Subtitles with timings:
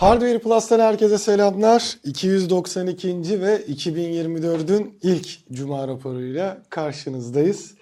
[0.00, 1.98] Hardware Plus'tan herkese selamlar.
[2.04, 3.08] 292.
[3.40, 7.74] ve 2024'ün ilk Cuma raporuyla karşınızdayız.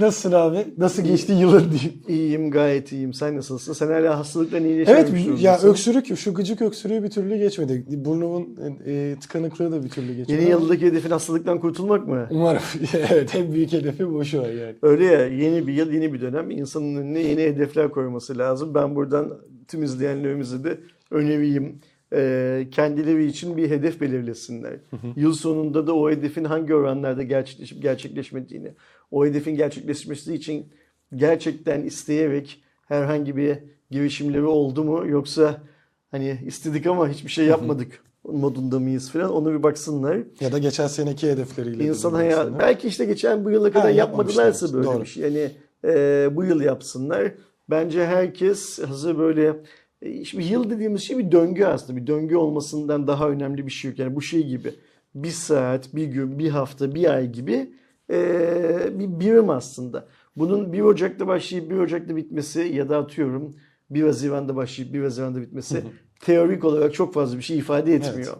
[0.00, 0.66] Nasılsın abi?
[0.78, 2.02] Nasıl geçti yılın diyeyim.
[2.08, 3.14] İyiyim gayet iyiyim.
[3.14, 3.72] Sen nasılsın?
[3.72, 5.68] Sen hala hastalıktan iyileşmemiş Evet ya durumdasın.
[5.68, 7.84] öksürük şu gıcık öksürüğü bir türlü geçmedi.
[7.88, 10.40] Burnumun e, tıkanıklığı da bir türlü geçmedi.
[10.40, 12.28] Yeni yıldaki hedefin hastalıktan kurtulmak mı?
[12.30, 12.62] Umarım.
[13.10, 14.74] evet en büyük hedefi bu şu an yani.
[14.82, 18.74] Öyle ya yeni bir yıl yeni bir dönem insanın önüne yeni hedefler koyması lazım.
[18.74, 19.38] Ben buradan
[19.68, 20.80] tüm izleyenlerimize de
[21.10, 21.80] öneriyim.
[22.14, 24.72] Ee, kendileri için bir hedef belirlesinler.
[25.16, 28.72] Yıl sonunda da o hedefin hangi oranlarda gerçekleşip gerçekleşmediğini,
[29.10, 30.66] o hedefin gerçekleşmesi için
[31.14, 33.58] gerçekten isteyerek herhangi bir
[33.90, 35.62] girişimleri oldu mu yoksa
[36.10, 40.18] hani istedik ama hiçbir şey yapmadık modunda mıyız falan onu bir baksınlar.
[40.40, 41.84] Ya da geçen seneki hedefleriyle.
[41.84, 45.00] de İnsan hayal belki işte geçen bu yıla kadar Ha, yapmadılarsa böyle Doğru.
[45.00, 45.22] bir şey.
[45.22, 45.50] Yani
[45.84, 47.32] e, bu yıl yapsınlar.
[47.70, 49.56] Bence herkes hazır böyle
[50.02, 52.00] e, şimdi yıl dediğimiz şey bir döngü aslında.
[52.00, 53.98] Bir döngü olmasından daha önemli bir şey yok.
[53.98, 54.74] Yani bu şey gibi
[55.14, 57.74] bir saat, bir gün, bir hafta, bir ay gibi
[58.10, 60.08] e, bir birim aslında.
[60.36, 63.56] Bunun 1 Ocak'ta başlayıp 1 Ocak'ta bitmesi ya da atıyorum
[63.90, 65.76] 1 Haziran'da başlayıp 1 Haziran'da bitmesi
[66.20, 68.36] teorik olarak çok fazla bir şey ifade etmiyor.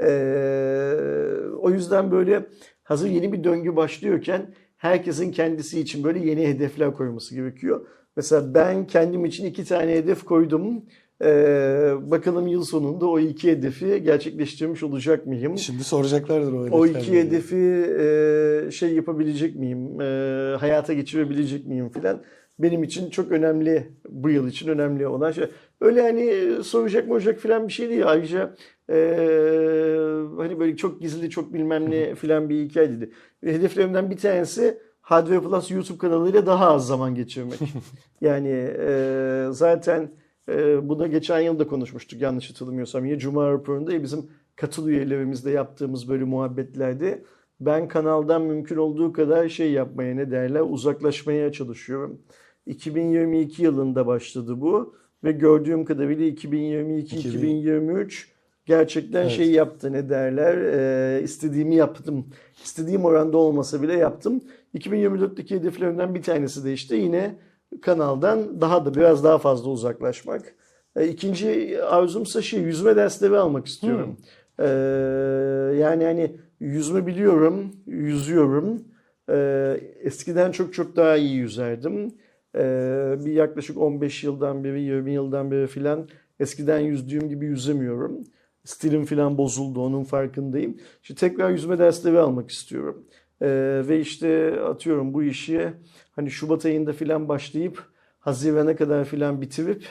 [0.00, 2.46] Ee, o yüzden böyle
[2.82, 7.86] hazır yeni bir döngü başlıyorken herkesin kendisi için böyle yeni hedefler koyması gerekiyor.
[8.16, 10.82] Mesela ben kendim için iki tane hedef koydum.
[11.24, 15.58] Ee, bakalım yıl sonunda o iki hedefi gerçekleştirmiş olacak mıyım?
[15.58, 17.56] Şimdi soracaklardır o O hedefler iki hedefi
[18.00, 20.00] e, şey yapabilecek miyim?
[20.00, 20.04] E,
[20.56, 22.22] hayata geçirebilecek miyim filan.
[22.58, 25.44] Benim için çok önemli bu yıl için önemli olan şey.
[25.80, 28.02] Öyle hani e, soracak mı olacak filan bir şey değil.
[28.06, 28.54] Ayrıca
[28.90, 28.96] e,
[30.36, 33.10] hani böyle çok gizli çok bilmem ne filan bir hikaye dedi.
[33.44, 37.58] Hedeflerimden bir tanesi Hardware Plus YouTube kanalıyla daha az zaman geçirmek.
[38.20, 40.10] yani e, zaten
[40.48, 43.06] e, buna geçen yıl da konuşmuştuk yanlış hatırlamıyorsam.
[43.06, 47.24] Ya Cuma raporunda ya bizim katıl üyelerimizle yaptığımız böyle muhabbetlerde
[47.60, 52.22] ben kanaldan mümkün olduğu kadar şey yapmaya ne derler uzaklaşmaya çalışıyorum.
[52.66, 54.94] 2022 yılında başladı bu
[55.24, 58.36] ve gördüğüm kadarıyla 2022-2023
[58.66, 59.32] gerçekten Evet.
[59.32, 62.26] şey yaptı ne derler e, istediğimi yaptım.
[62.64, 64.42] İstediğim oranda olmasa bile yaptım.
[64.76, 67.38] 2024'teki hedeflerimden bir tanesi de işte yine
[67.82, 70.54] kanaldan daha da biraz daha fazla uzaklaşmak.
[70.96, 74.16] E, İkinci arzumsa şey yüzme dersleri almak istiyorum.
[74.58, 74.66] E,
[75.80, 78.82] yani hani yüzme biliyorum, yüzüyorum.
[79.30, 79.36] E,
[80.00, 82.14] eskiden çok çok daha iyi yüzerdim.
[82.56, 82.60] E,
[83.24, 86.08] bir yaklaşık 15 yıldan beri, 20 yıldan beri filan
[86.40, 88.24] eskiden yüzdüğüm gibi yüzemiyorum.
[88.64, 90.76] Stilim filan bozuldu, onun farkındayım.
[91.02, 93.04] İşte tekrar yüzme dersleri almak istiyorum.
[93.40, 93.48] E,
[93.88, 95.72] ve işte atıyorum bu işi
[96.12, 97.82] hani Şubat ayında filan başlayıp
[98.18, 99.84] Haziran'a kadar filan bitirip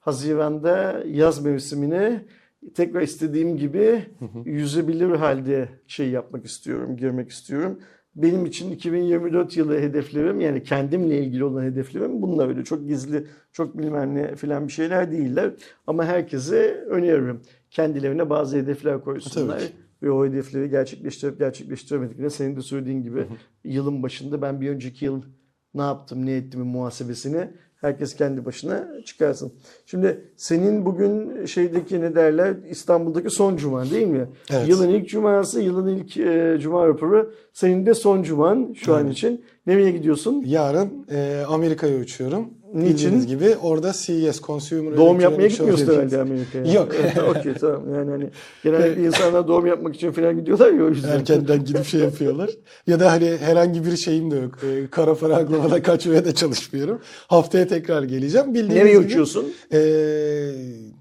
[0.00, 2.24] Haziran'da yaz mevsimine
[2.74, 4.04] tekrar istediğim gibi
[4.44, 7.78] yüzebilir halde şey yapmak istiyorum, girmek istiyorum.
[8.14, 13.78] Benim için 2024 yılı hedeflerim yani kendimle ilgili olan hedeflerim bunlar öyle çok gizli, çok
[13.78, 15.52] bilmem ne filan bir şeyler değiller.
[15.86, 17.40] Ama herkese öneririm.
[17.70, 19.58] Kendilerine bazı hedefler koysunlar.
[19.58, 19.72] Tabii ki.
[20.02, 23.26] Ve o hedefleri gerçekleştirip gerçekleştiremediklerinde senin de söylediğin gibi
[23.64, 25.22] yılın başında ben bir önceki yıl
[25.74, 27.48] ne yaptım, ne ettim muhasebesini
[27.80, 29.52] herkes kendi başına çıkarsın.
[29.86, 34.28] Şimdi senin bugün şeydeki ne derler İstanbul'daki son cuman değil mi?
[34.50, 34.68] Evet.
[34.68, 37.34] Yılın ilk cuması, yılın ilk e, cuma raporu.
[37.52, 39.44] Senin de son cuman şu an için.
[39.66, 40.42] Nereye gidiyorsun?
[40.46, 42.48] Yarın e, Amerika'ya uçuyorum.
[42.74, 46.72] Bildiğiniz gibi orada CES Consumer Doğum yapmaya gitmiyorsun herhalde Amerika'ya.
[46.72, 46.88] Yok.
[47.38, 47.94] Okey tamam.
[47.94, 48.30] Yani hani
[48.64, 51.08] genellikle insanlar doğum yapmak için falan gidiyorlar ya o yüzden.
[51.08, 52.50] Erkenden gidip şey yapıyorlar.
[52.86, 54.58] Ya da hani herhangi bir şeyim de yok.
[54.64, 57.00] E, kara para aklamada kaçmaya da çalışmıyorum.
[57.28, 58.46] Haftaya tekrar geleceğim.
[58.54, 59.46] Bildiğiniz Nereye gibi, uçuyorsun?
[59.72, 59.78] e,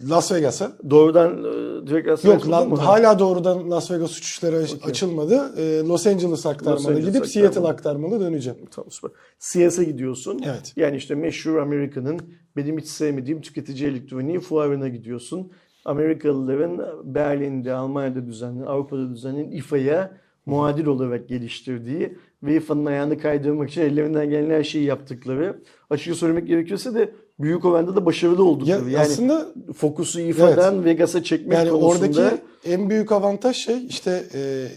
[0.10, 0.72] Las Vegas'a.
[0.90, 4.78] Doğrudan e, direkt aslında Yok lan, hala doğrudan Las Vegas uçuşları Okey.
[4.90, 5.52] açılmadı.
[5.58, 7.52] E, Los Angeles aktarmalı Angeles gidip aktarmalı.
[7.54, 8.60] Seattle aktarmalı döneceğim.
[8.72, 9.12] Tamam süper.
[9.40, 10.42] CS'e gidiyorsun.
[10.46, 10.74] Evet.
[10.76, 12.20] Yani işte meşhur Amerika'nın
[12.58, 15.52] benim hiç sevmediğim tüketici elektroniği fuarına gidiyorsun.
[15.86, 16.82] Amerikalıların
[17.16, 20.12] Berlin'de, Almanya'da düzenlenen, Avrupa'da düzenlenen İFA'ya
[20.46, 25.60] muadil olarak geliştirdiği ve İFA'nın ayağını kaydırmak için ellerinden gelen her şeyi yaptıkları.
[25.90, 28.90] Açıkça söylemek gerekirse de büyük oranda da başarılı Ya oldukları.
[28.90, 34.68] yani aslında fokusu İFA'dan Vegas'a çekmek yani konusunda oradaki en büyük avantaj şey işte e,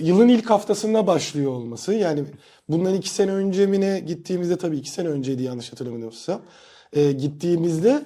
[0.00, 1.94] yılın ilk haftasında başlıyor olması.
[1.94, 2.24] Yani
[2.68, 6.42] bundan iki sene önce mi ne gittiğimizde tabii iki sene önceydi yanlış hatırlamıyorsam.
[6.92, 8.02] E, gittiğimizde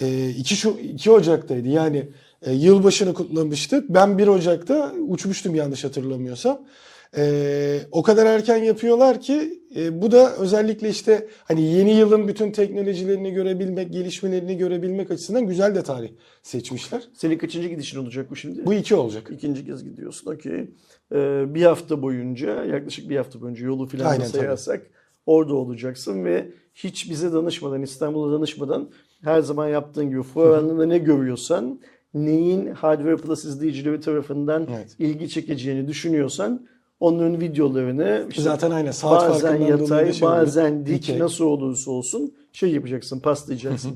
[0.00, 1.68] e, 2, şu, 2 Ocak'taydı.
[1.68, 2.08] Yani
[2.42, 3.88] e, yılbaşını kutlamıştık.
[3.88, 6.60] Ben 1 Ocak'ta uçmuştum yanlış hatırlamıyorsam.
[7.16, 12.52] Ee, o kadar erken yapıyorlar ki e, bu da özellikle işte hani yeni yılın bütün
[12.52, 16.10] teknolojilerini görebilmek, gelişmelerini görebilmek açısından güzel de tarih
[16.42, 17.02] seçmişler.
[17.14, 18.66] Senin kaçıncı gidişin olacak bu şimdi?
[18.66, 19.30] Bu iki olacak.
[19.30, 20.32] İkinci kez gidiyorsun.
[20.32, 20.70] Okey.
[21.14, 24.30] Ee, bir hafta boyunca, yaklaşık bir hafta boyunca yolu filan da Aynen, tabii.
[24.40, 24.86] sayarsak
[25.26, 28.88] orada olacaksın ve hiç bize danışmadan, İstanbul'a danışmadan
[29.24, 31.80] her zaman yaptığın gibi fuar alanında ne görüyorsan,
[32.14, 34.96] neyin Hardware Plus izleyicileri tarafından Evet.
[34.98, 36.66] ilgi çekeceğini düşünüyorsan
[37.00, 41.18] onların videolarını işte Zaten aynen saat bazen yatay, şey bazen dik Dikey.
[41.18, 43.92] nasıl olursa olsun şey yapacaksın, paslayacaksın.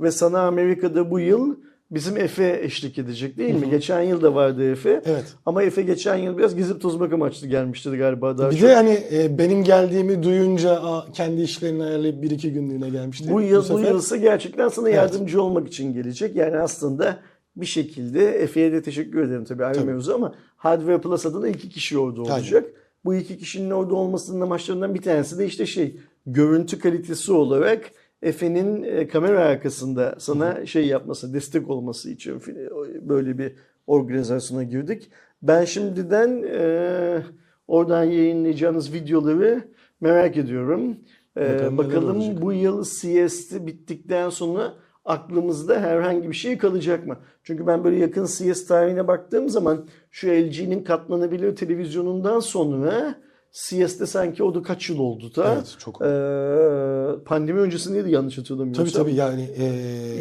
[0.00, 1.56] Ve sana Amerika'da bu yıl
[1.90, 3.70] bizim Efe eşlik edecek değil mi?
[3.70, 5.02] Geçen yıl da vardı Efe.
[5.06, 5.24] Evet.
[5.46, 8.68] Ama Efe geçen yıl biraz gezip tozmak amaçlı gelmişti galiba daha Bir çok.
[8.68, 13.30] de hani e, benim geldiğimi duyunca aa, kendi işlerini ayarlayıp bir iki günlüğüne gelmişti.
[13.32, 14.96] bu yıl bu, sefer- yılsa gerçekten sana Evet.
[14.96, 16.36] yardımcı olmak için gelecek.
[16.36, 17.16] Yani aslında
[17.56, 19.90] bir şekilde Efe'ye de teşekkür ederim tabii ayrı Tabii.
[19.90, 22.64] mevzu ama Hardware Plus adına iki kişi orada olacak.
[23.04, 25.96] Bu iki kişinin orada olmasının amaçlarından bir tanesi de işte şey
[26.26, 27.90] görüntü kalitesi olarak
[28.22, 33.52] Efe'nin e, kamera arkasında sana şey yapması, destek olması için fi- böyle bir
[33.86, 35.10] organizasyona girdik.
[35.42, 37.22] Ben şimdiden e,
[37.68, 39.62] oradan yayınlayacağınız videoları
[40.00, 40.96] merak ediyorum.
[41.36, 44.74] E, Bakalım bakalım bu yıl CS'ti bittikten sonra
[45.04, 47.16] aklımızda herhangi bir şey kalacak mı?
[47.42, 53.14] Çünkü ben böyle yakın CS tarihine baktığım zaman şu LG'nin katlanabilir televizyonundan sonra
[53.52, 55.52] CS'te sanki o da kaç yıl oldu da?
[55.54, 56.02] Evet, çok.
[56.02, 58.84] Ee, pandemi öncesindeydi yanlış hatırlamıyorsam.
[58.84, 59.64] Tabii tabii yani e,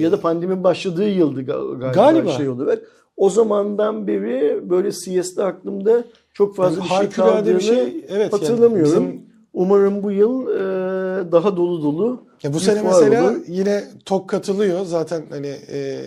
[0.02, 2.32] Ya da pandeminin başladığı yıldı ga- galiba, Galiba.
[2.32, 2.82] şey olarak.
[3.18, 6.04] O zamandan beri böyle CS'te aklımda
[6.34, 8.92] çok fazla bir şey kaldığını bir şey, evet, yani hatırlamıyorum.
[8.92, 10.87] bizim- Umarım bu yıl e,
[11.32, 12.22] daha dolu dolu.
[12.44, 13.38] Ya bu sene mesela olur.
[13.48, 14.86] yine TOG katılıyor.
[14.86, 16.02] Zaten hani e,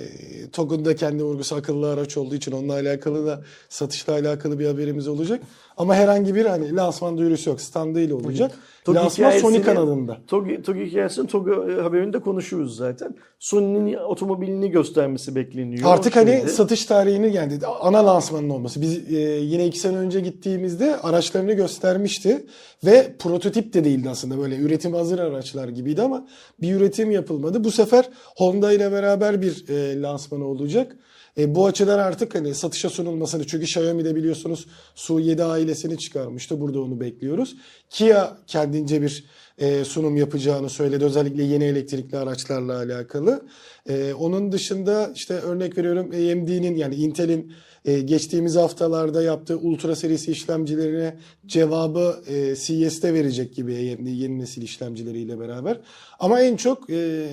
[0.52, 5.08] TOG'un da kendi vurgusu akıllı araç olduğu için onunla alakalı da satışla alakalı bir haberimiz
[5.08, 5.40] olacak.
[5.76, 7.60] Ama herhangi bir hani lansman duyurusu yok.
[7.60, 8.52] Standıyla olacak.
[8.94, 10.18] TOG lansman Sony kanalında.
[10.26, 13.14] TOG, TOG hikayesini TOG e, haberinde konuşuyoruz zaten.
[13.38, 15.94] Sony'nin otomobilini göstermesi bekleniyor.
[15.94, 16.52] Artık hani şimdi.
[16.52, 18.82] satış tarihini yani ana lansmanın olması.
[18.82, 22.46] Biz e, yine iki sene önce gittiğimizde araçlarını göstermişti
[22.84, 26.26] ve prototip de değildi aslında böyle üretim hazır araçlar gibiydi ama
[26.60, 27.64] bir üretim yapılmadı.
[27.64, 30.96] Bu sefer Honda ile beraber bir e, lansmanı olacak.
[31.40, 34.66] E, bu açıdan artık hani satışa sunulmasını çünkü Xiaomi'de biliyorsunuz
[34.96, 36.60] Su7 ailesini çıkarmıştı.
[36.60, 37.56] Burada onu bekliyoruz.
[37.90, 39.24] Kia kendince bir
[39.58, 41.04] e, sunum yapacağını söyledi.
[41.04, 43.42] Özellikle yeni elektrikli araçlarla alakalı.
[43.88, 47.52] E, onun dışında işte örnek veriyorum AMD'nin yani Intel'in
[47.84, 51.16] e, geçtiğimiz haftalarda yaptığı Ultra serisi işlemcilerine
[51.46, 55.80] cevabı e, CES'te verecek gibi AMD yeni nesil işlemcileriyle beraber.
[56.18, 57.26] Ama en çok e,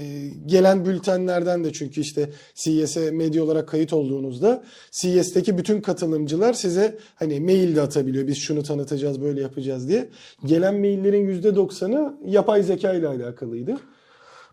[0.45, 7.39] gelen bültenlerden de çünkü işte CES'e medya olarak kayıt olduğunuzda CES'teki bütün katılımcılar size hani
[7.39, 8.27] mail de atabiliyor.
[8.27, 10.09] Biz şunu tanıtacağız, böyle yapacağız diye.
[10.45, 13.77] Gelen maillerin %90'ı yapay zeka ile alakalıydı.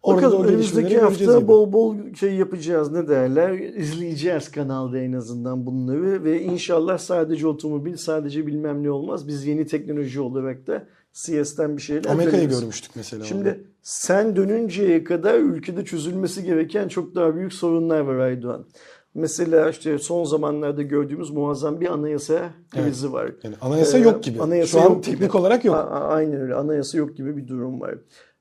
[0.04, 1.48] Orada Bakalım o gelişmeleri önümüzdeki hafta gibi.
[1.48, 7.96] bol bol şey yapacağız ne derler izleyeceğiz kanalda en azından bunları ve inşallah sadece otomobil
[7.96, 13.20] sadece bilmem ne olmaz biz yeni teknoloji olarak da CS'ten bir şeyler Amerika'yı görmüştük mesela.
[13.20, 13.28] orada.
[13.28, 18.66] Şimdi sen dönünceye kadar ülkede çözülmesi gereken çok daha büyük sorunlar var Aydoğan.
[19.14, 23.32] Mesela işte son zamanlarda gördüğümüz muazzam bir anayasa krizi var.
[23.42, 24.40] Yani anayasa Ee, yok gibi.
[24.42, 25.10] anayasa Şu an yok gibi.
[25.16, 25.74] teknik olarak yok.
[25.76, 26.54] A- aynen öyle.
[26.54, 27.94] Anayasa yok gibi bir durum var.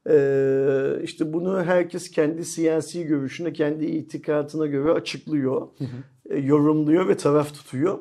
[0.09, 5.67] Ee, işte bunu herkes kendi siyasi görüşüne, kendi itikadına göre açıklıyor,
[6.29, 7.97] e, yorumluyor ve taraf tutuyor.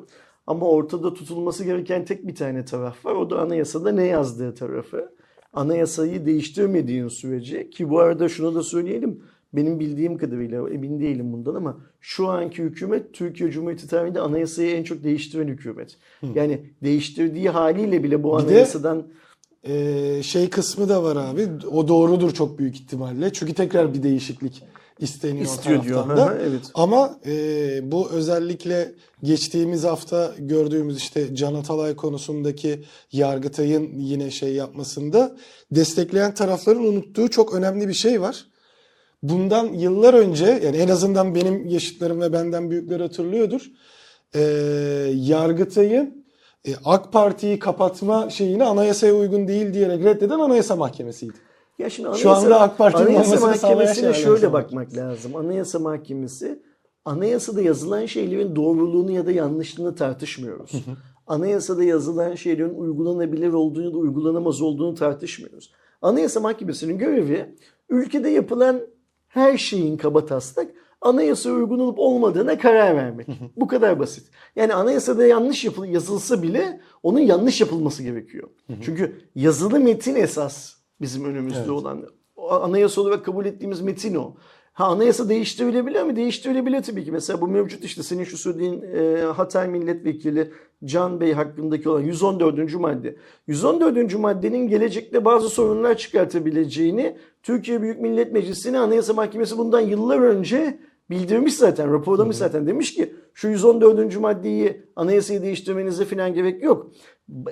[0.47, 3.15] Ama ortada tutulması gereken tek bir tane taraf var.
[3.15, 5.09] O da anayasada ne yazdığı tarafı.
[5.53, 9.19] Anayasayı değiştirmediğin sürece ki bu arada şunu da söyleyelim.
[9.53, 14.83] Benim bildiğim kadarıyla emin değilim bundan ama şu anki hükümet Türkiye Cumhuriyeti tarihinde anayasayı en
[14.83, 15.97] çok değiştiren hükümet.
[16.35, 19.07] Yani değiştirdiği haliyle bile bu Bir de- anayasadan
[19.67, 21.47] Ee, şey kısmı da var abi.
[21.71, 23.33] O doğrudur çok büyük ihtimalle.
[23.33, 24.63] Çünkü tekrar bir değişiklik
[24.99, 26.17] isteniyor İstiyor diyor.
[26.17, 26.25] da.
[26.25, 26.61] Hı hı, evet.
[26.73, 27.31] Ama e,
[27.91, 28.91] bu özellikle
[29.23, 35.35] geçtiğimiz hafta gördüğümüz işte Can Atalay konusundaki Yargıtay'ın yine şey yapmasında
[35.71, 38.45] destekleyen tarafların unuttuğu çok önemli bir şey var.
[39.23, 43.71] Bundan yıllar önce yani en azından benim yaşıtlarım ve benden büyükler hatırlıyordur.
[44.35, 44.39] Ee,
[45.15, 46.22] Yargıtay'ın
[46.67, 51.37] e, AK Parti'yi kapatma şeyini anayasaya uygun değil diyerek reddeden Anayasa Mahkemesi'ydi.
[51.79, 55.35] Ya şimdi Şu anda AK Parti'nin Anayasa Mahkemesi'ne şeyler şöyle bakmak lazım.
[55.35, 56.63] Anayasa Mahkemesi
[57.05, 60.71] anayasada yazılan şeylerin doğruluğunu ya da yanlışlığını tartışmıyoruz.
[61.27, 65.71] Anayasada yazılan şeylerin uygulanabilir olduğunu ya da uygulanamaz olduğunu tartışmıyoruz.
[66.01, 67.55] Anayasa Mahkemesi'nin görevi
[67.89, 68.81] ülkede yapılan
[69.27, 70.67] her şeyin kabataslak
[71.03, 73.27] anayasa uygun olup olmadığına karar vermek.
[73.57, 74.27] Bu kadar basit.
[74.55, 78.49] Yani anayasada yanlış yapıl yazılsa bile onun yanlış yapılması gerekiyor.
[78.81, 81.69] Çünkü yazılı metin esas bizim önümüzde Evet.
[81.69, 82.05] olan.
[82.49, 84.33] Anayasa olarak kabul ettiğimiz metin o.
[84.73, 86.15] Ha anayasa değiştirilebilir mi?
[86.15, 87.11] Değiştirilebilir tabii ki.
[87.11, 90.51] Mesela bu mevcut işte senin şu söylediğin e, Hatay Milletvekili
[90.85, 92.73] Can Bey hakkındaki olan 114.
[92.75, 93.15] madde.
[93.47, 94.15] 114.
[94.19, 100.79] maddenin gelecekte bazı sorunlar çıkartabileceğini Türkiye Büyük Millet Meclisi'ne Anayasa Mahkemesi bundan yıllar önce
[101.09, 102.67] bildirmiş zaten, raporlamış zaten.
[102.67, 104.19] Demiş ki şu 114.
[104.19, 106.91] maddeyi anayasayı değiştirmenize falan gerek yok.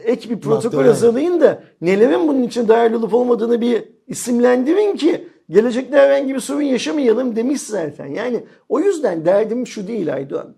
[0.03, 5.27] Ek bir protokol Madde hazırlayın da nelerin bunun için değerli olup olmadığını bir isimlendirin ki
[5.49, 8.05] gelecekte herhangi bir sorun yaşamayalım demiş zaten.
[8.05, 10.55] Yani o yüzden derdim şu değil Aydoğan.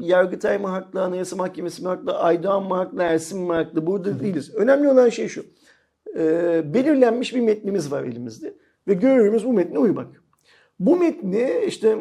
[0.00, 3.86] Yargıtay mı haklı, Anayasa Mahkemesi mi haklı, Aydoğan mı haklı, Ersin mi haklı?
[3.86, 4.54] Burada değiliz.
[4.54, 5.44] Önemli olan şey şu.
[6.16, 8.54] Ee, belirlenmiş bir metnimiz var elimizde.
[8.88, 10.23] Ve görevimiz bu metne uymak.
[10.78, 11.98] Bu metni işte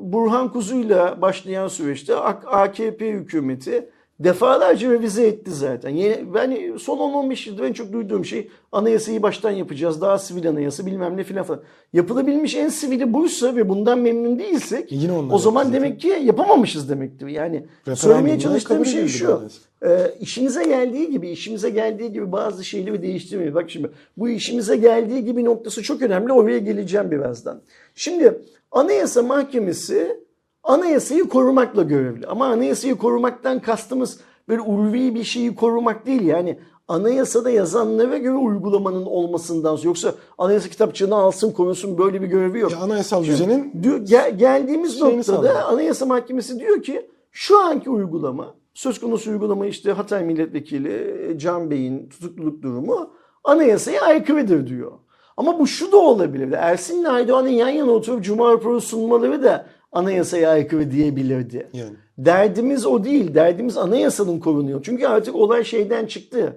[0.00, 3.90] Burhan Kuzu'yla başlayan süreçte AKP hükümeti
[4.24, 5.90] defalarca revize etti zaten.
[5.90, 10.00] Yeni, ben son 10-15 yıldır en çok duyduğum şey anayasayı baştan yapacağız.
[10.00, 11.62] Daha sivil anayasa bilmem ne filan falan.
[11.92, 16.08] Yapılabilmiş en sivili buysa ve bundan memnun değilsek Yine onlar o zaman yaptı demek ki
[16.08, 17.26] yapamamışız demektir.
[17.26, 19.28] Yani Referandumda söylemeye çalıştığım şey şu.
[19.28, 19.62] maalesef.
[19.84, 23.54] Ee, işimize geldiği gibi, işimize geldiği gibi bazı şeyleri değiştirmeyi.
[23.54, 26.32] Bak şimdi bu işimize geldiği gibi noktası çok önemli.
[26.32, 27.60] Oraya geleceğim birazdan.
[27.94, 28.38] Şimdi
[28.72, 30.21] Anayasa Mahkemesi
[30.64, 32.26] anayasayı korumakla görevli.
[32.26, 36.22] Ama anayasayı korumaktan kastımız böyle ulvi bir şeyi korumak değil.
[36.22, 42.72] Yani anayasada yazanlara göre uygulamanın olmasından yoksa anayasa kitapçığını alsın korusun böyle bir görevi yok.
[42.72, 45.64] Ya anayasal Şimdi düzenin diyor- gel- geldiğimiz noktada sağlamak.
[45.68, 51.70] Anayasa Mahkemesi diyor ki şu anki uygulama söz konusu uygulama işte Hatay Milletvekili e, Can
[51.70, 53.10] Bey'in tutukluluk durumu
[53.44, 54.92] anayasaya aykırıdır diyor.
[55.36, 56.54] Ama bu şu da olabilirdi.
[56.60, 61.66] Ersin'le Aydoğan'ın yan yana oturup Cuma raporu sunmaları da anayasaya aykırı diyebilirdi.
[61.72, 61.94] yani.
[62.18, 63.34] Derdimiz o değil.
[63.34, 64.80] Derdimiz anayasanın korunuyor.
[64.82, 66.56] Çünkü artık olay şeyden çıktı.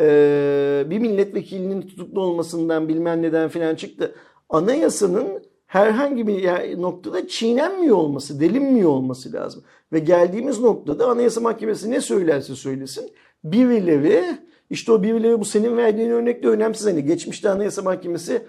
[0.00, 4.14] Ee, bir milletvekilinin tutuklu olmasından bilmem neden filan çıktı.
[4.48, 5.26] Anayasanın
[5.66, 9.62] herhangi bir yer- noktada çiğnenmiyor olması, delinmiyor olması lazım.
[9.92, 13.10] Ve geldiğimiz noktada Anayasa Mahkemesi ne söylerse söylesin
[13.44, 14.24] birileri
[14.70, 16.86] işte o birileri bu senin verdiğin örnekte önemsiz.
[16.86, 18.42] Hani geçmişte Anayasa Mahkemesi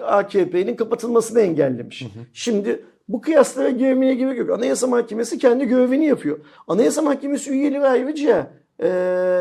[0.00, 2.06] AKP'nin kapatılmasını engellemiş.
[2.32, 4.50] Şimdi bu kıyaslara girmeye gerek yok.
[4.50, 6.38] Anayasa Mahkemesi kendi görevini yapıyor.
[6.68, 8.88] Anayasa Mahkemesi üyeleri ayrıca e,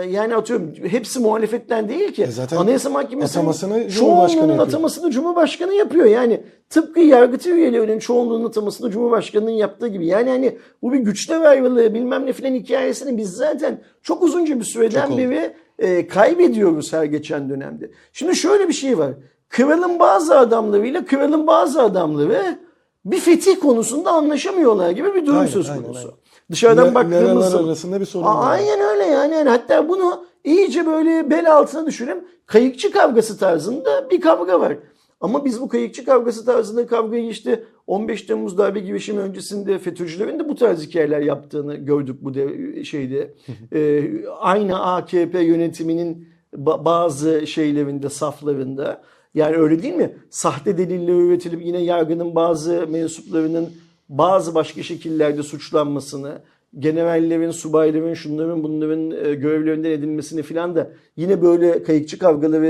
[0.09, 2.23] yani atıyorum hepsi muhalefetten değil ki.
[2.23, 4.59] E zaten Anayasa Mahkemesi'nin atamasını çoğunluğunun yapıyor.
[4.59, 6.05] atamasını Cumhurbaşkanı yapıyor.
[6.05, 10.05] Yani tıpkı Yargıtay üyelerinin çoğunluğunun atamasını Cumhurbaşkanı'nın yaptığı gibi.
[10.05, 14.65] Yani hani bu bir güçte ayrılığı bilmem ne filan hikayesini biz zaten çok uzunca bir
[14.65, 17.91] süreden Çok beri e, kaybediyoruz her geçen dönemde.
[18.13, 19.11] Şimdi şöyle bir şey var.
[19.49, 22.64] Kralın bazı adamlarıyla kralın bazı adamları
[23.05, 25.99] bir fetih konusunda anlaşamıyorlar gibi bir durum Aynen, söz aynen, konusu.
[26.07, 26.11] aynen.
[26.51, 28.51] Dışarıdan Ne- baktığımız zaman- arasında bir sorun var.
[28.51, 29.33] Aynen öyle yani.
[29.33, 29.49] yani.
[29.49, 32.23] Hatta bunu iyice böyle bel altına düşürelim.
[32.45, 34.77] Kayıkçı kavgası tarzında bir kavga var.
[35.21, 40.49] Ama biz bu kayıkçı kavgası tarzında kavgayı işte 15 Temmuz darbe girişimi öncesinde FETÖ'cülerin de
[40.49, 43.33] bu tarz hikayeler yaptığını gördük bu de, şeyde.
[43.73, 44.03] Ee,
[44.39, 49.01] aynı AKP yönetiminin ba- bazı şeylerinde, saflarında.
[49.35, 50.15] Yani öyle değil mi?
[50.29, 53.69] Sahte deliller üretilip yine yargının bazı mensuplarının
[54.09, 56.41] bazı başka şekillerde suçlanmasını,
[56.79, 62.67] generallerin, subayların, şunların, bunların e, görevlerinden edilmesini filan da yine böyle kayıkçı kavgaları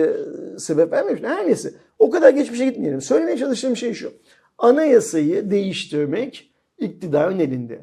[0.55, 1.23] e, sebep vermemiş.
[1.23, 1.73] Her neyse.
[1.99, 3.01] O kadar geçmişe gitmeyelim.
[3.01, 4.13] Söylemeye çalıştığım şey şu.
[4.57, 7.79] Anayasayı değiştirmek iktidarın elinde.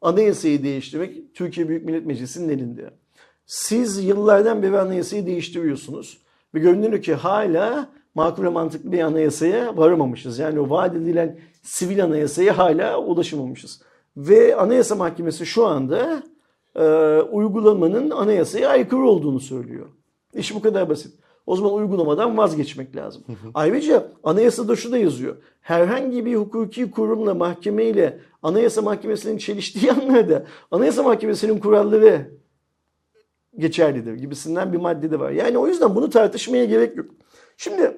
[0.00, 2.90] Anayasayı değiştirmek Türkiye Büyük Millet Meclisi'nin elinde.
[3.46, 6.23] Siz yıllardan beri anayasayı değiştiriyorsunuz.
[6.54, 10.38] Ve görünüyor ki hala makul ve mantıklı bir anayasaya varamamışız.
[10.38, 13.82] Yani o vaat edilen sivil anayasaya hala ulaşamamışız.
[14.16, 16.22] Ve Anayasa Mahkemesi şu anda
[16.76, 16.84] e,
[17.20, 19.86] uygulamanın anayasaya aykırı olduğunu söylüyor.
[20.34, 21.14] İş bu kadar basit.
[21.46, 23.22] O zaman uygulamadan vazgeçmek lazım.
[23.54, 25.36] Ayrıca anayasada şu da yazıyor.
[25.60, 32.30] Herhangi bir hukuki kurumla mahkemeyle Anayasa Mahkemesi'nin çeliştiği anlarda Anayasa Mahkemesi'nin kuralları
[33.58, 35.30] geçerlidir gibisinden bir madde de var.
[35.30, 37.06] Yani o yüzden bunu tartışmaya gerek yok.
[37.56, 37.96] Şimdi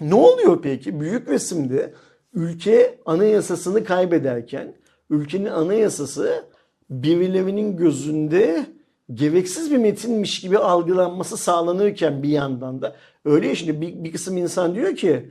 [0.00, 1.00] ne oluyor peki?
[1.00, 1.94] Büyük resimde
[2.34, 4.74] ülke anayasasını kaybederken
[5.10, 6.44] ülkenin anayasası
[6.90, 8.66] birilerinin gözünde
[9.14, 14.36] gereksiz bir metinmiş gibi algılanması sağlanırken bir yandan da öyle ya şimdi bir, bir kısım
[14.36, 15.30] insan diyor ki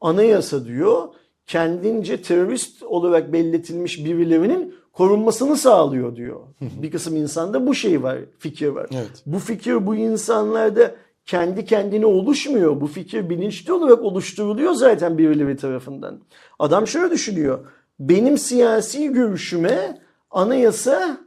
[0.00, 1.08] anayasa diyor
[1.46, 6.40] kendince terörist olarak belletilmiş birilerinin korunmasını sağlıyor diyor.
[6.60, 8.86] bir kısım insanda bu şey var, fikir var.
[8.92, 9.22] Evet.
[9.26, 10.94] Bu fikir bu insanlarda
[11.26, 12.80] kendi kendine oluşmuyor.
[12.80, 16.20] Bu fikir bilinçli olarak oluşturuluyor zaten birileri tarafından.
[16.58, 17.58] Adam şöyle düşünüyor.
[18.00, 19.98] Benim siyasi görüşüme
[20.30, 21.18] anayasa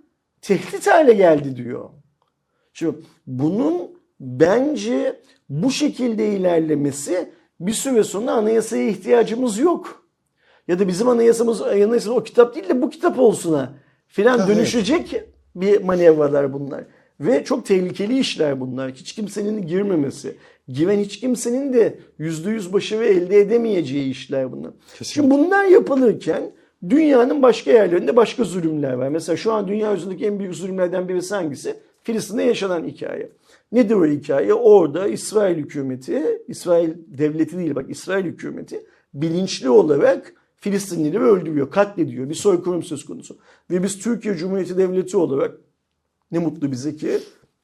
[0.41, 1.89] tehdit hale geldi diyor.
[2.73, 2.95] Şimdi
[3.27, 3.75] bunun
[4.19, 10.00] bence bu şekilde ilerlemesi bir süre sonra anayasaya ihtiyacımız yok.
[10.71, 13.73] Ya da bizim anayasamız anayasası o kitap değil de bu kitap olsun ha
[14.07, 15.23] filan Ha, dönüşecek
[15.55, 16.83] bir manevralar bunlar.
[17.19, 18.91] Ve çok tehlikeli işler bunlar.
[18.91, 20.35] Hiç kimsenin girmemesi.
[20.67, 24.71] Giren hiç kimsenin de yüzde yüz başarı elde edemeyeceği işler bunlar.
[24.71, 25.13] Kesinlikle.
[25.13, 26.51] Şimdi bunlar yapılırken
[26.89, 29.09] dünyanın başka yerlerinde başka zulümler var.
[29.09, 31.75] Mesela şu an dünya üzerindeki en büyük zulümlerden birisi hangisi?
[32.03, 33.29] Filistin'de yaşanan hikaye.
[33.71, 34.53] Nedir o hikaye?
[34.53, 42.29] Orada İsrail hükümeti, İsrail devleti değil bak İsrail hükümeti bilinçli olarak Filistinlileri öldürüyor, katlediyor.
[42.29, 43.37] Bir soykırım söz konusu.
[43.71, 45.57] Ve biz Türkiye Cumhuriyeti Devleti olarak
[46.31, 47.19] ne mutlu bize ki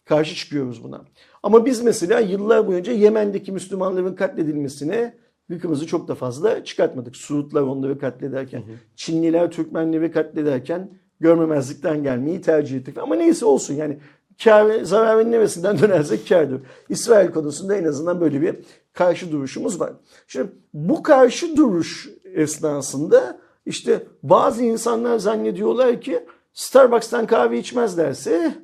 [0.06, 1.06] karşı çıkıyoruz buna.
[1.44, 5.14] Ama biz mesela yıllar boyunca Yemen'deki Müslümanların katledilmesine
[5.50, 7.16] gıkımızı çok da fazla çıkartmadık.
[7.16, 8.64] Suudlar onları katlederken,
[8.96, 10.90] Çinliler Türkmenleri katlederken
[11.20, 12.98] görmemezlikten gelmeyi tercih ettik.
[12.98, 13.98] Ama neyse olsun yani
[14.44, 16.62] kar, zararın neresinden dönersek kârdır.
[16.90, 18.56] İsrail konusunda en azından böyle bir
[18.98, 19.94] karşı duruşumuz var.
[20.28, 28.56] Şimdi bu karşı duruş esnasında işte bazı insanlar zannediyorlar ki Starbucks'tan kahve içmezlerse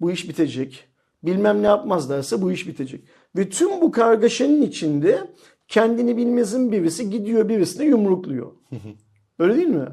[0.00, 0.88] bu iş bitecek.
[1.22, 3.04] Bilmem ne yapmazlarsa bu iş bitecek.
[3.36, 5.20] Ve tüm bu kargaşanın içinde
[5.68, 8.52] kendini bilmezin birisi gidiyor birisini yumrukluyor.
[9.38, 9.88] Öyle değil mi?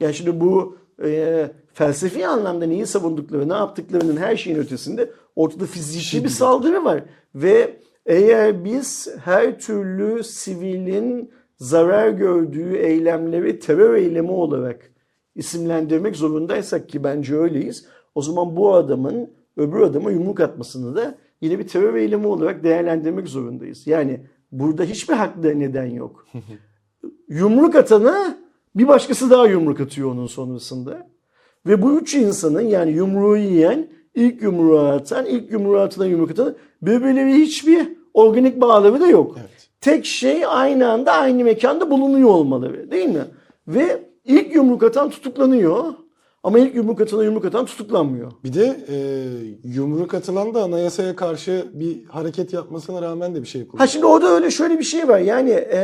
[0.00, 6.24] Yani şimdi bu e, felsefi anlamda neyi savundukları, ne yaptıklarının her şeyin ötesinde ortada fiziki
[6.24, 7.04] bir saldırı var.
[7.34, 14.90] Ve eğer biz her türlü sivilin zarar gördüğü eylemleri terör eylemi olarak
[15.34, 17.86] isimlendirmek zorundaysak ki bence öyleyiz.
[18.14, 23.28] O zaman bu adamın öbür adama yumruk atmasını da yine bir terör eylemi olarak değerlendirmek
[23.28, 23.86] zorundayız.
[23.86, 24.20] Yani
[24.52, 26.26] burada hiçbir haklı neden yok.
[27.28, 28.38] yumruk atana
[28.74, 31.08] bir başkası daha yumruk atıyor onun sonrasında.
[31.66, 36.56] Ve bu üç insanın yani yumruğu yiyen, ilk yumruğu atan, ilk yumruğu atılan yumruk atan
[36.82, 39.36] birbirleri hiçbir organik bağları da yok.
[39.40, 39.68] Evet.
[39.80, 43.24] Tek şey aynı anda aynı mekanda bulunuyor olmaları değil mi?
[43.68, 45.84] Ve ilk yumruk atan tutuklanıyor
[46.42, 48.32] ama ilk yumruk atana yumruk atan tutuklanmıyor.
[48.44, 48.96] Bir de e,
[49.64, 53.88] yumruk atılan da anayasaya karşı bir hareket yapmasına rağmen de bir şey Ha kullanıyor.
[53.88, 55.18] şimdi orada öyle şöyle bir şey var.
[55.18, 55.80] Yani e,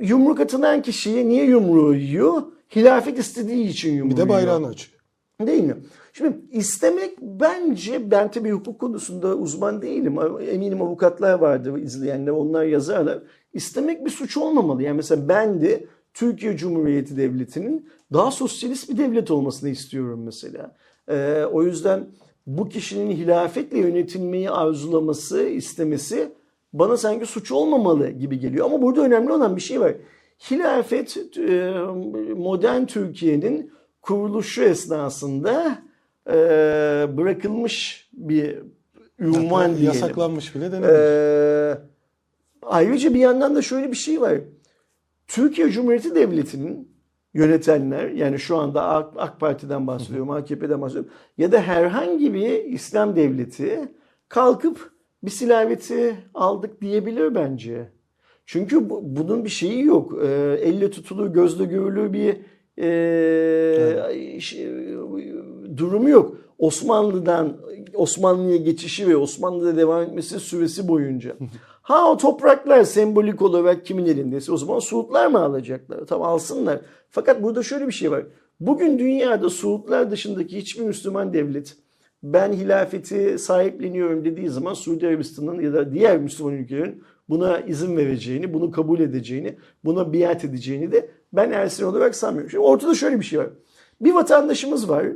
[0.00, 2.42] yumruk atılan kişiye niye yumruğu yiyor?
[2.76, 4.34] Hilafet istediği için yumruğu Bir de yiyor.
[4.34, 4.98] bayrağını açıyor.
[5.46, 5.76] Değil mi?
[6.18, 10.18] Şimdi istemek bence ben tabii hukuk konusunda uzman değilim.
[10.50, 13.18] Eminim avukatlar vardır izleyenler onlar yazarlar.
[13.52, 14.82] İstemek bir suç olmamalı.
[14.82, 20.76] Yani mesela ben de Türkiye Cumhuriyeti Devleti'nin daha sosyalist bir devlet olmasını istiyorum mesela.
[21.08, 22.06] Ee, o yüzden
[22.46, 26.32] bu kişinin hilafetle yönetilmeyi arzulaması, istemesi
[26.72, 28.66] bana sanki suç olmamalı gibi geliyor.
[28.66, 29.94] Ama burada önemli olan bir şey var.
[30.50, 31.74] Hilafet e,
[32.36, 33.70] modern Türkiye'nin
[34.02, 35.87] kuruluşu esnasında
[36.28, 36.32] e,
[37.16, 38.58] bırakılmış bir
[39.18, 39.84] ünvan Hatta diyelim.
[39.84, 40.92] Yasaklanmış bile denebilir.
[41.72, 41.78] Ee,
[42.62, 44.34] ayrıca bir yandan da şöyle bir şey var.
[45.28, 46.88] Türkiye Cumhuriyeti Devleti'nin
[47.34, 53.16] yönetenler yani şu anda AK, AK Parti'den bahsediyorum, AKP'den bahsediyorum ya da herhangi bir İslam
[53.16, 53.88] devleti
[54.28, 54.90] kalkıp
[55.22, 57.88] bir silaheti aldık diyebilir bence.
[58.46, 60.18] Çünkü bu- bunun bir şeyi yok.
[60.24, 62.36] Ee, elle tutulur, gözle görülür bir
[62.82, 64.94] e, şey-
[65.78, 66.36] durumu yok.
[66.58, 67.56] Osmanlı'dan
[67.94, 71.36] Osmanlı'ya geçişi ve Osmanlı'da devam etmesi süresi boyunca.
[71.88, 76.06] Ha o topraklar sembolik olarak kimin elindeyse o zaman Suudlar mı alacaklar?
[76.06, 76.80] Tamam alsınlar.
[77.10, 78.24] Fakat burada şöyle bir şey var.
[78.60, 81.76] Bugün dünyada Suudlar dışındaki hiçbir Müslüman devlet
[82.22, 88.54] ben hilafeti sahipleniyorum dediği zaman Suudi Arabistan'ın ya da diğer Müslüman ülkelerin buna izin vereceğini,
[88.54, 92.50] bunu kabul edeceğini, buna biat edeceğini de ben Ersin olarak sanmıyorum.
[92.50, 93.48] Şimdi ortada şöyle bir şey var.
[94.00, 95.06] Bir vatandaşımız var.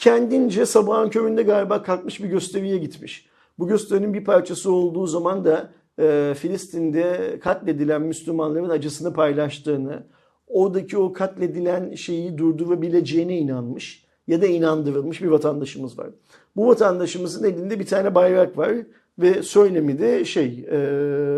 [0.00, 3.26] Kendince sabahın köründe galiba kalkmış bir gösteriye gitmiş.
[3.58, 10.06] Bu gösterinin bir parçası olduğu zaman da e, Filistin'de katledilen Müslümanların acısını paylaştığını,
[10.46, 16.10] oradaki o katledilen şeyi durdurabileceğine inanmış ya da inandırılmış bir vatandaşımız var.
[16.56, 18.72] Bu vatandaşımızın elinde bir tane bayrak var
[19.18, 20.78] ve söylemi de şey e,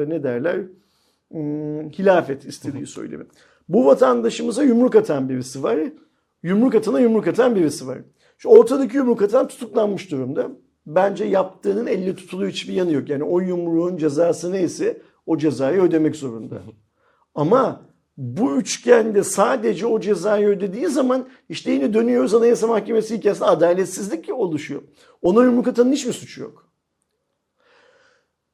[0.09, 0.61] ne derler
[1.33, 3.25] Hmm, hilafet istediği söylemi.
[3.68, 5.79] Bu vatandaşımıza yumruk atan birisi var.
[6.42, 7.98] Yumruk atana yumruk atan birisi var.
[8.43, 10.51] Şu ortadaki yumruk atan tutuklanmış durumda.
[10.87, 13.09] Bence yaptığının elle tutuluyor hiçbir yanı yok.
[13.09, 16.63] Yani o yumruğun cezası neyse o cezayı ödemek zorunda.
[17.35, 17.83] Ama
[18.17, 24.83] bu üçgende sadece o cezayı ödediği zaman işte yine dönüyoruz Anayasa Mahkemesi hikayesinde adaletsizlik oluşuyor.
[25.23, 26.69] Ona yumruk atanın hiçbir suçu yok.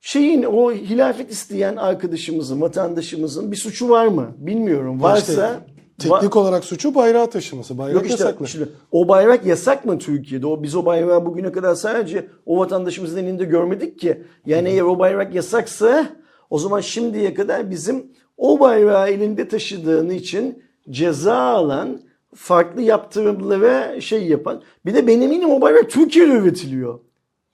[0.01, 4.35] şeyin o hilafet isteyen arkadaşımızın, vatandaşımızın bir suçu var mı?
[4.38, 5.03] Bilmiyorum.
[5.03, 5.61] Varsa
[5.98, 7.78] Teknik olarak suçu bayrağı taşıması.
[7.78, 8.48] Bayrak Yok işte, yasaklı.
[8.48, 10.46] şimdi o bayrak yasak mı Türkiye'de?
[10.46, 14.22] O biz o bayrağı bugüne kadar sadece o vatandaşımızın elinde görmedik ki.
[14.46, 16.06] Yani eğer o bayrak yasaksa
[16.50, 18.06] o zaman şimdiye kadar bizim
[18.37, 22.00] o bayrağı elinde taşıdığın için ceza alan,
[22.34, 24.62] farklı yaptırımlara şey yapan.
[24.87, 27.00] Bir de benim eminim o bayrak Türkiye'de üretiliyor.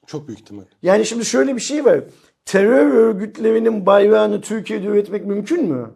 [0.07, 0.65] Çok büyük ihtimal.
[0.83, 2.01] Yani şimdi şöyle bir şey var.
[2.45, 5.91] Terör örgütlerinin bayrağını Türkiye'de üretmek mümkün mü?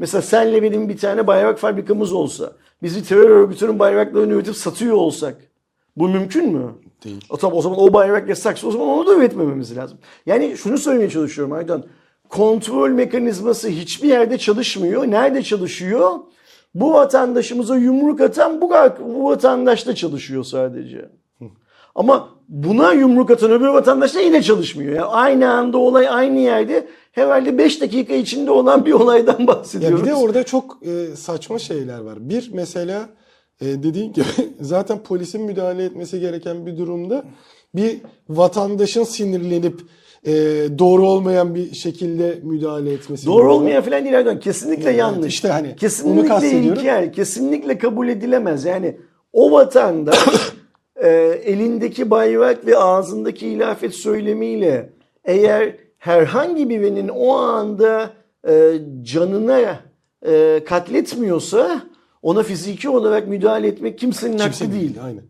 [0.00, 4.96] Mesela senle benim bir tane bayrak fabrikamız olsa, biz bir terör örgütünün bayraklarını üretip satıyor
[4.96, 5.36] olsak,
[5.96, 6.74] bu mümkün mü?
[7.04, 7.24] Değil.
[7.30, 9.98] O, tamam, o zaman o bayrak yasaksa o zaman onu da üretmememiz lazım.
[10.26, 11.84] Yani şunu söylemeye çalışıyorum Aydan.
[12.28, 15.06] Kontrol mekanizması hiçbir yerde çalışmıyor.
[15.06, 16.10] Nerede çalışıyor?
[16.74, 21.10] Bu vatandaşımıza yumruk atan bu, bu vatandaşta çalışıyor sadece.
[21.94, 24.94] Ama buna yumruk atan öbür vatandaş da yine çalışmıyor.
[24.94, 30.02] Yani aynı anda olay aynı yerde herhalde 5 dakika içinde olan bir olaydan Ya bahsediyoruz.
[30.02, 32.28] bir de orada çok e, saçma şeyler var.
[32.28, 33.08] Bir mesela
[33.60, 34.24] e, dediğin gibi
[34.60, 37.24] zaten polisin müdahale etmesi gereken bir durumda
[37.74, 37.96] bir
[38.28, 39.80] vatandaşın sinirlenip
[40.26, 40.32] e,
[40.78, 43.26] doğru olmayan bir şekilde müdahale etmesi.
[43.26, 43.54] Doğru gerekiyor.
[43.60, 44.40] olmayan falan değil Erdoğan.
[44.40, 45.34] Kesinlikle Evet, yanlış.
[45.34, 46.72] işte hani onu kesinlikle kastediyorum.
[46.80, 48.64] ilkel, kesinlikle kabul edilemez.
[48.64, 48.96] Yani
[49.32, 50.18] o vatandaş
[50.96, 51.08] e,
[51.44, 54.92] elindeki bayrak ve ağzındaki ilafet söylemiyle
[55.24, 58.10] eğer herhangi birinin o anda
[58.48, 59.80] e, canına
[60.26, 61.82] e, katletmiyorsa
[62.22, 64.96] ona fiziki olarak müdahale etmek kimsenin Kimse hakkı değil.
[65.04, 65.22] Aynen.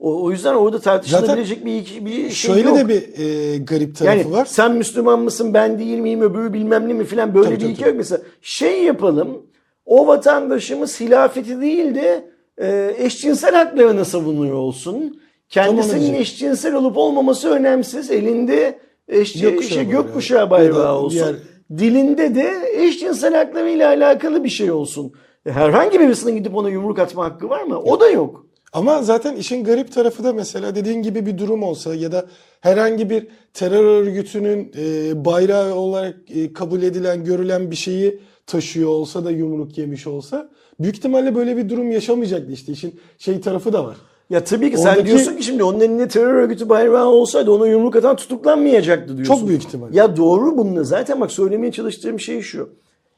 [0.00, 2.78] O, o yüzden orada tartışılabilecek bir, bir şey Şöyle yok.
[2.78, 4.44] de bir e, garip tarafı Yani var.
[4.44, 7.72] sen Müslüman mısın ben değil miyim öbürü bilmem ne mi filan böyle Tabii, bir tabii,
[7.72, 7.98] hikaye yok.
[7.98, 9.42] Mesela şey yapalım
[9.86, 15.20] o vatandaşımız hilafeti değil de e, eşcinsel haklarını savunuyor olsun.
[15.48, 18.10] Kendisinin eşcinsel olup olmaması önemsiz.
[18.10, 20.02] Elinde eş, Gökkuşağı şey, bayrağı.
[20.02, 21.18] gökkuşağı Ya bayrağı da olsun.
[21.18, 21.36] diğer-
[21.78, 25.12] Dilinde de eşcinsel haklarıyla alakalı bir şey olsun.
[25.46, 27.78] E, Herhangi birisinin gidip ona yumruk atma hakkı var mı?
[27.80, 28.46] O da yok.
[28.72, 32.26] Ama zaten işin garip tarafı da mesela dediğin gibi bir durum olsa ya da
[32.60, 39.24] herhangi bir terör örgütünün e, bayrağı olarak e, kabul edilen, görülen bir şeyi taşıyor olsa
[39.24, 40.48] da yumruk yemiş olsa
[40.80, 43.96] büyük ihtimalle böyle bir durum yaşamayacaktı işte işin şey tarafı da var.
[44.30, 47.66] Ya tabii ki sen Oradaki- diyorsun ki şimdi onun elinde terör örgütü bayrağı olsaydı ona
[47.66, 49.34] yumruk atan tutuklanmayacaktı diyorsun.
[49.34, 49.94] Çok büyük ihtimal.
[49.94, 52.68] Ya doğru bununla zaten bak söylemeye çalıştığım şey şu.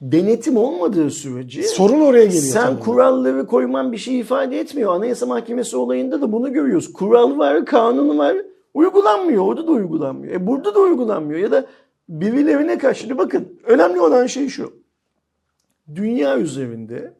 [0.00, 2.42] Denetim olmadığı sürece Sorun oraya geliyor.
[2.42, 2.80] sen tamamen.
[2.80, 4.94] kuralları koyman bir şey ifade etmiyor.
[4.94, 6.92] Anayasa Mahkemesi olayında da bunu görüyoruz.
[6.92, 8.36] Kural var, kanun var.
[8.74, 9.46] Uygulanmıyor.
[9.46, 10.34] Orada da uygulanmıyor.
[10.34, 11.40] E burada da uygulanmıyor.
[11.40, 11.66] Ya da
[12.08, 13.18] birilerine karşı.
[13.18, 14.72] Bakın önemli olan şey şu.
[15.94, 17.12] Dünya üzerinde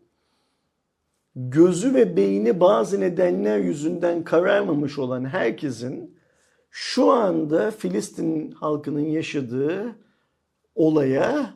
[1.38, 6.18] gözü ve beyni bazı nedenler yüzünden kararmamış olan herkesin
[6.70, 9.96] şu anda Filistin halkının yaşadığı
[10.74, 11.55] olaya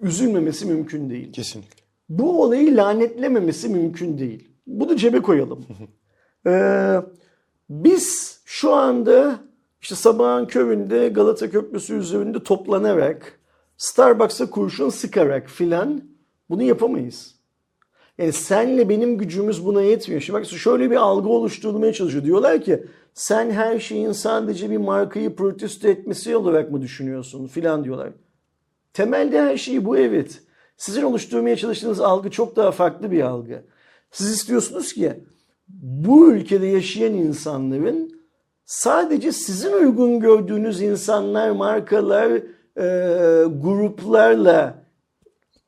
[0.00, 1.32] üzülmemesi mümkün değil.
[1.32, 1.84] Kesinlikle.
[2.08, 4.48] Bu olayı lanetlememesi mümkün değil.
[4.66, 5.64] Bunu cebe koyalım.
[6.46, 6.96] Ee,
[7.70, 9.38] biz şu anda
[9.80, 13.40] işte sabahın köründe Galata Köprüsü üzerinde toplanarak
[13.76, 16.04] Starbucks'a kurşun sıkarak filan
[16.50, 17.33] bunu yapamayız.
[18.18, 20.20] Yani senle benim gücümüz buna yetmiyor.
[20.20, 22.24] Şimdi bak şöyle bir algı oluşturulmaya çalışıyor.
[22.24, 28.12] Diyorlar ki sen her şeyin sadece bir markayı protesto etmesi olarak mı düşünüyorsun filan diyorlar.
[28.92, 30.42] Temelde her şey bu evet.
[30.76, 33.64] Sizin oluşturmaya çalıştığınız algı çok daha farklı bir algı.
[34.10, 35.12] Siz istiyorsunuz ki
[35.68, 38.20] bu ülkede yaşayan insanların
[38.64, 42.30] sadece sizin uygun gördüğünüz insanlar, markalar,
[42.76, 44.84] e, gruplarla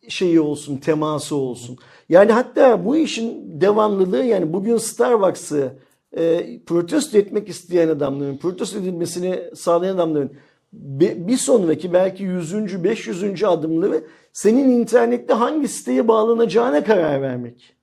[0.09, 1.79] şeyi olsun, teması olsun.
[2.09, 5.73] Yani hatta bu işin devamlılığı yani bugün Starbucks'ı
[6.17, 10.33] e, protesto etmek isteyen adamların, protesto edilmesini sağlayan adamların
[10.73, 12.85] bir sonraki belki 100.
[12.85, 13.45] 500.
[13.45, 17.77] adımları senin internette hangi siteye bağlanacağına karar vermek.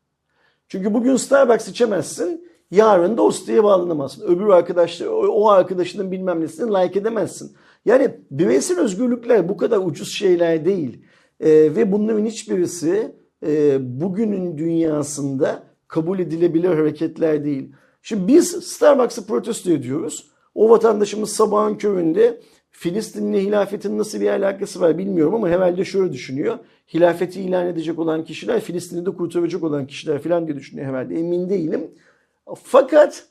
[0.67, 4.27] Çünkü bugün Starbucks içemezsin, yarın da o siteye bağlanamazsın.
[4.27, 7.55] Öbür arkadaşlar, o, arkadaşının bilmem nesini like edemezsin.
[7.85, 11.05] Yani bireysel özgürlükler bu kadar ucuz şeyler değil.
[11.39, 13.15] Ee, ve bunların hiçbirisi
[13.79, 17.71] bugünün dünyasında kabul edilebilir hareketler değil.
[18.01, 20.27] Şimdi biz Starbucks'ı protesto ediyoruz.
[20.55, 26.59] O vatandaşımız sabahın köründe Filistin'le hilafetin nasıl bir alakası var bilmiyorum ama herhalde şöyle düşünüyor.
[26.93, 31.19] Hilafeti ilan edecek olan kişiler Filistin'i de kurtaracak olan kişiler falan diye düşünüyor herhalde.
[31.19, 31.91] Emin değilim.
[32.63, 33.27] Fakat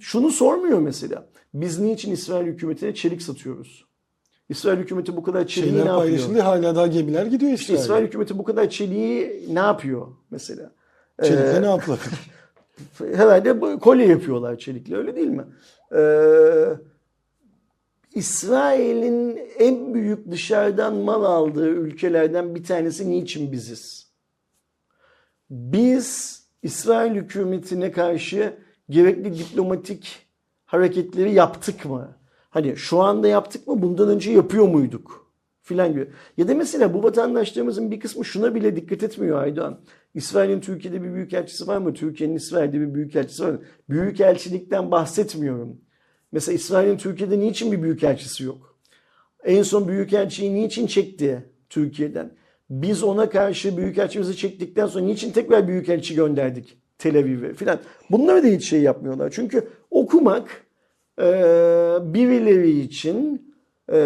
[0.00, 1.26] şunu sormuyor mesela.
[1.54, 3.84] Biz niçin İsrail hükümetine çelik satıyoruz?
[4.48, 6.02] İsrail hükümeti bu kadar çeliği Şeyler ne yapıyor?
[6.04, 7.82] paylaşıldı hala daha gemiler gidiyor İşte İsrail'e.
[7.82, 10.70] İsrail hükümeti bu kadar çeliği ne yapıyor mesela?
[11.22, 12.30] Çelikle Ee, ne yapılabilir?
[13.16, 15.44] herhalde kolye yapıyorlar çelikle öyle değil mi?
[15.96, 16.68] Ee,
[18.14, 24.08] İsrail'in en büyük dışarıdan mal aldığı ülkelerden bir tanesi niçin biziz?
[25.50, 28.54] Biz İsrail hükümetine karşı
[28.90, 30.26] gerekli diplomatik
[30.64, 32.16] hareketleri yaptık mı?
[32.54, 33.82] Hani şu anda yaptık mı?
[33.82, 35.32] Bundan önce yapıyor muyduk?
[35.62, 36.08] Filan gibi.
[36.36, 39.80] Ya da mesela bu vatandaşlarımızın bir kısmı şuna bile dikkat etmiyor Aydoğan.
[40.14, 41.94] İsrail'in Türkiye'de bir büyükelçisi var mı?
[41.94, 43.60] Türkiye'nin İsrail'de bir büyükelçisi var mı?
[43.88, 45.80] Büyükelçilikten bahsetmiyorum.
[46.32, 48.78] Mesela İsrail'in Türkiye'de niçin bir büyükelçisi yok?
[49.44, 52.30] En son büyükelçiyi niçin çekti Türkiye'den?
[52.70, 57.78] Biz ona karşı büyükelçimizi çektikten sonra niçin tekrar büyükelçi gönderdik Tel Aviv'e filan.
[58.10, 59.30] Bunları da hiç şey yapmıyorlar.
[59.34, 60.63] Çünkü okumak
[61.20, 61.24] e,
[62.00, 63.52] birileri için
[63.92, 63.96] e,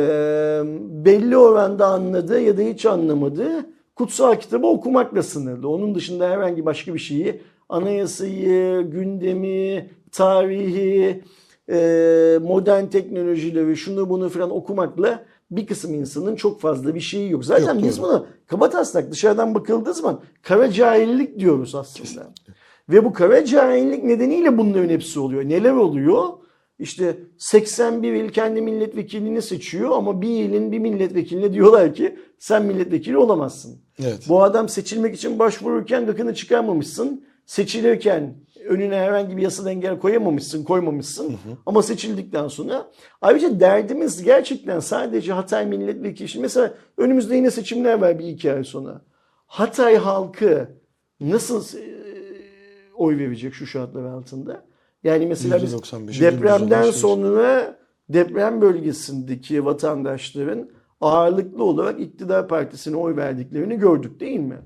[1.04, 5.68] belli oranda anladığı ya da hiç anlamadığı kutsal kitabı okumakla sınırlı.
[5.68, 11.22] Onun dışında herhangi başka bir şeyi anayasayı, gündemi, tarihi,
[11.70, 17.44] e, modern teknolojileri, şunu bunu falan okumakla bir kısım insanın çok fazla bir şeyi yok.
[17.44, 18.06] Zaten Yok, biz doğru.
[18.06, 22.26] buna kabataslak dışarıdan bakıldığı zaman kara cahillik diyoruz aslında.
[22.88, 25.44] Ve bu kara cahillik nedeniyle bunların hepsi oluyor.
[25.44, 26.24] Neler oluyor?
[26.78, 33.18] İşte 81 il kendi milletvekilini seçiyor ama bir ilin bir milletvekiline diyorlar ki sen milletvekili
[33.18, 33.78] olamazsın.
[34.02, 34.26] Evet.
[34.28, 37.24] Bu adam seçilmek için başvururken gıkını çıkarmamışsın.
[37.46, 38.34] Seçilirken
[38.68, 41.36] önüne herhangi bir yasal engel koyamamışsın, koymamışsın.
[41.66, 46.28] Ama seçildikten sonra ayrıca derdimiz gerçekten sadece Hatay milletvekili.
[46.28, 49.00] Şimdi mesela önümüzde yine seçimler var bir iki ay sonra.
[49.46, 50.68] Hatay halkı
[51.20, 51.82] nasıl e,
[52.94, 54.67] oy verecek şu şartlar altında?
[55.04, 56.92] Yani mesela biz %95'e depremden %95.
[56.92, 60.68] sonra deprem bölgesindeki vatandaşların
[61.00, 64.58] ağırlıklı olarak iktidar partisine oy verdiklerini gördük değil mi?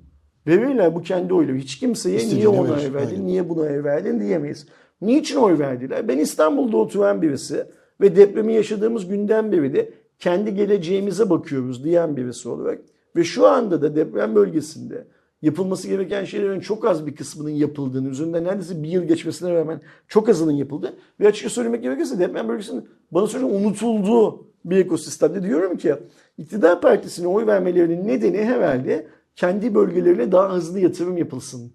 [0.47, 1.57] Verirler bu kendi oyları.
[1.57, 3.27] Hiç kimseye niye İstediğini ona verir, oy verdin, aynen.
[3.27, 4.67] niye buna oy verdin diyemeyiz.
[5.01, 6.09] Niçin oy verdiler?
[6.09, 7.67] Ben İstanbul'da oturan birisi
[8.01, 12.79] ve depremi yaşadığımız günden beri de kendi geleceğimize bakıyoruz diyen birisi olarak
[13.17, 15.07] ve şu anda da deprem bölgesinde
[15.43, 20.29] yapılması gereken şeylerin çok az bir kısmının yapıldığını, üzerinden neredeyse bir yıl geçmesine rağmen çok
[20.29, 20.95] azının yapıldı.
[21.21, 25.95] Ve açıkça söylemek gerekirse deprem bölgesinin bana söyleyeyim unutulduğu bir ekosistemde diyorum ki
[26.39, 31.73] iktidar partisine oy vermelerinin nedeni herhalde kendi bölgelerine daha hızlı yatırım yapılsın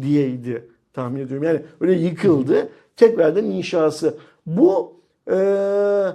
[0.00, 1.44] diyeydi tahmin ediyorum.
[1.44, 2.68] Yani öyle yıkıldı.
[2.96, 4.18] Tekrardan inşası.
[4.46, 5.00] Bu
[5.30, 6.06] eee,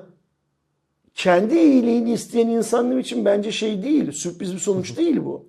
[1.13, 4.11] kendi iyiliğini isteyen insanlar için bence şey değil.
[4.11, 5.45] Sürpriz bir sonuç değil bu.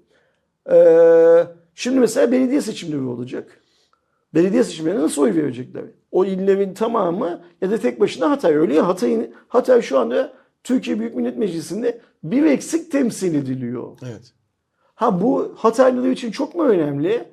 [0.71, 3.61] Eee, şimdi mesela belediye seçimleri olacak.
[4.35, 5.85] Belediye seçimlerine nasıl oy verecekler?
[6.11, 10.33] O illerin tamamı ya da tek başına Hatay öyle ya Hatay'ın Hatay şu anda
[10.65, 13.99] Türkiye Büyük Millet Meclisi'nde bir eksik temsil ediliyor.
[14.03, 14.33] Evet.
[14.95, 17.25] Ha bu Hataylılar için çok mu önemli?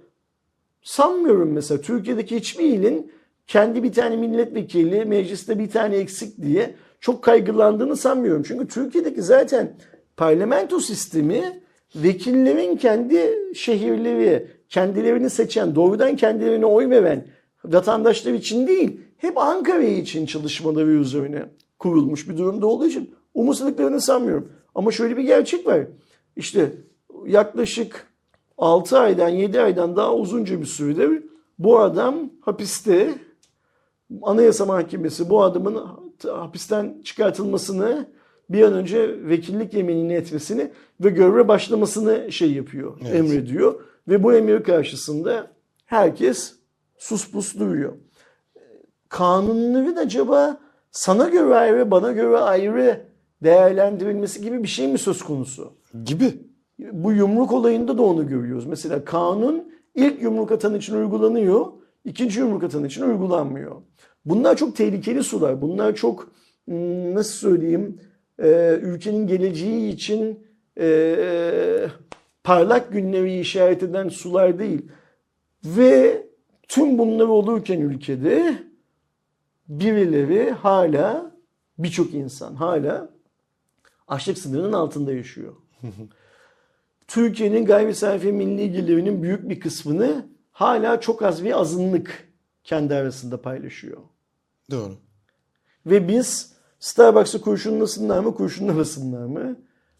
[0.81, 1.81] Sanmıyorum mesela.
[1.81, 3.11] Türkiye'deki hiçbir ilin
[3.47, 8.43] kendi bir tane milletvekili, mecliste bir tane eksik diye çok kaygılandığını sanmıyorum.
[8.43, 9.75] Çünkü Türkiye'deki zaten
[10.17, 11.61] parlamento sistemi
[11.95, 17.27] vekillerin kendi şehirleri, kendilerini seçen, doğrudan kendilerine oy veren
[17.65, 21.45] vatandaşlar için değil, hep Ankara için çalışmaları üzerine
[21.79, 24.51] kurulmuş bir durumda olduğu için umursadıklarını sanmıyorum.
[24.75, 25.87] Ama şöyle bir gerçek var.
[26.35, 26.71] İşte
[27.25, 28.07] yaklaşık
[28.57, 31.23] 6 aydan 7 aydan daha uzunca bir süredir
[31.59, 33.13] bu adam hapiste.
[34.21, 35.83] Anayasa Mahkemesi bu adamın
[36.23, 38.07] hapisten çıkartılmasını
[38.49, 40.71] bir an önce vekillik yeminini etmesini
[41.03, 43.15] ve göreve başlamasını şey yapıyor, Evet.
[43.15, 43.81] emrediyor.
[44.07, 45.51] Ve bu emir karşısında
[45.85, 46.55] herkes
[46.97, 47.93] sus pus duruyor.
[49.09, 50.59] Kanunların acaba
[50.91, 53.05] sana göre ayrı, bana göre ayrı
[53.43, 55.73] değerlendirilmesi gibi bir şey mi söz konusu?
[56.05, 56.33] Gibi.
[56.91, 58.65] Bu yumruk olayında da onu görüyoruz.
[58.65, 61.65] Mesela kanun ilk yumruk atan için uygulanıyor,
[62.05, 63.75] ikinci yumruk atan için uygulanmıyor.
[64.25, 65.61] Bunlar çok tehlikeli sular.
[65.61, 66.31] Bunlar çok
[66.65, 67.99] hmm, nasıl söyleyeyim
[68.39, 70.47] e, ülkenin geleceği için
[70.79, 71.87] e,
[72.43, 74.81] parlak günleri işaret eden sular değil.
[75.63, 76.27] Ve
[76.67, 78.63] tüm bunlar olurken ülkede
[79.67, 81.31] birileri hala
[81.77, 83.09] birçok insan hala
[84.07, 85.53] açlık sınırının altında yaşıyor.
[87.07, 93.41] Türkiye'nin gayri safi milli gelirinin büyük bir kısmını hala çok az bir azınlık kendi arasında
[93.41, 94.01] paylaşıyor.
[94.71, 94.93] Doğru.
[95.85, 99.57] Ve biz Starbucks'ı kurşunlasınlar mı kurşunlamasınlar mı?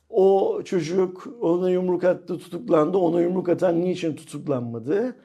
[0.10, 2.98] O çocuk ona yumruk attı tutuklandı.
[2.98, 5.16] Ona yumruk atan niçin tutuklanmadı?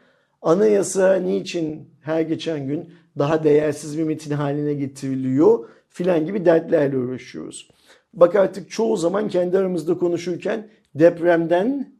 [0.42, 5.68] Anayasa niçin her geçen gün daha değersiz bir metin haline getiriliyor?
[5.88, 7.70] Filan gibi dertlerle uğraşıyoruz.
[8.14, 11.92] Bak artık çoğu zaman kendi aramızda konuşurken depremden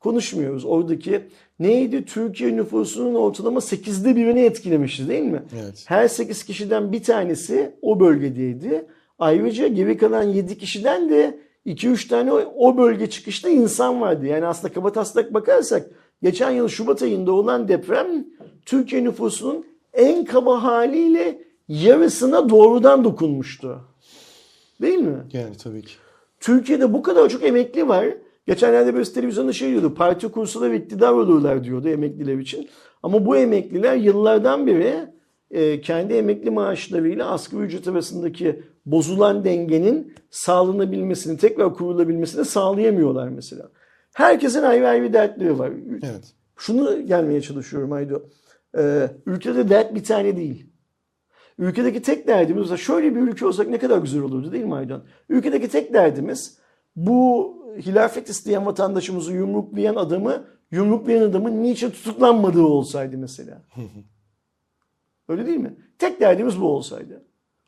[0.00, 0.64] konuşmuyoruz.
[0.64, 1.22] Oradaki
[1.58, 2.04] neydi?
[2.04, 5.42] Türkiye nüfusunun ortalama 8'de birini etkilemişti değil mi?
[5.62, 5.84] Evet.
[5.86, 8.86] Her 8 kişiden bir tanesi o bölgedeydi.
[9.18, 14.26] Ayrıca geri kalan 7 kişiden de 2-3 tane o- bölge çıkışta insan vardı.
[14.26, 15.86] Yani aslında kabataslak bakarsak
[16.22, 18.06] geçen yıl Şubat ayında olan deprem
[18.66, 23.80] Türkiye nüfusunun en kaba haliyle yarısına doğrudan dokunmuştu.
[24.82, 25.16] Değil mi?
[25.32, 25.92] Yani tabii ki.
[26.40, 28.06] Türkiye'de bu kadar çok emekli var.
[28.46, 29.94] Geçenlerde birisi televizyonda şey diyordu.
[29.94, 32.68] Parti kursalar iktidar olurlar diyordu emekliler için.
[33.02, 34.94] Ama bu emekliler yıllardan beri
[35.50, 43.68] e, kendi emekli maaşlarıyla asgari ücret arasındaki bozulan dengenin sağlanabilmesini, tekrar kurulabilmesini sağlayamıyorlar mesela.
[44.14, 45.72] Herkesin ayrı ayrı dertleri var.
[46.02, 46.34] Evet.
[46.56, 48.22] Şunu gelmeye çalışıyorum Aydo.
[48.78, 50.70] Ee, ülkede dert bir tane değil.
[51.58, 55.04] Ülkedeki tek derdimiz mesela şöyle bir ülke olsak ne kadar güzel olurdu değil mi Aydan?
[55.28, 56.58] Ülkedeki tek derdimiz
[56.96, 63.62] bu hilafet isteyen vatandaşımızı yumruklayan adamı yumruklayan adamın niçin tutuklanmadığı olsaydı mesela.
[65.28, 65.76] Öyle değil mi?
[65.98, 67.25] Tek derdimiz bu olsaydı.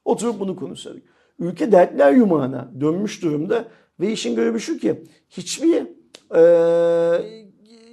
[0.09, 1.03] Oturup bunu konuşsaydık.
[1.39, 3.65] Ülke dertler yumağına dönmüş durumda
[4.01, 5.87] ve işin görevi şu ki hiçbir
[6.35, 6.43] e,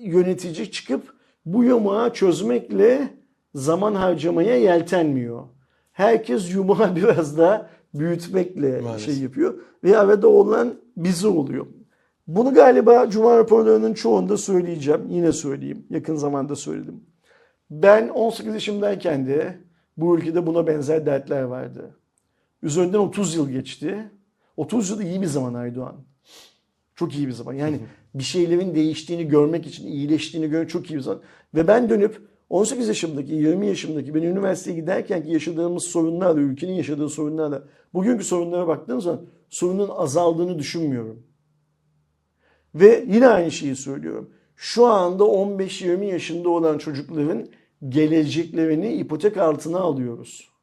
[0.01, 1.13] yönetici çıkıp
[1.45, 3.09] bu yumağı çözmekle
[3.55, 5.43] zaman harcamaya yeltenmiyor.
[5.91, 9.05] Herkes yumağı biraz daha büyütmekle Maalesef.
[9.05, 11.65] şey yapıyor ve arada olan bizi oluyor.
[12.27, 15.01] Bunu galiba Cuma raporlarının çoğunda söyleyeceğim.
[15.09, 15.85] Yine söyleyeyim.
[15.89, 17.03] Yakın zamanda söyledim.
[17.69, 19.57] Ben 18 yaşımdayken de
[19.97, 21.95] bu ülkede buna benzer dertler vardı.
[22.63, 24.11] Üzerinden 30 yıl geçti.
[24.57, 25.95] 30 yıl iyi bir zaman Aydoğan.
[26.95, 27.53] Çok iyi bir zaman.
[27.53, 27.79] Yani
[28.15, 31.21] bir şeylerin değiştiğini görmek için, iyileştiğini görmek çok iyi bir zaman.
[31.55, 37.09] Ve ben dönüp 18 yaşımdaki, 20 yaşımdaki ben üniversiteye giderken ki yaşadığımız sorunlarla, ülkenin yaşadığı
[37.09, 37.63] sorunlarla
[37.93, 41.23] bugünkü sorunlara baktığım zaman sorunun azaldığını düşünmüyorum.
[42.75, 44.29] Ve yine aynı şeyi söylüyorum.
[44.55, 47.47] Şu anda 15-20 yaşında olan çocukların
[47.89, 50.54] geleceklerini ipotek altına alıyoruz.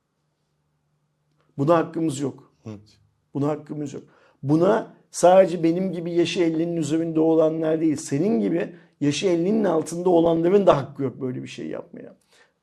[1.59, 2.53] Buna hakkımız yok.
[2.67, 2.99] Evet.
[3.35, 4.03] Buna hakkımız yok.
[4.43, 10.67] Buna sadece benim gibi yaşı 50'nin üzerinde olanlar değil, senin gibi yaşı 50'nin altında olanların
[10.67, 12.17] da hakkı yok böyle bir şey yapmaya.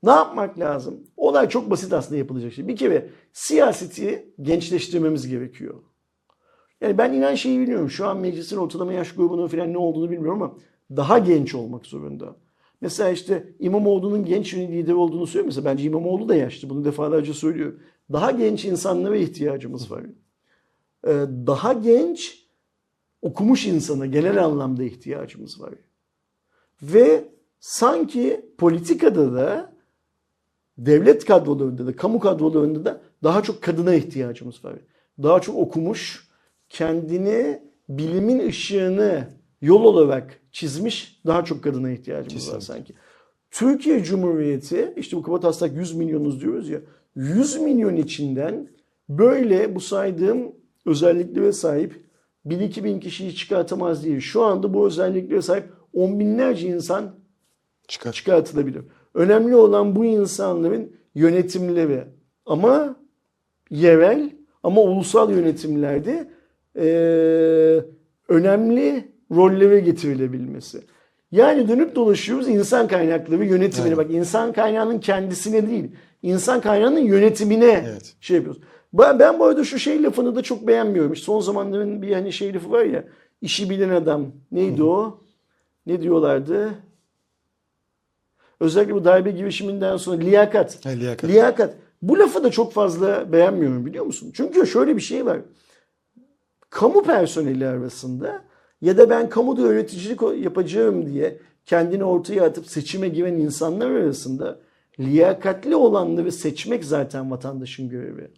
[0.04, 1.04] Ne yapmak lazım?
[1.18, 2.68] Olay çok basit aslında yapılacak şey.
[2.68, 5.76] Bir kere siyaseti gençleştirmemiz gerekiyor.
[6.82, 7.90] Yani ben inan şeyi biliyorum.
[7.90, 10.56] Şu an meclisin ortalama yaş grubunun falan ne olduğunu bilmiyorum ama
[10.96, 12.36] daha genç olmak zorunda.
[12.82, 15.46] Mesela işte İmamoğlu'nun genç bir lider olduğunu söylüyor.
[15.46, 16.70] Mesela bence İmamoğlu da yaşlı.
[16.70, 17.74] Bunu defalarca söylüyor.
[18.12, 20.04] Daha genç insanlara ihtiyacımız var.
[21.08, 21.10] Ee,
[21.48, 22.48] Daha genç
[23.22, 25.74] okumuş insana genel anlamda ihtiyacımız var.
[26.82, 27.24] Ve
[27.60, 29.74] sanki politikada da
[30.78, 34.76] devlet kadrolarında da kamu kadrolarında da daha çok kadına ihtiyacımız var.
[35.24, 36.28] Daha çok okumuş,
[36.70, 42.66] kendini bilimin ışığını yol olarak çizmiş daha çok kadına ihtiyacımız var Kesinlikle.
[42.66, 42.94] sanki.
[43.52, 46.80] Türkiye Cumhuriyeti işte bu kabataslak 100 milyonuz diyoruz ya
[47.16, 48.68] 100 milyon içinden
[49.10, 50.52] böyle bu saydığım
[50.86, 52.04] özelliklere sahip
[52.46, 54.20] 1000-2000 bin kişiyi çıkartamaz değil.
[54.20, 57.16] Şu anda bu özelliklere sahip on binlerce insan
[57.88, 58.12] Çıkar.
[58.14, 58.82] çıkartılabilir.
[59.14, 62.04] Önemli olan bu insanların yönetimleri
[62.46, 62.96] ama
[63.70, 64.32] yerel
[64.64, 66.32] ama ulusal yönetimlerde
[66.76, 67.86] eee,
[68.28, 70.82] önemli rollere getirilebilmesi.
[71.32, 73.94] Yani dönüp dolaşıyoruz insan kaynakları yönetimine.
[73.94, 73.98] Aynen.
[73.98, 78.16] Bak insan kaynağının kendisine değil, insan kaynağının yönetimine Evet.
[78.22, 78.62] şey yapıyoruz.
[78.94, 81.14] Ben, ben bu arada şu şey lafını da çok beğenmiyorum.
[81.14, 83.04] İşte son zamanların bir hani şey lafı var ya,
[83.42, 84.26] işi bilen adam.
[84.52, 85.22] Neydi o?
[85.86, 86.70] Ne diyorlardı?
[88.60, 90.86] Özellikle bu darbe girişiminden sonra liyakat.
[90.86, 91.30] Ha, liyakat.
[91.30, 91.74] Liyakat.
[92.02, 94.32] Bu lafı da çok fazla beğenmiyorum biliyor musun?
[94.34, 95.38] Çünkü şöyle bir şey var.
[96.70, 98.44] Kamu personeli arasında
[98.82, 104.60] ya da ben kamuda yöneticilik yapacağım diye kendini ortaya atıp seçime giren insanlar arasında
[105.00, 108.32] liyakatli olanları seçmek zaten vatandaşın görevi.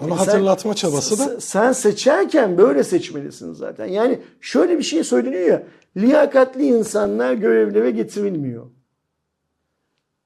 [0.00, 3.86] Onu Sen- hatırlatma çabası da Sen seçerken böyle seçmelisin zaten.
[3.86, 5.62] Yani şöyle bir şey söyleniyor ya.
[5.96, 8.66] Liyakatli insanlar görevlere getirilmiyor.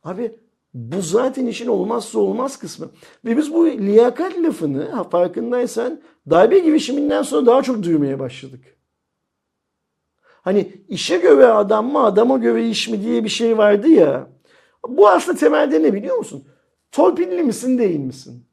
[0.05, 0.37] Abi
[0.75, 2.91] bu zaten işin olmazsa olmaz kısmı.
[3.25, 8.61] Ve biz bu liyakat lafını farkındaysan darbe girişiminden sonra daha çok duymaya başladık.
[10.23, 14.27] Hani işe göre adam mı adama göre iş mi diye bir şey vardı ya.
[14.89, 16.45] Bu aslında temelde ne biliyor musun?
[16.93, 18.45] Torpilli misin değil misin?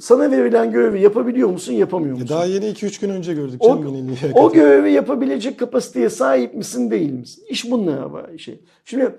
[0.00, 2.26] Sana verilen görevi yapabiliyor musun, yapamıyor musun?
[2.26, 6.90] E, daha yeni 2-3 gün önce gördük O, canım o görevi yapabilecek kapasiteye sahip misin,
[6.90, 7.44] değil misin?
[7.48, 8.60] İş bunlara var şey.
[8.84, 9.14] Şimdi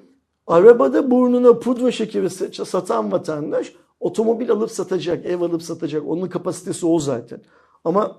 [0.47, 6.07] arabada burnuna pudra şekeri sa- satan vatandaş otomobil alıp satacak, ev alıp satacak.
[6.07, 7.41] Onun kapasitesi o zaten.
[7.83, 8.17] Ama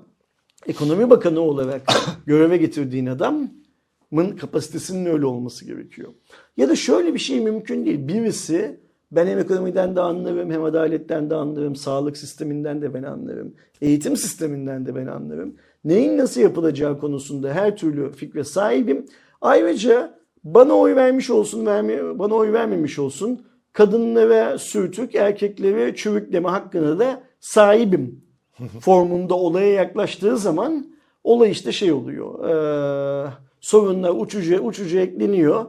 [0.67, 1.83] ekonomi bakanı olarak
[2.27, 6.13] göreve getirdiğin adamın kapasitesinin öyle olması gerekiyor.
[6.57, 8.09] Ya da şöyle bir şey mümkün değil.
[8.09, 8.81] Birisi
[9.13, 14.17] Ben hem ekonomiden de anlarım, hem adaletten de anlarım, sağlık sisteminden de ben anlarım, eğitim
[14.17, 15.57] sisteminden de ben anlarım.
[15.85, 19.07] Neyin nasıl yapılacağı konusunda her türlü fikre sahibim.
[19.41, 20.16] Ayrıca
[20.47, 27.23] bana oy vermiş olsun, verme, bana oy vermemiş olsun, kadınlara sürtük, erkeklere çürükleme hakkına da
[27.41, 28.25] sahibim
[28.81, 30.87] formunda olaya yaklaştığı zaman
[31.25, 32.49] olay işte şey oluyor.
[32.49, 33.31] Ee,
[33.61, 35.67] sorunlar uçucu uçucu ekleniyor.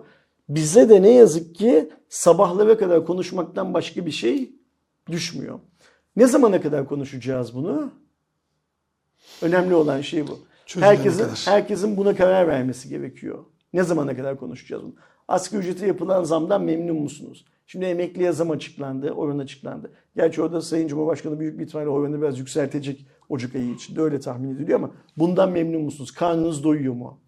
[0.49, 4.51] Bize de ne yazık ki sabahlara kadar konuşmaktan başka bir şey
[5.11, 5.59] düşmüyor.
[6.15, 7.91] Ne zamana kadar konuşacağız bunu?
[9.41, 10.39] Önemli olan şey bu.
[10.79, 11.41] Herkesin kadar.
[11.45, 13.43] herkesin buna karar vermesi gerekiyor.
[13.73, 14.93] Ne zamana kadar konuşacağız bunu?
[15.27, 17.45] Asgari ücrete yapılan zamdan memnun musunuz?
[17.67, 19.91] Şimdi emekliye zam açıklandı, oran açıklandı.
[20.15, 24.55] Gerçi orada Sayın Cumhurbaşkanı büyük bir ihtimalle oranı biraz yükseltecek Ocak ayı içinde öyle tahmin
[24.55, 26.11] ediliyor ama bundan memnun musunuz?
[26.11, 27.19] Karnınız doyuyor mu?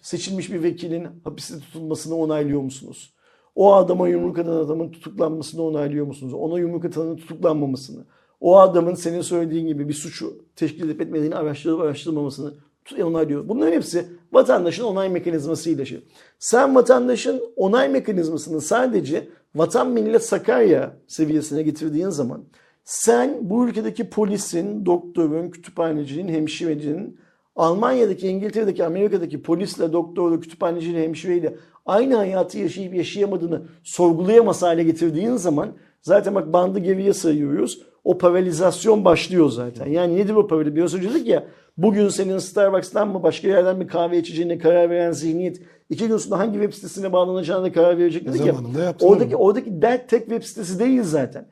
[0.00, 3.14] Seçilmiş bir vekilin hapiste tutulmasını onaylıyor musunuz?
[3.54, 6.34] O adama yumruk atan adamın tutuklanmasını onaylıyor musunuz?
[6.34, 8.04] Ona yumruk atanın tutuklanmamasını,
[8.40, 12.54] o adamın senin söylediğin gibi bir suçu teşkil edip etmediğini araştırıp araştırmamasını
[13.00, 13.48] onaylıyor.
[13.48, 16.04] Bunların hepsi vatandaşın onay mekanizmasıyla şey.
[16.38, 22.44] Sen vatandaşın onay mekanizmasını sadece vatan millet Sakarya seviyesine getirdiğin zaman
[22.84, 27.18] sen bu ülkedeki polisin, doktorun, kütüphanecinin, hemşirecinin
[27.56, 31.56] Almanya'daki, İngiltere'deki, Amerika'daki polisle, doktorla, kütüphaneciyle, hemşireyle
[31.86, 35.72] aynı hayatı yaşayıp yaşayamadığını sorgulayamaz hale getirdiğin zaman
[36.02, 37.82] zaten bak bandı geriye sayıyoruz.
[38.04, 39.86] O paralizasyon başlıyor zaten.
[39.86, 40.76] Yani nedir o paralizasyon?
[40.76, 41.46] Biraz önce dedik ya
[41.76, 46.38] bugün senin Starbucks'tan mı başka yerden bir kahve içeceğine karar veren zihniyet iki gün sonra
[46.38, 48.54] hangi web sitesine bağlanacağına karar verecek dedik ya.
[49.00, 51.48] Oradaki, oradaki dert tek web sitesi değil zaten.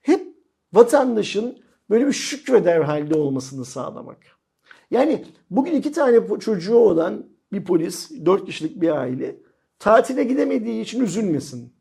[0.00, 0.20] Hep
[0.72, 1.58] vatandaşın
[1.90, 4.18] böyle bir şükreder halde olmasını sağlamak.
[4.90, 9.36] Yani bugün iki tane çocuğu olan bir polis, dört kişilik bir aile
[9.78, 11.72] tatile gidemediği için üzülmesin.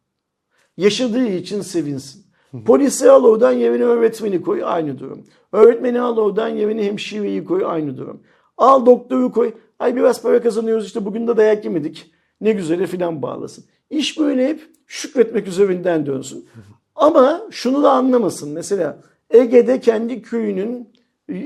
[0.78, 2.28] Yaşadığı için sevinsin.
[2.66, 5.24] Polisi al oradan yerine öğretmeni koy aynı durum.
[5.52, 8.22] Öğretmeni al oradan yerine hemşireyi koy aynı durum.
[8.58, 9.54] Al doktoru koy.
[9.80, 12.12] Ay biraz para kazanıyoruz işte bugün de dayak yemedik.
[12.42, 13.66] Ne güzele filan bağlasın.
[13.90, 16.50] İş böyle hep şükretmek üzerinden dönsün.
[16.96, 18.52] Ama şunu da anlamasın.
[18.52, 18.98] Mesela
[19.30, 20.90] Ege'de kendi köyünün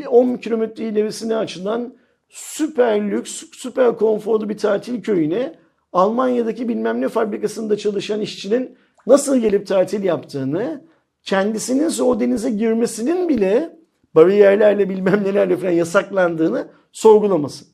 [0.10, 1.94] 10 kilometre ilerisine açılan
[2.30, 5.56] süper lüks, süper konforlu bir tatil köyüne
[5.94, 8.78] Almanya'daki bilmem ne fabrikasında çalışan işçinin
[9.08, 10.82] nasıl gelip tatil yaptığını,
[11.24, 13.78] kendisinin o denize girmesinin bile
[14.16, 17.68] bariyerlerle bilmem nelerle falan yasaklandığını sorgulamasın.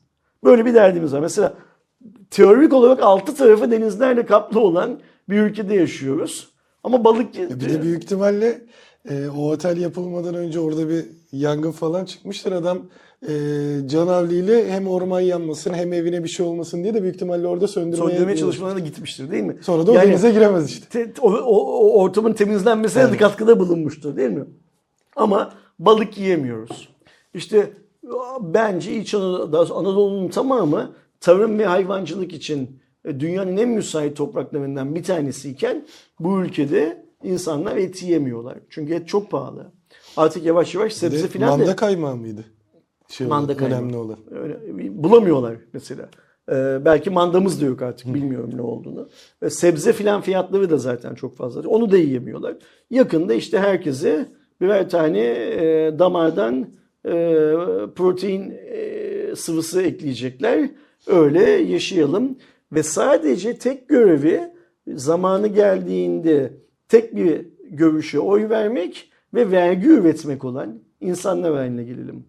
[0.44, 1.20] Böyle bir derdimiz var.
[1.20, 1.54] Mesela
[2.30, 6.48] teorik olarak altı tarafı denizlerle kaplı olan bir ülkede yaşıyoruz.
[6.84, 8.62] Ama balık Ya bir de büyük ihtimalle
[9.10, 12.52] e, o otel yapılmadan önce orada bir yangın falan çıkmıştır.
[12.52, 12.78] Adam
[13.28, 13.32] e,
[13.86, 18.10] canavliyle hem orman yanmasın hem evine bir şey olmasın diye de büyük ihtimalle orada söndürmeye,
[18.10, 19.56] söndürme çalışmalarına gitmiştir değil mi?
[19.62, 20.86] Sonra da o Yani- denize giremez işte.
[20.88, 24.44] te- o, o- o ortamın temizlenmesine de katkıda bulunmuştur değil mi?
[25.16, 26.88] Ama balık yiyemiyoruz.
[27.34, 27.70] İşte
[28.40, 35.02] bence İç Anadolu, Anadolu'nun tamamı tarım ve hayvancılık için e, dünyanın en müsait topraklarından bir
[35.02, 35.86] tanesiyken
[36.20, 38.58] bu ülkede insanlar et yiyemiyorlar.
[38.68, 39.72] Çünkü et çok pahalı.
[40.16, 42.44] Artık yavaş yavaş sebze de filan da manda kaymağı mıydı?
[43.08, 43.78] Şey olan, Manda kaymağı.
[43.78, 44.18] önemli olan.
[44.30, 44.58] Öyle,
[45.02, 46.08] bulamıyorlar mesela.
[46.52, 49.08] Ee, belki mandamız da yok artık bilmiyorum ne olduğunu.
[49.42, 51.68] Ve sebze filan fiyatları da zaten çok fazla.
[51.68, 52.56] Onu da yiyemiyorlar.
[52.90, 54.28] Yakında işte herkese
[54.60, 56.66] birer tane e, damardan
[57.04, 57.12] e,
[57.96, 60.70] protein e, sıvısı ekleyecekler.
[61.06, 62.38] Öyle yaşayalım.
[62.72, 64.40] Ve sadece tek görevi
[64.94, 66.52] zamanı geldiğinde
[66.88, 72.24] tek bir görüşe oy vermek ve vergi üretmek olan insanlar haline gelelim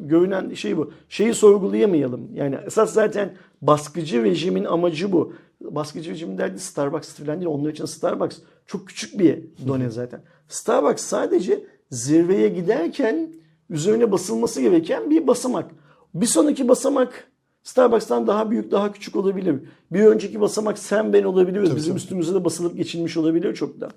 [0.00, 0.92] görünen şey bu.
[1.08, 2.34] Şeyi sorgulayamayalım.
[2.34, 5.32] Yani esas zaten baskıcı rejimin amacı bu.
[5.60, 7.50] Baskıcı rejimin derdi Starbucks falan değil.
[7.50, 10.22] Onlar için Starbucks çok küçük bir done zaten.
[10.48, 13.32] Starbucks sadece zirveye giderken
[13.70, 15.70] üzerine basılması gereken bir basamak.
[16.14, 17.28] Bir sonraki basamak
[17.66, 19.56] Starbucks'tan daha büyük, daha küçük olabilir.
[19.92, 21.76] Bir önceki basamak sen ben olabiliriz.
[21.76, 23.88] Bizim üstümüze de basılıp geçilmiş olabilir çok da.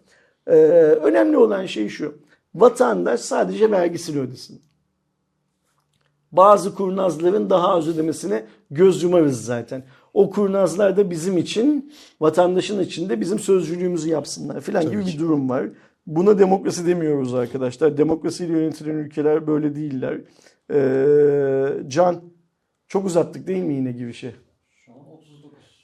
[0.48, 0.56] Ee,
[1.04, 2.18] önemli olan şey şu.
[2.56, 4.62] Vatandaş sadece vergisini ödesin
[6.32, 9.84] bazı kurnazların daha az ödemesine göz yumarız zaten.
[10.14, 15.66] O kurnazlar da bizim için, vatandaşın içinde bizim sözcülüğümüzü yapsınlar falan gibi bir durum var.
[16.08, 17.98] Buna demokrasi demiyoruz arkadaşlar.
[17.98, 20.22] Demokrasiyle yönetilen ülkeler böyle değiller.
[20.74, 22.22] Ee, Can,
[22.90, 24.32] çok uzattık değil mi yine girişi?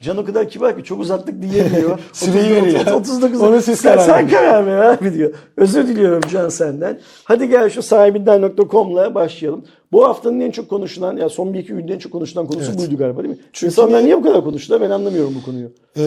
[0.01, 1.99] Can o kadar kibar ki çok uzattık diyemiyor.
[2.13, 2.85] Süreyi veriyor.
[2.85, 3.41] 39.
[3.41, 5.33] Onu siz sen, karar sen karar ver abi diyor.
[5.57, 6.99] Özür diliyorum Can senden.
[7.23, 9.65] Hadi gel şu sahibinden.com'la başlayalım.
[9.91, 12.79] Bu haftanın en çok konuşulan, ya son bir iki günde en çok konuşulan konusu Evet.
[12.79, 13.41] buydu galiba değil mi?
[13.53, 15.71] Çünkü İnsanlar niye- niye bu kadar konuştular ben anlamıyorum bu konuyu.
[15.97, 16.01] Ee,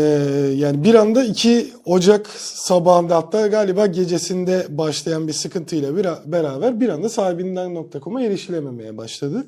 [0.54, 6.88] yani bir anda 2 Ocak sabahında hatta galiba gecesinde başlayan bir sıkıntıyla bir, beraber bir
[6.88, 9.46] anda sahibinden.com'a erişilememeye başladı.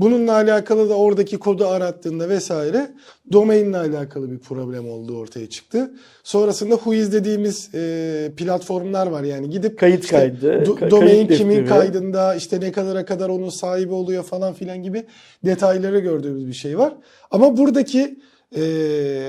[0.00, 2.90] Bununla alakalı da oradaki kodu arattığında vesaire
[3.32, 5.90] domainle alakalı bir problem olduğu ortaya çıktı.
[6.24, 11.32] Sonrasında Whois dediğimiz e, platformlar var yani gidip Kayıt işte kaydı, do- ka- domain kayıt
[11.38, 11.68] kimin defteri.
[11.78, 15.04] kaydında işte ne kadara kadar onun sahibi oluyor falan filan gibi
[15.44, 16.94] detayları gördüğümüz bir şey var.
[17.30, 18.18] Ama buradaki
[18.56, 18.62] e,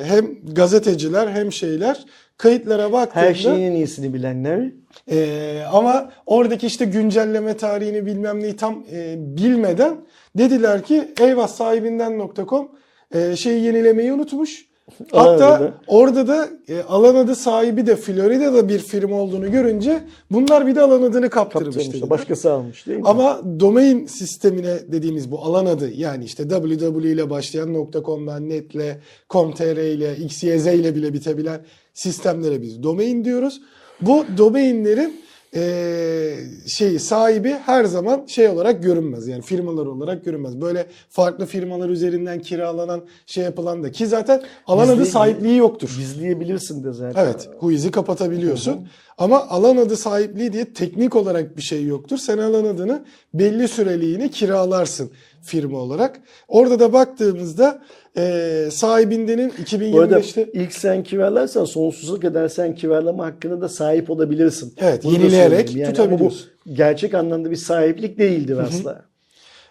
[0.05, 2.05] hem gazeteciler hem şeyler
[2.37, 4.71] kayıtlara baktığında Her şeyin en iyisini bilenler.
[5.11, 9.95] e, ama oradaki işte güncelleme tarihini bilmem neyi tam e, bilmeden
[10.37, 12.67] dediler ki eyvah sahibinden.com
[13.13, 14.65] e, şeyi yenilemeyi unutmuş.
[15.11, 20.75] Hatta orada da e, alan adı sahibi de Florida'da bir firma olduğunu görünce bunlar bir
[20.75, 21.93] de alan adını kaptırmış Kaptırmışlar.
[21.93, 22.09] dediler.
[22.09, 23.03] Başkası almış değil mi?
[23.07, 29.77] Ama domain sistemine dediğimiz bu alan adı yani işte www ile başlayan .com'dan netle, com.tr
[29.77, 31.61] ile, xyz ile bile bitebilen
[31.93, 33.61] sistemlere biz domain diyoruz.
[34.01, 35.22] Bu domainlerin
[35.55, 36.35] eee
[36.67, 39.27] şeyi sahibi her zaman şey olarak görünmez.
[39.27, 40.61] Yani firmalar olarak görünmez.
[40.61, 45.89] Böyle farklı firmalar üzerinden kiralanan şey yapılan da ki zaten alan adı sahipliği yoktur.
[45.97, 47.23] Gizleyebilirsin de zaten.
[47.25, 48.87] Evet, quiz'i kapatabiliyorsun.
[49.17, 52.17] Ama alan adı sahipliği diye teknik olarak bir şey yoktur.
[52.17, 55.11] Sen alan adını belli süreliğine kiralarsın
[55.43, 56.19] firma olarak.
[56.47, 57.81] Orada da baktığımızda
[58.17, 64.73] e, Bu arada 2025'te ilk sen kiralarsan sonsuza kadar sen kiralama hakkına da sahip olabilirsin.
[64.77, 66.49] Evet, Bunu yenileyerek ama tutabiliyorsun.
[66.65, 69.01] bu gerçek anlamda bir sahiplik değildir asla.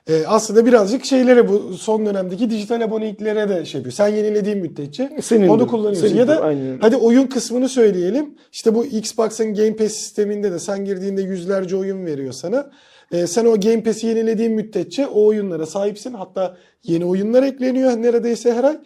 [0.09, 3.93] e, aslında birazcık şeylere bu son dönemdeki dijital aboneliklere de şey yapıyor.
[3.93, 6.01] Sen yenilediğin müddetçe Senindir, onu kullanıyorsun.
[6.03, 8.35] senindir, ya da aynen hadi oyun kısmını söyleyelim.
[8.53, 12.71] İşte bu Xbox'ın Game Pass sisteminde de sen girdiğinde yüzlerce oyun veriyor sana.
[13.13, 16.13] E, sen o Game Pass'i yenilediğin müddetçe o oyunlara sahipsin.
[16.13, 18.79] Hatta yeni oyunlar ekleniyor neredeyse her ay.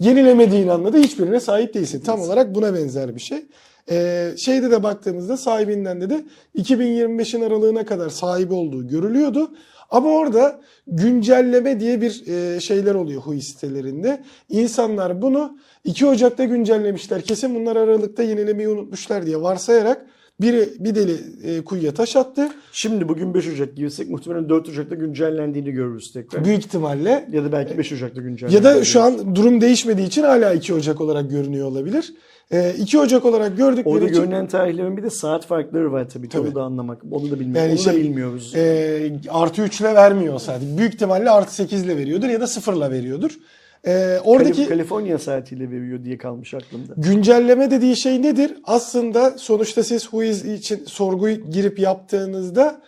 [0.00, 2.00] Yenilemediğin anda da hiçbirine sahip değilsin.
[2.00, 3.44] Tam olarak buna benzer bir şey.
[3.90, 6.24] E, şeyde de baktığımızda sahibinden de de
[6.58, 9.50] 2025'in aralığına kadar sahibi olduğu görülüyordu.
[9.90, 14.22] Ama orada güncelleme diye bir e, şeyler oluyor Hui sitelerinde.
[14.48, 17.22] İnsanlar bunu 2 Ocak'ta güncellemişler.
[17.22, 20.06] Kesin bunlar Aralık'ta yenilemeyi unutmuşlar diye varsayarak
[20.40, 22.48] biri bir deli e, kuyuya taş attı.
[22.72, 26.44] Şimdi bugün 5 Ocak girsek muhtemelen 4 Ocak'ta güncellendiğini görürüz tekrar.
[26.44, 30.22] Büyük ihtimalle Ya da belki 5 Ocak'ta güncellendiğini ya da şu an durum değişmediği için
[30.22, 32.14] hala 2 Ocak olarak görünüyor olabilir.
[32.50, 36.28] E, 2 Ocak olarak gördükleri Orada için görünen tarihlerin bir de saat farkları var tabii.
[36.28, 36.46] Tabii.
[36.48, 37.02] Onu da anlamak.
[37.10, 37.56] Onu da bilmiyoruz.
[37.56, 38.54] Yani Onu da şey, bilmiyoruz.
[38.56, 40.78] e, artı 3 ile vermiyor sadece.
[40.78, 43.38] Büyük ihtimalle artı 8 ile veriyordur ya da 0 ile veriyordur.
[43.86, 46.92] E, oradaki Kalif- Kaliforniya saatiyle veriyor diye kalmış aklımda.
[46.96, 48.54] Güncelleme dediği şey nedir?
[48.64, 52.82] Aslında sonuçta siz Whois için sorguyu girip yaptığınızda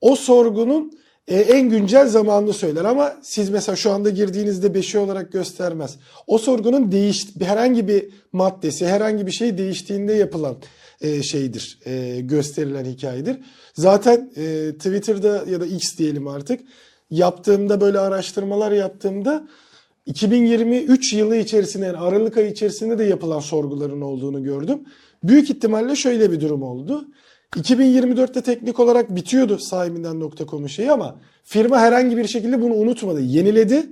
[0.00, 0.92] o sorgunun
[1.28, 5.96] e, en güncel zamanını söyler ama siz mesela şu anda girdiğinizde 5'i olarak göstermez.
[6.26, 10.56] O sorgunun değiş herhangi bir maddesi, herhangi bir şey değiştiğinde yapılan
[11.00, 13.36] e, şeydir, e, gösterilen hikayedir.
[13.74, 16.60] Zaten e, Twitter'da ya da X diyelim artık
[17.10, 19.48] yaptığımda böyle araştırmalar yaptığımda
[20.08, 24.80] 2023 yılı içerisinde yani Aralık ayı içerisinde de yapılan sorguların olduğunu gördüm.
[25.22, 27.04] Büyük ihtimalle şöyle bir durum oldu.
[27.56, 33.20] 2024'te teknik olarak bitiyordu sahibinden.com'un şeyi ama firma herhangi bir şekilde bunu unutmadı.
[33.20, 33.86] Yeniledi.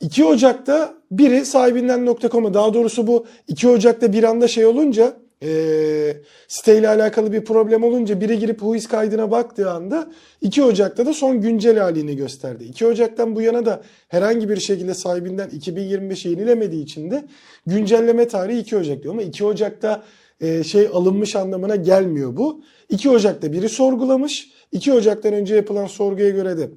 [0.00, 6.16] 2 Ocak'ta biri sahibinden.com'a daha doğrusu bu 2 Ocak'ta bir anda şey olunca e,
[6.48, 10.10] siteyle alakalı bir problem olunca biri girip Whois kaydına baktığı anda
[10.40, 12.64] 2 Ocak'ta da son güncel halini gösterdi.
[12.64, 17.24] 2 Ocak'tan bu yana da herhangi bir şekilde sahibinden 2025'i yenilemediği için de
[17.66, 19.14] güncelleme tarihi 2 Ocak diyor.
[19.14, 20.02] Ama 2 Ocak'ta
[20.40, 22.62] e, şey alınmış anlamına gelmiyor bu.
[22.88, 24.50] 2 Ocak'ta biri sorgulamış.
[24.72, 26.70] 2 Ocak'tan önce yapılan sorguya göre de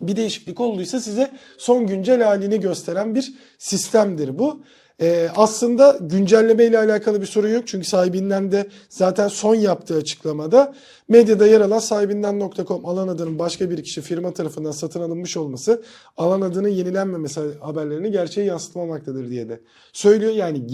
[0.00, 4.62] bir değişiklik olduysa size son güncel halini gösteren bir sistemdir bu.
[5.02, 7.62] Ee, aslında güncelleme ile alakalı bir sorun yok.
[7.66, 10.74] Çünkü sahibinden de zaten son yaptığı açıklamada
[11.08, 15.82] medyada yer alan sahibinden.com alan adının başka bir kişi firma tarafından satın alınmış olması
[16.16, 19.60] alan adının yenilenmemesi haberlerini gerçeğe yansıtmamaktadır diye de
[19.92, 20.32] söylüyor.
[20.32, 20.66] Yani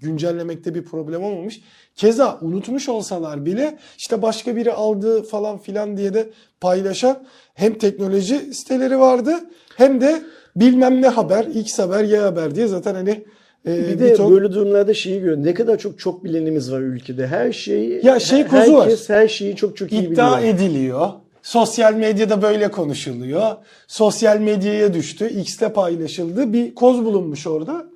[0.00, 1.60] güncellemekte bir problem olmamış.
[1.96, 6.30] Keza unutmuş olsalar bile işte başka biri aldı falan filan diye de
[6.60, 7.24] paylaşan
[7.54, 9.34] hem teknoloji siteleri vardı
[9.76, 10.22] hem de
[10.56, 13.24] bilmem ne haber, X haber, Y haber diye zaten hani
[13.66, 15.44] e, Bir de ton- böyle durumlarda şeyi görüyorum.
[15.44, 17.26] Ne kadar çok çok bilenimiz var ülkede.
[17.26, 18.82] Her şeyi Ya şey kozu var.
[18.82, 20.54] herkes her şeyi çok çok iyi iddia biliyor.
[20.54, 21.08] ediliyor.
[21.42, 23.50] Sosyal medyada böyle konuşuluyor.
[23.86, 25.28] Sosyal medyaya düştü.
[25.28, 26.52] X'te paylaşıldı.
[26.52, 27.86] Bir koz bulunmuş orada.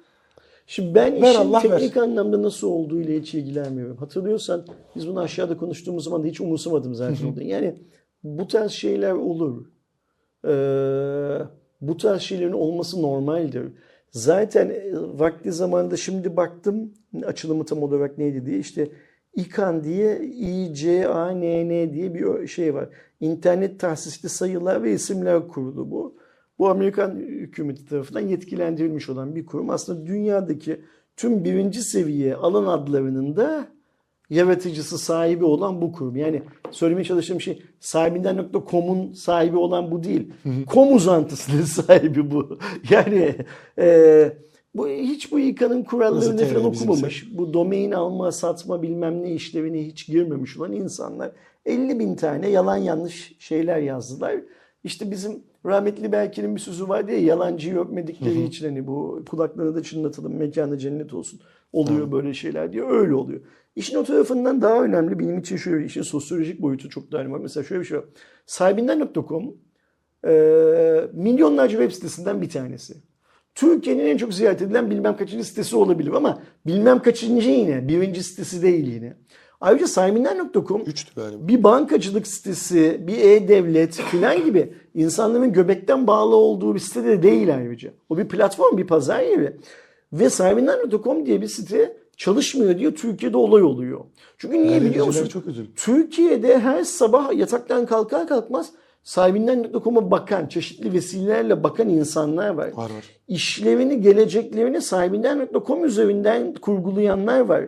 [0.67, 1.79] Şimdi ben Ver işin Allah ver.
[1.79, 3.97] teknik anlamda nasıl olduğu ile hiç ilgilenmiyorum.
[3.97, 4.65] Hatırlıyorsan
[4.97, 7.35] biz bunu aşağıda konuştuğumuz zaman da hiç umursamadım zaten.
[7.41, 7.75] Yani
[8.25, 9.65] bu tarz şeyler olur.
[10.45, 10.49] Ee,
[11.81, 13.63] bu tarz şeylerin olması normaldir.
[14.11, 16.93] Zaten e, vakti zamanında şimdi baktım
[17.25, 18.89] açılımı tam olarak neydi diye işte
[19.35, 22.89] İKAN diye İCANN diye bir şey var.
[23.21, 26.15] İnternet tahsisli sayılar ve isimler kurulu bu.
[26.59, 29.71] Bu Amerikan hükümeti tarafından yetkilendirilmiş olan bir kurum.
[29.71, 30.81] Aslında dünyadaki
[31.17, 33.69] tüm birinci seviye alan adlarının da
[34.31, 36.17] yaratıcısı sahibi olan bu kurum.
[36.17, 40.33] Yani söylemeye çalıştığım şey sahibinden.com'un sahibi olan bu değil.
[40.67, 42.59] Com uzantısının sahibi bu.
[42.91, 43.35] Yani
[43.79, 44.33] e,
[44.75, 46.91] bu hiç bu İKA'nın kurallarını falan bizimse?
[46.91, 47.29] okumamış.
[47.39, 51.31] Bu domain alma, satma bilmem ne işlevine hiç girmemiş olan insanlar
[51.67, 54.35] 50 bin tane yalan yanlış şeyler yazdılar.
[54.85, 59.83] İşte bizim rahmetli Berke'nin bir sözü vardı ya yalancıyı öpmedikleri için hani bu kulaklarını da
[59.83, 61.41] çınlatalım mekanı cennet olsun.
[61.73, 63.41] Oluyor böyle şeyler diye öyle oluyor.
[63.79, 67.39] İşin o tarafından daha önemli benim için şöyle işin sosyolojik boyutu çok daha önemli.
[67.43, 68.05] Mesela şöyle bir şey var.
[68.47, 69.55] Sahibinden.com
[70.27, 70.33] e,
[71.13, 72.95] milyonlarca web sitesinden bir tanesi.
[73.55, 78.63] Türkiye'nin en çok ziyaret edilen bilmem kaçıncı sitesi olabilir ama bilmem kaçıncı yine birinci sitesi
[78.63, 79.17] değil yine.
[79.61, 80.85] Ayrıca sahibinden.com
[81.49, 87.55] bir bankacılık sitesi, bir e-devlet filan gibi insanların göbekten bağlı olduğu bir site de değil
[87.55, 87.93] ayrıca.
[88.09, 89.57] O bir platform, bir pazar yeri.
[90.13, 94.01] Ve sahibinden.com diye bir site çalışmıyor diye Türkiye'de olay oluyor.
[94.39, 95.27] Çünkü niye biliyor musun?
[95.27, 95.69] Çok üzüldü.
[95.77, 98.71] Türkiye'de her sabah yataktan kalkar kalkmaz
[99.03, 102.73] sahibinden.com'a bakan, çeşitli vesilelerle bakan insanlar var.
[102.73, 103.05] Var var.
[103.29, 107.65] İşlevini, geleceklerini sahibinden.com üzerinden kurgulayanlar var.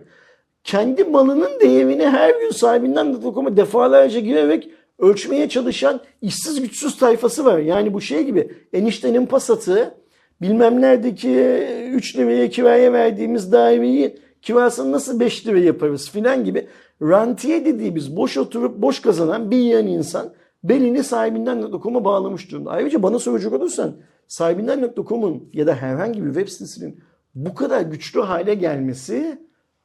[0.65, 7.59] Kendi malının değerini her gün sahibinden.com'a defalarca girerek ölçmeye çalışan işsiz güçsüz tayfası var.
[7.59, 9.95] Yani bu şey gibi eniştenin pasatı
[10.43, 11.31] bilmem neredeki
[11.93, 16.69] 3 liraya kiraya verdiğimiz daireyi kirasını nasıl 5 lira yaparız filan gibi
[17.03, 20.33] rantiye dediğimiz boş oturup boş kazanan bir yan insan
[20.65, 22.71] belini sahibinden.com'a bağlamış durumda.
[22.71, 27.01] Ayrıca bana soracak olursan sahibinden.com'un ya da herhangi bir web sitesinin
[27.35, 29.39] bu kadar güçlü hale gelmesi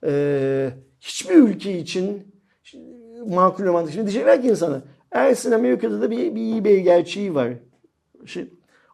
[0.06, 2.36] e, hiçbir ülke için
[3.28, 3.91] makul olmadı.
[3.91, 4.82] Şimdi diyecekler ki insana
[5.12, 7.53] Ersin Amerika'da da bir, bir eBay gerçeği var.
[8.26, 8.47] Şey,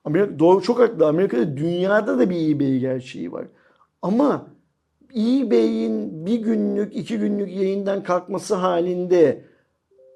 [0.05, 1.07] Amerika, doğru çok haklı.
[1.07, 3.45] Amerika'da dünyada da bir eBay gerçeği var.
[4.01, 4.47] Ama
[5.16, 9.41] eBay'in bir günlük, iki günlük yayından kalkması halinde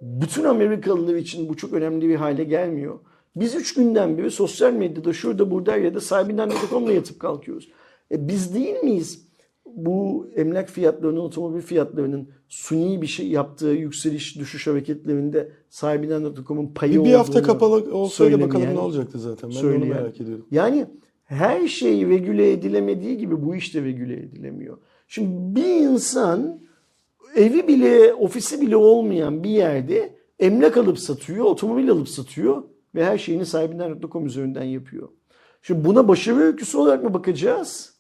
[0.01, 2.99] bütün Amerikalılar için bu çok önemli bir hale gelmiyor.
[3.35, 7.69] Biz üç günden beri sosyal medyada şurada burada ya da sahibinden.com'la yatıp kalkıyoruz.
[8.11, 9.25] E biz değil miyiz?
[9.65, 17.05] Bu emlak fiyatlarının, otomobil fiyatlarının suni bir şey yaptığı yükseliş düşüş hareketlerinde sahibinden.com'un payı Bir,
[17.05, 19.49] bir hafta olduğunu kapalı olsaydı bakalım söylemeyen- ne olacaktı zaten.
[19.49, 20.45] Ben onu merak ediyorum.
[20.51, 20.85] Yani
[21.25, 24.77] her şey regüle edilemediği gibi bu iş de regüle edilemiyor.
[25.07, 26.59] Şimdi bir insan
[27.35, 32.63] evi bile, ofisi bile olmayan bir yerde emlak alıp satıyor, otomobil alıp satıyor
[32.95, 35.09] ve her şeyini sahibinden.com üzerinden yapıyor.
[35.61, 37.95] Şimdi buna başarı öyküsü olarak mı bakacağız?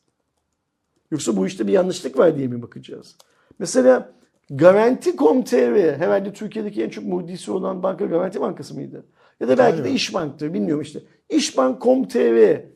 [1.11, 3.15] Yoksa bu işte bir yanlışlık var diye mi bakacağız?
[3.59, 4.15] Mesela
[4.49, 9.05] Garanti.com.tr herhalde Türkiye'deki en çok muhdisi olan banka Garanti Bankası mıydı?
[9.39, 9.95] Ya da belki de Galiba.
[9.95, 10.99] İşbank'tır bilmiyorum işte.
[11.29, 12.74] İşbank.com.tr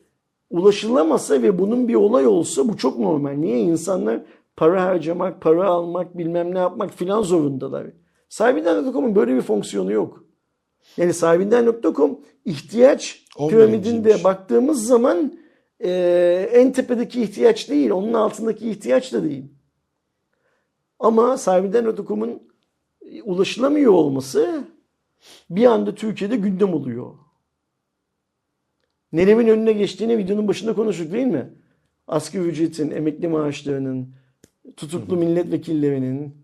[0.50, 3.32] ulaşılamasa ve bunun bir olay olsa bu çok normal.
[3.32, 3.60] Niye?
[3.60, 4.20] insanlar
[4.56, 7.86] para harcamak, para almak, bilmem ne yapmak filan zorundalar.
[8.28, 10.24] Sahibinden.com'un böyle bir fonksiyonu yok.
[10.96, 15.38] Yani sahibinden.com ihtiyaç piramidinde baktığımız zaman
[15.80, 15.90] e,
[16.52, 19.44] en tepedeki ihtiyaç değil, onun altındaki ihtiyaç da değil.
[20.98, 22.42] Ama sahibinden.com'un
[23.24, 24.64] ulaşılamıyor olması
[25.50, 27.14] bir anda Türkiye'de gündem oluyor.
[29.12, 31.50] Nelerin önüne geçtiğini videonun başında konuştuk değil mi?
[32.06, 34.14] Asgari ücretin, emekli maaşlarının,
[34.76, 36.34] tutuklu milletvekillerinin,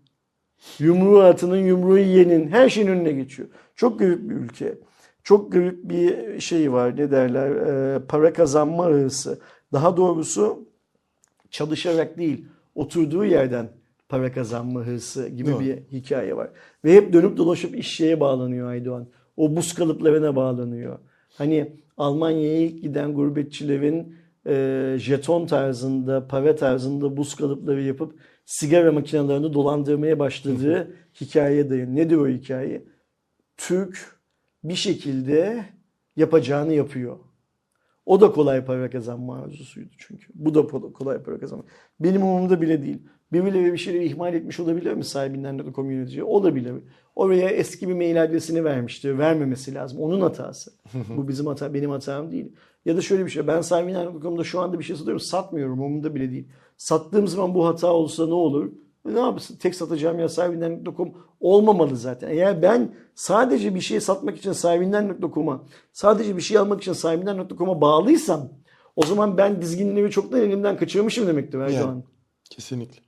[0.79, 3.49] yumruğu atının, yumruğu yiyenin her şeyin önüne geçiyor.
[3.75, 4.77] Çok garip bir ülke.
[5.23, 9.39] Çok garip bir şey var ne derler e, para kazanma hırsı.
[9.73, 10.67] Daha doğrusu
[11.49, 12.45] çalışarak değil
[12.75, 13.69] oturduğu yerden
[14.09, 15.59] para kazanma hırsı gibi mi?
[15.59, 16.49] bir hikaye var.
[16.85, 19.07] Ve hep dönüp dolaşıp iş şeye bağlanıyor Aydoğan.
[19.37, 20.99] O buz kalıplarına bağlanıyor.
[21.37, 24.15] Hani Almanya'ya ilk giden gurbetçilerin
[24.47, 31.95] e, jeton tarzında, para tarzında buz kalıpları yapıp sigara makinelerini dolandırmaya başladığı hikayeye dayanıyor.
[32.05, 32.83] Nedir o hikaye?
[33.57, 34.19] Türk
[34.63, 35.65] bir şekilde
[36.15, 37.17] yapacağını yapıyor.
[38.05, 40.27] O da kolay para kazanma arzusuydu çünkü.
[40.35, 41.65] Bu da kol- kolay para kazanma.
[41.99, 42.99] Benim umurumda bile değil.
[43.33, 46.23] Birileri bir şeyleri ihmal etmiş olabilir mi sahibinden de komüniteci?
[46.23, 46.73] Olabilir.
[47.15, 49.17] Oraya eski bir mail adresini vermiştir.
[49.17, 49.99] Vermemesi lazım.
[49.99, 50.71] Onun hatası.
[51.17, 52.51] Bu bizim hata, benim hatam değil.
[52.85, 53.47] Ya da şöyle bir şey.
[53.47, 55.19] Ben sahibinden.com'da şu anda bir şey satıyorum.
[55.19, 55.73] Satmıyorum.
[55.79, 56.47] Umurumda bile değil.
[56.77, 58.71] Sattığım zaman bu hata olsa ne olur?
[59.05, 59.55] Ne yapsın?
[59.55, 62.29] Tek satacağım ya sahibinden.com olmamalı zaten.
[62.29, 65.63] Eğer ben sadece bir şey satmak için sahibinden.com'a,
[65.93, 68.49] sadece bir şey almak için sahibinden.com'a bağlıysam
[68.95, 71.87] o zaman ben dizginleri çoktan elimden kaçırmışım demektir Erdoğan.
[71.87, 72.03] Yani.
[72.49, 73.06] Kesinlikle.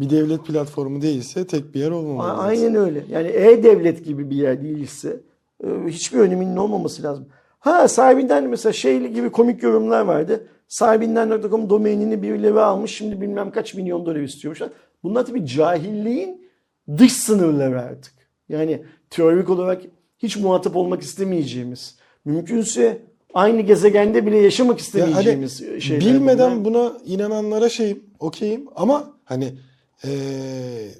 [0.00, 2.28] Bir devlet platformu değilse tek bir yer A- olmamalı.
[2.36, 2.48] zaten.
[2.48, 3.04] Aynen öyle.
[3.10, 5.20] Yani e-devlet gibi bir yer değilse
[5.64, 7.26] e, hiçbir öneminin olmaması lazım.
[7.58, 10.46] Ha sahibinden mesela şey gibi komik yorumlar vardı.
[10.68, 14.70] Sahibinden.com domainini birileri almış şimdi bilmem kaç milyon dolar istiyormuşlar.
[15.02, 16.48] Bunlar tabii cahilliğin
[16.98, 18.12] dış sınırları artık.
[18.48, 19.82] Yani teorik olarak
[20.18, 22.98] hiç muhatap olmak istemeyeceğimiz, mümkünse
[23.34, 26.90] aynı gezegende bile yaşamak Ya istemeyeceğimiz hani şeyler bilmeden bunlar.
[26.90, 29.52] buna inananlara şeyim, okeyim ama hani
[30.04, 30.90] eee,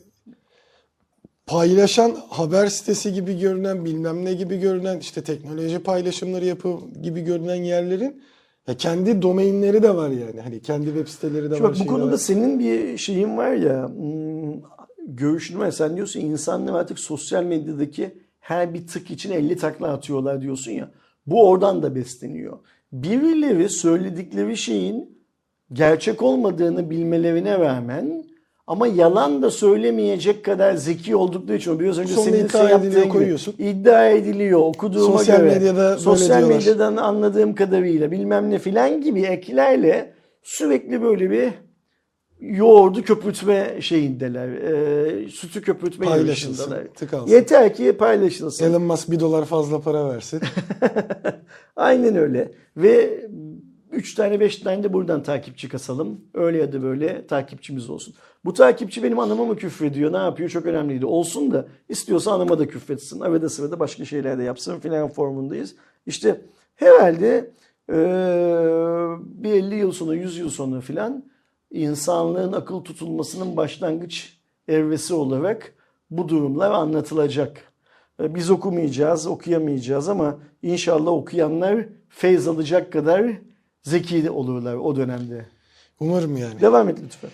[1.46, 7.54] paylaşan haber sitesi gibi görünen bilmem ne gibi görünen işte teknoloji paylaşımları yapı gibi görünen
[7.62, 8.22] yerlerin
[8.68, 10.40] ya kendi domainleri de var yani.
[10.40, 11.72] Hani kendi web siteleri de Şimdi var.
[11.72, 12.16] bak bu konuda var.
[12.16, 14.60] senin bir şeyin var ya hmm,
[15.06, 15.70] görüşün var.
[15.70, 20.90] Sen diyorsun insanlar artık sosyal medyadaki her bir tık için 50 takla atıyorlar diyorsun ya.
[21.26, 22.58] Bu oradan da besleniyor.
[22.92, 25.18] Birileri söyledikleri şeyin
[25.72, 28.24] gerçek olmadığını bilmelerine rağmen
[28.68, 33.08] ama yalan da söylemeyecek kadar zeki oldukları için biraz önce Sonra senin iddia yaptığın gibi
[33.08, 33.54] koyuyorsun.
[33.58, 35.54] iddia ediliyor okuduğuma Sosyal göre.
[35.54, 40.12] medyada sosyal medyadan anladığım kadarıyla bilmem ne filan gibi eklerle
[40.42, 41.48] sürekli böyle bir
[42.40, 44.48] yoğurdu köpürtme şeyindeler.
[44.48, 47.34] E, sütü köpürtme Paylaşılsın, tıkansın.
[47.34, 48.64] Yeter ki paylaşılsın.
[48.64, 50.40] Elon Musk bir dolar fazla para versin.
[51.76, 52.52] Aynen öyle.
[52.76, 53.20] Ve
[53.92, 56.20] 3 tane 5 tane de buradan takipçi kasalım.
[56.34, 58.14] Öyle ya da böyle takipçimiz olsun.
[58.44, 60.12] Bu takipçi benim anama mı küfrediyor?
[60.12, 60.50] Ne yapıyor?
[60.50, 61.06] Çok önemliydi.
[61.06, 63.20] Olsun da istiyorsa anama da küfretsin.
[63.20, 65.74] Arada sırada başka şeyler de yapsın filan formundayız.
[66.06, 66.40] İşte
[66.76, 67.50] herhalde
[67.88, 67.94] eee,
[69.24, 71.24] bir 50 yıl sonra 100 yıl sonra filan
[71.70, 75.74] insanlığın akıl tutulmasının başlangıç evresi olarak
[76.10, 77.72] bu durumlar anlatılacak.
[78.20, 83.32] Biz okumayacağız, okuyamayacağız ama inşallah okuyanlar feyz alacak kadar
[83.82, 85.46] zeki olurlar o dönemde.
[86.00, 86.60] Umarım yani.
[86.60, 87.30] Devam et lütfen.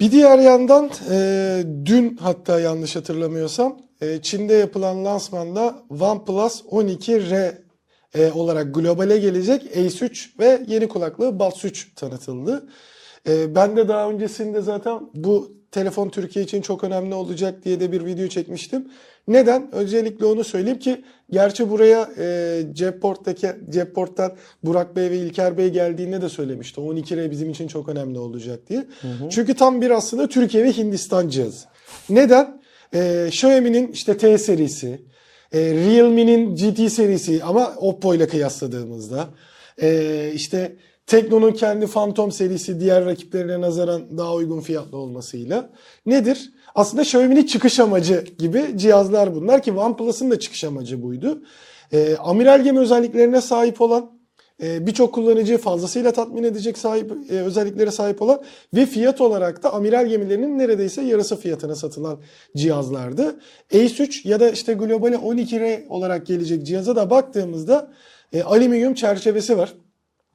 [0.00, 7.54] Bir diğer yandan e, dün hatta yanlış hatırlamıyorsam e, Çin'de yapılan lansmanda OnePlus 12R
[8.14, 12.68] e, olarak globale gelecek Ace 3 ve yeni kulaklığı Buds 3 tanıtıldı.
[13.28, 17.92] E, ben de daha öncesinde zaten bu telefon Türkiye için çok önemli olacak diye de
[17.92, 18.88] bir video çekmiştim.
[19.28, 19.74] Neden?
[19.74, 26.22] Öncelikle onu söyleyeyim ki gerçi buraya e, Cepport'taki Cepport'tan Burak Bey ve İlker Bey geldiğinde
[26.22, 26.80] de söylemişti.
[26.80, 28.86] 12R bizim için çok önemli olacak diye.
[29.30, 31.66] Çünkü tam bir aslında Türkiye ve Hindistan cihazı.
[32.08, 32.62] Neden?
[32.94, 35.02] E, Xiaomi'nin işte T serisi,
[35.52, 39.28] e, Realme'nin GT serisi ama Oppo ile kıyasladığımızda
[39.82, 45.70] e, işte Tekno'nun kendi Phantom serisi diğer rakiplerine nazaran daha uygun fiyatlı olmasıyla
[46.06, 46.52] nedir?
[46.74, 51.42] Aslında Xiaomi'nin çıkış amacı gibi cihazlar bunlar ki OnePlus'ın da çıkış amacı buydu.
[51.92, 54.10] E, amiral gemi özelliklerine sahip olan
[54.62, 58.42] e, birçok kullanıcıyı fazlasıyla tatmin edecek sahip e, özelliklere sahip olan
[58.74, 62.20] ve fiyat olarak da amiral gemilerinin neredeyse yarısı fiyatına satılan
[62.56, 63.40] cihazlardı.
[63.74, 67.92] Ace 3 ya da işte globale 12R olarak gelecek cihaza da baktığımızda
[68.32, 69.74] e, alüminyum çerçevesi var.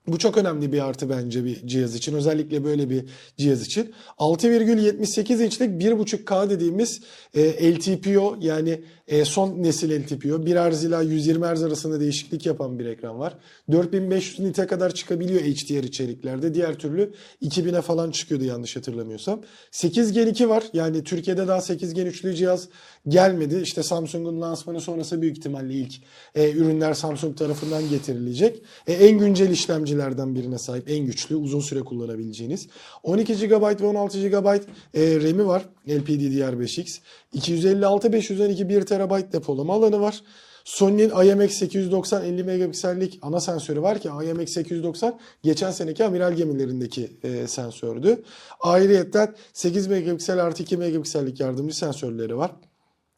[0.07, 2.15] Bu çok önemli bir artı bence bir cihaz için.
[2.15, 3.05] Özellikle böyle bir
[3.37, 3.93] cihaz için.
[4.17, 7.01] 6,78 inçlik 1.5K dediğimiz
[7.33, 10.45] e, LTPO yani e, son nesil LTPO.
[10.45, 13.33] 1 Hz ila 120 Hz arasında değişiklik yapan bir ekran var.
[13.71, 16.53] 4500 nite kadar çıkabiliyor HDR içeriklerde.
[16.53, 19.41] Diğer türlü 2000'e falan çıkıyordu yanlış hatırlamıyorsam.
[19.71, 20.63] 8 Gen 2 var.
[20.73, 22.69] Yani Türkiye'de daha 8 Gen 3'lü cihaz
[23.07, 23.59] gelmedi.
[23.63, 25.93] İşte Samsung'un lansmanı sonrası büyük ihtimalle ilk
[26.35, 28.61] e, ürünler Samsung tarafından getirilecek.
[28.87, 32.67] E, en güncel işlemcilerden birine sahip, en güçlü, uzun süre kullanabileceğiniz.
[33.03, 35.65] 12 GB ve 16 GB e, RAM'i var.
[35.87, 36.99] LPDDR5X.
[37.33, 40.21] 256 512 1 TB depolama alanı var.
[40.67, 48.23] Sony'nin IMX890 50 megapiksellik ana sensörü var ki IMX890 geçen seneki amiral gemilerindeki e, sensördü.
[48.59, 52.51] Ayrıyeten 8 megapiksel artı 2 megapiksellik yardımcı sensörleri var.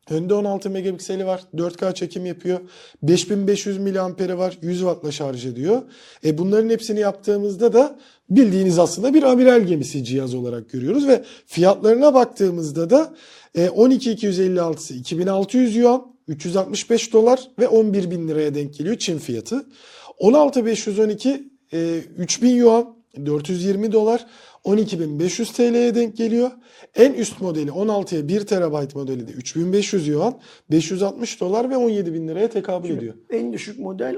[0.09, 1.41] Önde 16 megapikseli var.
[1.55, 2.59] 4K çekim yapıyor.
[3.03, 4.57] 5500 miliamperi var.
[4.61, 5.81] 100 wattla şarj ediyor.
[6.25, 7.99] E bunların hepsini yaptığımızda da
[8.29, 13.13] bildiğiniz aslında bir amiral gemisi cihaz olarak görüyoruz ve fiyatlarına baktığımızda da
[13.55, 19.65] e, 12256'sı 2600 yuan, 365 dolar ve 11 bin liraya denk geliyor Çin fiyatı.
[20.19, 21.43] 16512
[21.73, 22.95] e, 3000 yuan,
[23.25, 24.25] 420 dolar,
[24.65, 26.51] 12.500 TL'ye denk geliyor.
[26.95, 30.39] En üst modeli 16'ya 1 TB modeli de 3500 yuan,
[30.71, 33.13] 560 dolar ve 17.000 liraya tekabül ediyor.
[33.29, 34.15] En düşük model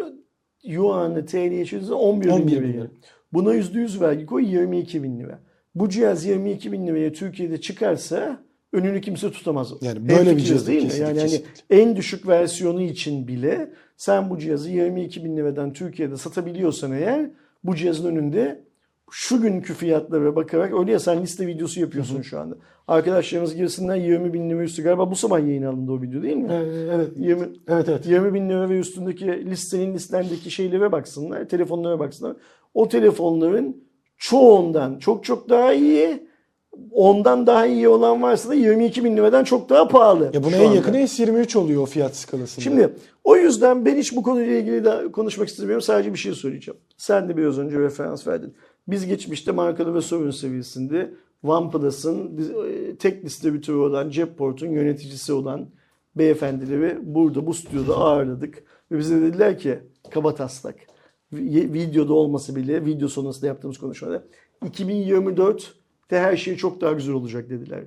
[0.63, 2.73] Yuan'ı TL'ye çevirirsen 11 bin 11 liraya bin gelir.
[2.81, 2.91] lira.
[3.33, 5.39] Buna %100 vergi koy 22 bin lira.
[5.75, 9.73] Bu cihaz 22 bin liraya Türkiye'de çıkarsa önünü kimse tutamaz.
[9.81, 10.87] Yani böyle bir cihaz değil mi?
[10.87, 11.81] kesinlikle, Yani hani kesinlikle.
[11.81, 17.29] en düşük versiyonu için bile sen bu cihazı 22 bin liradan Türkiye'de satabiliyorsan eğer
[17.63, 18.63] bu cihazın önünde
[19.11, 22.55] şu günkü fiyatlara bakarak öyle ya sen liste videosu yapıyorsun şu anda.
[22.87, 26.49] Arkadaşlarımız girsinler 20 bin lira üstü galiba bu sabah yayın alındı o video değil mi?
[26.93, 27.09] Evet.
[27.17, 28.05] 20, Evet evet.
[28.05, 32.35] 20 bin lira ve üstündeki listenin listendeki şeylere baksınlar, telefonlara baksınlar.
[32.73, 33.83] O telefonların
[34.17, 36.27] çoğundan çok çok daha iyi,
[36.91, 40.31] ondan daha iyi olan varsa da 22 bin liradan çok daha pahalı.
[40.33, 40.75] Ya buna en anda.
[40.75, 42.63] yakını S23 oluyor o fiyat skalasında.
[42.63, 42.89] Şimdi
[43.23, 45.81] o yüzden ben hiç bu konuyla ilgili de konuşmak istemiyorum.
[45.81, 46.79] Sadece bir şey söyleyeceğim.
[46.97, 48.53] Sen de biraz önce referans verdin.
[48.91, 51.13] Biz geçmişte markalı ve sorun seviyesinde
[51.43, 52.37] OnePlus'ın
[52.67, 55.69] e, tek distribütörü olan Jetport'un yöneticisi olan
[56.15, 58.63] beyefendileri burada bu stüdyoda ağırladık.
[58.91, 59.79] Ve bize dediler ki
[60.11, 60.75] kaba taslak.
[61.33, 64.23] vi- Videoda olması bile video sonrasında yaptığımız konuşmada
[64.65, 67.83] 2024'te her şey çok daha güzel olacak dediler.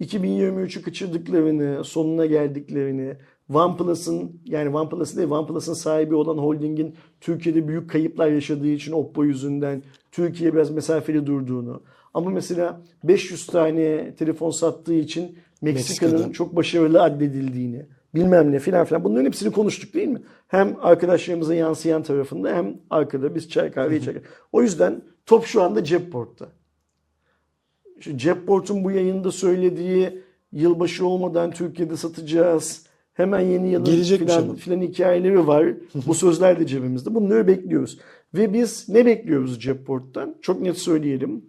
[0.00, 3.16] 2023'ü kaçırdıklarını, sonuna geldiklerini,
[3.54, 9.82] OnePlus'ın yani OnePlus değil OnePlus'ın sahibi olan holdingin Türkiye'de büyük kayıplar yaşadığı için Oppo yüzünden
[10.12, 11.82] Türkiye biraz mesafeli durduğunu
[12.14, 16.32] ama mesela 500 tane telefon sattığı için Meksika'nın Meksika'da.
[16.32, 20.22] çok başarılı addedildiğini bilmem ne filan filan bunların hepsini konuştuk değil mi?
[20.48, 24.22] Hem arkadaşlarımıza yansıyan tarafında hem arkada biz çay kahve içerken.
[24.52, 26.48] O yüzden top şu anda Jetport'ta.
[28.00, 32.86] Şu Jetport'un bu yayında söylediği yılbaşı olmadan Türkiye'de satacağız.
[33.14, 33.84] Hemen yeni yılın
[34.54, 35.66] filan hikayeleri var.
[36.06, 37.14] bu sözler de cebimizde.
[37.14, 37.98] Bunları bekliyoruz.
[38.34, 40.36] Ve biz ne bekliyoruz Jetport'tan?
[40.42, 41.44] Çok net söyleyelim.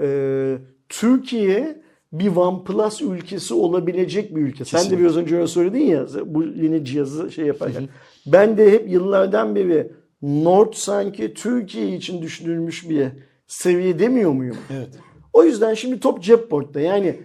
[0.00, 0.58] Ee,
[0.88, 4.64] Türkiye bir OnePlus ülkesi olabilecek bir ülke.
[4.64, 5.04] Sen de Kesinlikle.
[5.04, 7.88] biraz önce öyle söyledin ya bu yeni cihazı şey yaparken.
[8.26, 13.08] ben de hep yıllardan beri Nord sanki Türkiye için düşünülmüş bir
[13.46, 14.56] seviye demiyor muyum?
[14.70, 14.88] Evet.
[15.32, 16.80] O yüzden şimdi top Jetport'ta.
[16.80, 17.16] Yani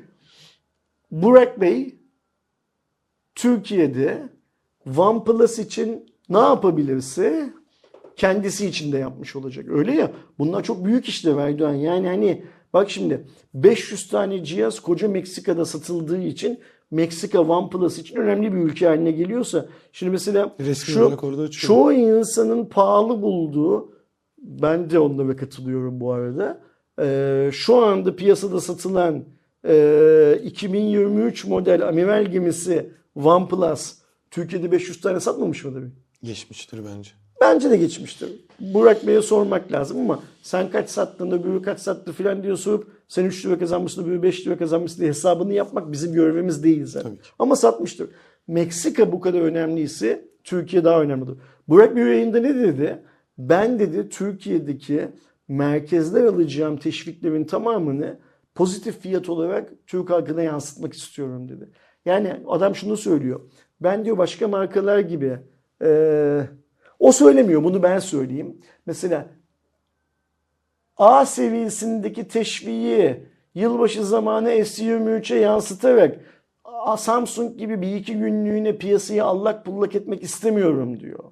[1.11, 1.95] Burak Bey
[3.35, 4.29] Türkiye'de
[4.97, 7.49] OnePlus için ne yapabilirse
[8.17, 9.65] kendisi için de yapmış olacak.
[9.69, 11.73] Öyle ya bunlar çok büyük işler Erdoğan.
[11.73, 12.43] Yani hani
[12.73, 16.59] bak şimdi 500 tane cihaz koca Meksika'da satıldığı için
[16.91, 21.17] Meksika OnePlus için önemli bir ülke haline geliyorsa şimdi mesela Resmi şu,
[21.51, 23.93] çoğu insanın pahalı bulduğu
[24.37, 26.61] ben de onlara katılıyorum bu arada.
[27.01, 29.25] Ee, şu anda piyasada satılan
[29.67, 33.95] e, 2023 model amiral gemisi OnePlus
[34.31, 35.83] Türkiye'de 500 tane satmamış mıdır?
[36.23, 37.11] Geçmiştir bence.
[37.41, 38.29] Bence de geçmiştir.
[38.59, 43.25] Burak Bey'e sormak lazım ama sen kaç sattın, öbürü kaç sattı filan diye sorup sen
[43.25, 47.09] 3 lira kazanmışsın, öbürü 5 lira kazanmışsın diye hesabını yapmak bizim görevimiz değil zaten.
[47.11, 47.21] Tabii.
[47.39, 48.09] Ama satmıştır.
[48.47, 51.35] Meksika bu kadar önemliyse Türkiye daha önemlidir.
[51.67, 53.03] Burak Bey yayında ne dedi?
[53.37, 55.07] Ben dedi Türkiye'deki
[55.47, 58.19] merkezler alacağım teşviklerin tamamını
[58.55, 61.69] pozitif fiyat olarak Türk halkına yansıtmak istiyorum dedi.
[62.05, 63.39] Yani adam şunu söylüyor.
[63.81, 65.37] Ben diyor başka markalar gibi
[65.81, 66.49] eee,
[66.99, 68.57] o söylemiyor bunu ben söyleyeyim.
[68.85, 69.25] Mesela
[70.97, 73.25] A seviyesindeki teşviği
[73.55, 76.19] yılbaşı zamanı S23'e yansıtarak
[76.63, 81.23] "Aa, Samsung gibi bir iki günlüğüne piyasayı allak bullak etmek istemiyorum diyor.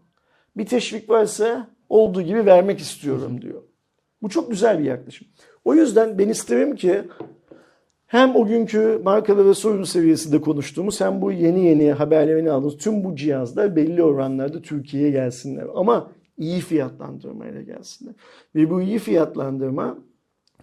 [0.57, 3.61] Bir teşvik varsa olduğu gibi vermek istiyorum diyor.
[4.21, 5.27] Bu çok güzel bir yaklaşım.
[5.65, 7.01] O yüzden ben isterim ki
[8.07, 13.03] hem o günkü markalı ve sorun seviyesinde konuştuğumuz hem bu yeni yeni haberlerini aldığımız tüm
[13.03, 15.65] bu cihazlar belli oranlarda Türkiye'ye gelsinler.
[15.75, 18.15] Ama iyi fiyatlandırmayla gelsinler.
[18.55, 19.97] Ve bu iyi fiyatlandırma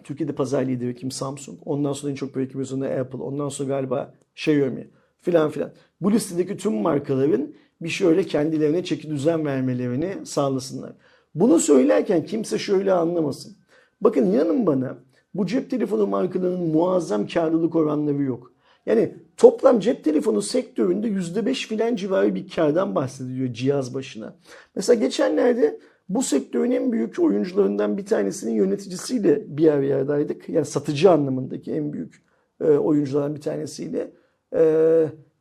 [0.03, 1.11] Türkiye'de pazar lideri kim?
[1.11, 1.59] Samsung.
[1.65, 3.19] Ondan sonra en çok böyle kimisinde Apple.
[3.19, 4.87] Ondan sonra galiba Xiaomi
[5.21, 5.71] filan filan.
[6.01, 10.93] Bu listedeki tüm markaların bir şöyle kendilerine çeki düzen vermelerini sağlasınlar.
[11.35, 13.57] Bunu söylerken kimse şöyle anlamasın.
[14.01, 14.97] Bakın inanın bana
[15.33, 18.53] bu cep telefonu markalarının muazzam karlılık oranları yok.
[18.85, 24.35] Yani toplam cep telefonu sektöründe %5 filan civarı bir kardan bahsediliyor cihaz başına.
[24.75, 25.79] Mesela geçenlerde
[26.09, 30.49] bu sektörün en büyük oyuncularından bir tanesinin yöneticisiyle bir aradaydık.
[30.49, 32.23] Yani satıcı anlamındaki en büyük
[32.61, 34.11] e, oyunculardan bir tanesiyle.
[34.55, 34.61] E,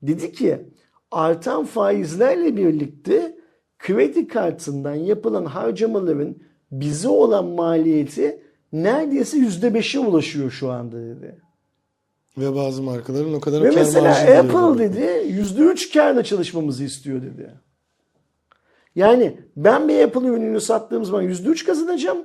[0.03, 0.59] dedi ki
[1.11, 3.39] artan faizlerle birlikte
[3.79, 6.37] kredi kartından yapılan harcamaların
[6.73, 8.43] bize olan maliyeti
[8.73, 11.37] neredeyse %5'e ulaşıyor şu anda dedi.
[12.39, 14.79] Ve bazı markaların o kadar Ve kar mesela Apple bana.
[14.79, 17.51] dedi %3 karla çalışmamızı istiyor dedi.
[18.95, 22.19] Yani ben bir Apple ürününü sattığım zaman %3 kazanacağım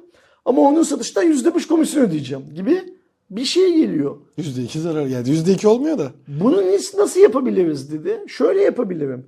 [0.46, 2.84] ama onun satıştan %5 komisyon ödeyeceğim gibi
[3.30, 4.18] bir şey geliyor.
[4.38, 5.32] %2 zarar geldi.
[5.32, 6.12] %2 olmuyor da.
[6.28, 6.64] Bunu
[6.98, 8.24] nasıl yapabiliriz dedi.
[8.28, 9.26] Şöyle yapabilirim.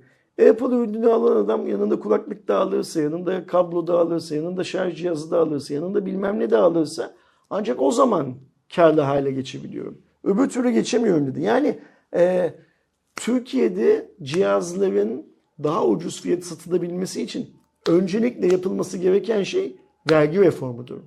[0.48, 5.30] Apple ürününü alan adam yanında kulaklık da alırsa, yanında kablo da alırsa, yanında şarj cihazı
[5.30, 7.14] da alırsa, yanında bilmem ne de alırsa
[7.50, 8.34] ancak o zaman
[8.74, 10.02] karlı hale geçebiliyorum.
[10.24, 11.40] Öbür türlü geçemiyorum dedi.
[11.40, 11.78] Yani
[12.14, 12.54] e,
[13.16, 15.26] Türkiye'de cihazların
[15.62, 17.50] daha ucuz fiyat satılabilmesi için
[17.88, 19.76] öncelikle yapılması gereken şey
[20.10, 20.98] vergi reformudur.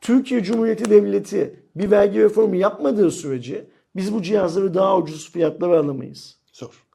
[0.00, 6.38] Türkiye Cumhuriyeti Devleti bir vergi reformu yapmadığı sürece biz bu cihazları daha ucuz fiyatlara alamayız.
[6.52, 6.87] Zor.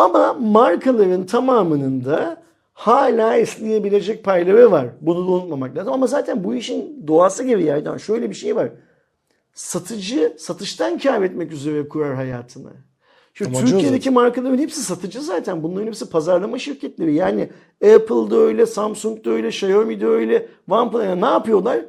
[0.00, 2.42] Ama markaların tamamının da
[2.72, 4.86] hala esneyebilecek payları var.
[5.00, 5.92] Bunu da unutmamak lazım.
[5.92, 8.68] Ama zaten bu işin doğası gereği yerden şöyle bir şey var.
[9.54, 12.70] Satıcı satıştan kar etmek üzere kurar hayatını.
[13.34, 15.62] Şu Amacı Türkiye'deki markaların hepsi satıcı zaten.
[15.62, 17.14] Bunların hepsi pazarlama şirketleri.
[17.14, 17.48] Yani
[17.84, 21.80] Apple'da öyle, Samsung'da öyle, Xiaomi'de öyle, OnePlus yani ne yapıyorlar?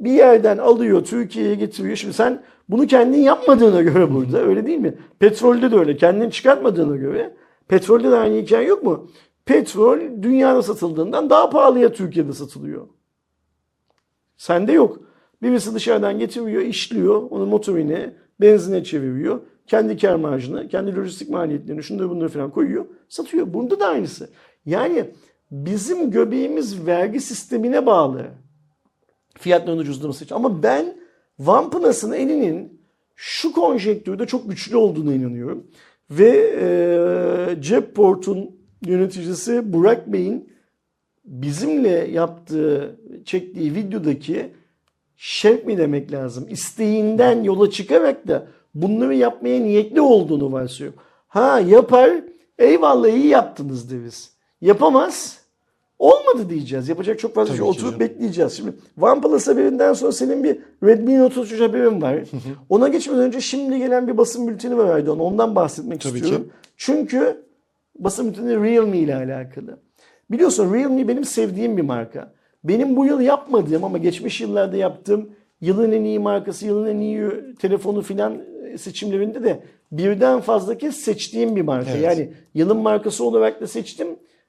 [0.00, 1.96] Bir yerden alıyor, Türkiye'ye getiriyor.
[1.96, 4.94] Şimdi sen bunu kendin yapmadığına göre burada öyle değil mi?
[5.18, 5.96] Petrolde de öyle.
[5.96, 7.34] Kendin çıkartmadığına göre
[7.68, 9.10] petrolde de aynı hikaye yok mu?
[9.44, 12.88] Petrol dünyada satıldığından daha pahalıya Türkiye'de satılıyor.
[14.36, 15.00] Sende yok.
[15.42, 19.40] Birisi dışarıdan getiriyor, işliyor, onu motorine, benzine çeviriyor.
[19.66, 23.54] Kendi kar marjını, kendi lojistik maliyetlerini, şunları bunları falan koyuyor, satıyor.
[23.54, 24.30] Bunda da aynısı.
[24.66, 25.10] Yani
[25.50, 28.26] bizim göbeğimiz vergi sistemine bağlı
[29.38, 30.34] fiyatların ucuzlaması için.
[30.34, 30.96] Ama ben
[31.46, 32.80] OnePlus'ın elinin
[33.14, 35.66] şu konjektürde çok güçlü olduğuna inanıyorum.
[36.10, 38.50] Ve e, Jetport'un
[38.86, 40.54] yöneticisi Burak Bey'in
[41.24, 44.50] bizimle yaptığı, çektiği videodaki
[45.16, 46.46] şevk mi demek lazım?
[46.50, 51.00] İsteğinden yola çıkarak da bunları yapmaya niyetli olduğunu varsayıyorum.
[51.28, 52.10] Ha yapar,
[52.58, 54.32] eyvallah iyi yaptınız deriz.
[54.60, 55.43] Yapamaz,
[56.04, 56.88] olmadı diyeceğiz.
[56.88, 57.66] Yapacak çok fazla Tabii şey.
[57.66, 58.00] Oturup canım.
[58.00, 58.52] bekleyeceğiz.
[58.52, 62.18] Şimdi OnePlus haberinden sonra senin bir Redmi Note 33 haberin var.
[62.68, 65.18] Ona geçmeden önce şimdi gelen bir basın bülteni var Aydoğan.
[65.18, 66.44] Ondan bahsetmek Tabii istiyorum.
[66.44, 66.50] ki.
[66.76, 67.44] Çünkü
[67.98, 69.78] basın bülteni Realme ile alakalı.
[70.30, 72.32] Biliyorsun Realme benim sevdiğim bir marka.
[72.64, 75.30] Benim bu yıl yapmadığım ama geçmiş yıllarda yaptığım
[75.60, 78.42] yılın en iyi markası, yılın en iyi telefonu filan
[78.78, 79.60] seçimlerinde de
[79.92, 81.90] birden fazla kez seçtiğim bir marka.
[81.90, 82.02] Evet.
[82.02, 84.08] Yani yılın markası olarak da seçtim.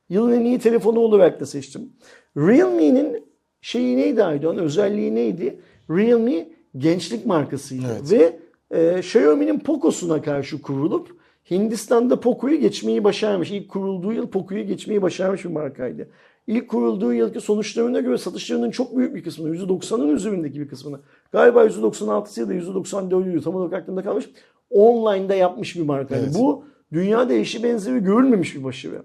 [0.10, 1.94] Yılın en iyi telefonu olarak da seçtim.
[2.38, 3.26] Realme'nin
[3.62, 4.58] şeyi neydi Aydoğan?
[4.58, 5.60] Özelliği neydi?
[5.90, 6.48] Realme
[6.78, 7.86] gençlik markasıydı.
[7.92, 8.12] Evet.
[8.12, 8.40] Ve
[8.72, 11.16] e, Xiaomi'nin Poco'suna karşı kurulup
[11.52, 13.52] Hindistan'da Poco'yu geçmeyi başarmış.
[13.52, 16.10] İlk kurulduğu yıl Poco'yu geçmeyi başarmış bir markaydı.
[16.48, 21.00] İlk kurulduğu yılki sonuçlarına göre satışlarının çok büyük bir kısmını, %90'ın üzerindeki bir kısmını,
[21.32, 24.30] galiba %96'sı ya da %94'ü tam olarak aklımda kalmış,
[24.70, 26.24] online'da yapmış bir markaydı.
[26.26, 26.36] Evet.
[26.40, 29.02] Bu dünyada eşi benzeri görülmemiş bir başarı.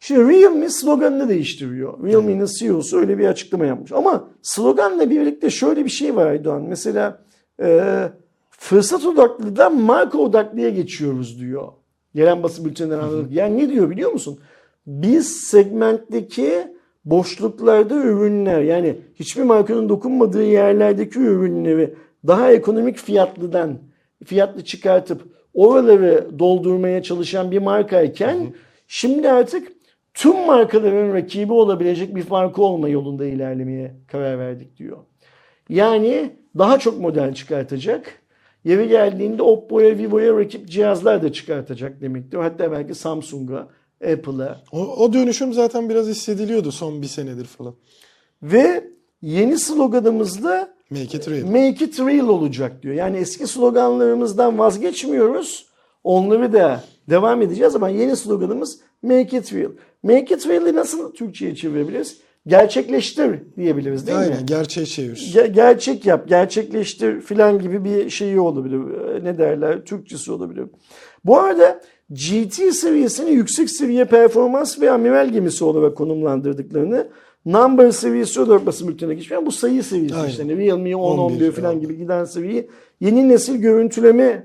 [0.00, 2.04] Şimdi Realme sloganını değiştiriyor.
[2.04, 3.92] Realme'nin CEO'su öyle bir açıklama yapmış.
[3.92, 6.62] Ama sloganla birlikte şöyle bir şey var Aydoğan.
[6.62, 7.24] Mesela
[7.62, 7.82] e,
[8.50, 11.68] fırsat odaklıdan marka odaklıya geçiyoruz diyor.
[12.14, 13.32] Gelen basın bülteninden anladık.
[13.32, 14.38] Yani ne diyor biliyor musun?
[14.86, 16.68] Biz segmentteki
[17.04, 21.94] boşluklarda ürünler yani hiçbir markanın dokunmadığı yerlerdeki ürünleri
[22.26, 23.78] daha ekonomik fiyatlıdan
[24.24, 25.22] fiyatlı çıkartıp
[25.54, 28.54] oraları doldurmaya çalışan bir markayken
[28.86, 29.72] şimdi artık
[30.18, 34.98] tüm markaların rakibi olabilecek bir marka olma yolunda ilerlemeye karar verdik diyor.
[35.68, 38.22] Yani daha çok model çıkartacak.
[38.64, 42.38] Yeri geldiğinde Oppo'ya, Vivo'ya rakip cihazlar da çıkartacak demektir.
[42.38, 43.68] Hatta belki Samsung'a,
[44.12, 44.62] Apple'a.
[44.72, 47.74] O, o dönüşüm zaten biraz hissediliyordu son bir senedir falan.
[48.42, 48.84] Ve
[49.22, 51.46] yeni sloganımız da Make it real.
[51.46, 52.94] Make it real olacak diyor.
[52.94, 55.66] Yani eski sloganlarımızdan vazgeçmiyoruz.
[56.04, 59.70] Onları da devam edeceğiz ama yeni sloganımız Make it real.
[60.02, 62.18] Make it real'i nasıl Türkçe'ye çevirebiliriz?
[62.46, 64.24] Gerçekleştir diyebiliriz değil mi?
[64.24, 65.16] Aynen gerçeği çevir.
[65.34, 68.76] Ge- gerçek yap, gerçekleştir filan gibi bir şeyi olabilir.
[68.78, 69.84] Ee, Ne derler?
[69.84, 70.64] Türkçesi olabilir.
[71.24, 71.80] Bu arada
[72.10, 77.08] GT seviyesini yüksek seviye performans ve amiral gemisi olarak konumlandırdıklarını
[77.46, 79.30] number seviyesi olarak basın bültenine geçmiş.
[79.30, 80.28] Yani bu sayı seviyesi Aynen.
[80.28, 80.44] işte.
[80.56, 82.70] Realme 10, 11 11 falan gibi giden seviyeyi
[83.00, 84.44] yeni nesil görüntüleme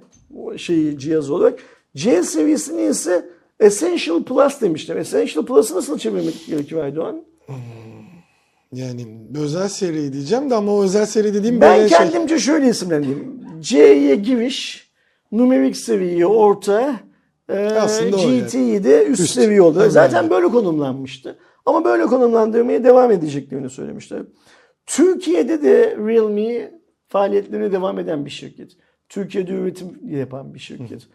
[0.58, 1.60] şeyi cihazı olarak.
[1.95, 3.30] C seviyesini ise
[3.64, 4.95] Essential Plus demişler.
[4.95, 7.24] Essential Plus'ı nasıl çevirmek gerekiyor Aydoğan?
[8.74, 11.97] Yani özel seri diyeceğim de ama o özel seri dediğim Ben böyle şey.
[11.97, 13.41] kendimce şöyle isimlendireyim.
[13.59, 14.89] C'ye giriş,
[15.32, 16.95] numerik seviye orta,
[17.49, 17.70] e,
[18.11, 19.34] GT'yi de üst, Üst.
[19.34, 19.80] seviye oldu.
[19.80, 20.32] Aynen Zaten öyle.
[20.34, 21.38] böyle konumlanmıştı.
[21.66, 24.22] Ama böyle konumlandırmaya devam edeceklerini söylemişler.
[24.86, 26.72] Türkiye'de de Realme
[27.07, 28.72] faaliyetlerine devam eden bir şirket.
[29.09, 31.01] Türkiye'de üretim yapan bir şirket.
[31.01, 31.05] E,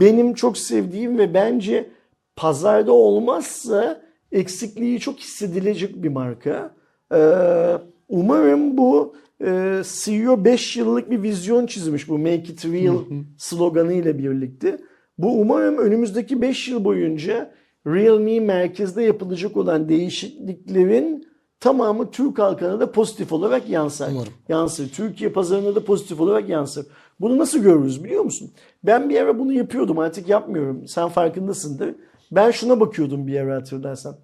[0.00, 1.90] benim çok sevdiğim ve bence
[2.36, 4.02] pazarda olmazsa
[4.32, 6.74] eksikliği çok hissedilecek bir marka.
[7.14, 9.14] Ee, umarım bu
[9.44, 12.98] e, CEO 5 yıllık bir vizyon çizmiş bu Make It Real
[13.38, 14.78] sloganı ile birlikte.
[15.18, 17.54] Bu umarım önümüzdeki 5 yıl boyunca
[17.86, 21.26] Realme merkezde yapılacak olan değişikliklerin
[21.60, 24.08] tamamı Türk halkına da pozitif olarak yansır.
[24.12, 24.32] Umarım.
[24.48, 24.92] Yansır.
[24.92, 26.86] Türkiye pazarına da pozitif olarak yansır.
[27.20, 28.50] Bunu nasıl görürüz biliyor musun?
[28.84, 30.88] Ben bir ara bunu yapıyordum artık yapmıyorum.
[30.88, 31.94] Sen farkındasındır.
[32.32, 34.16] Ben şuna bakıyordum bir ara hatırlarsan.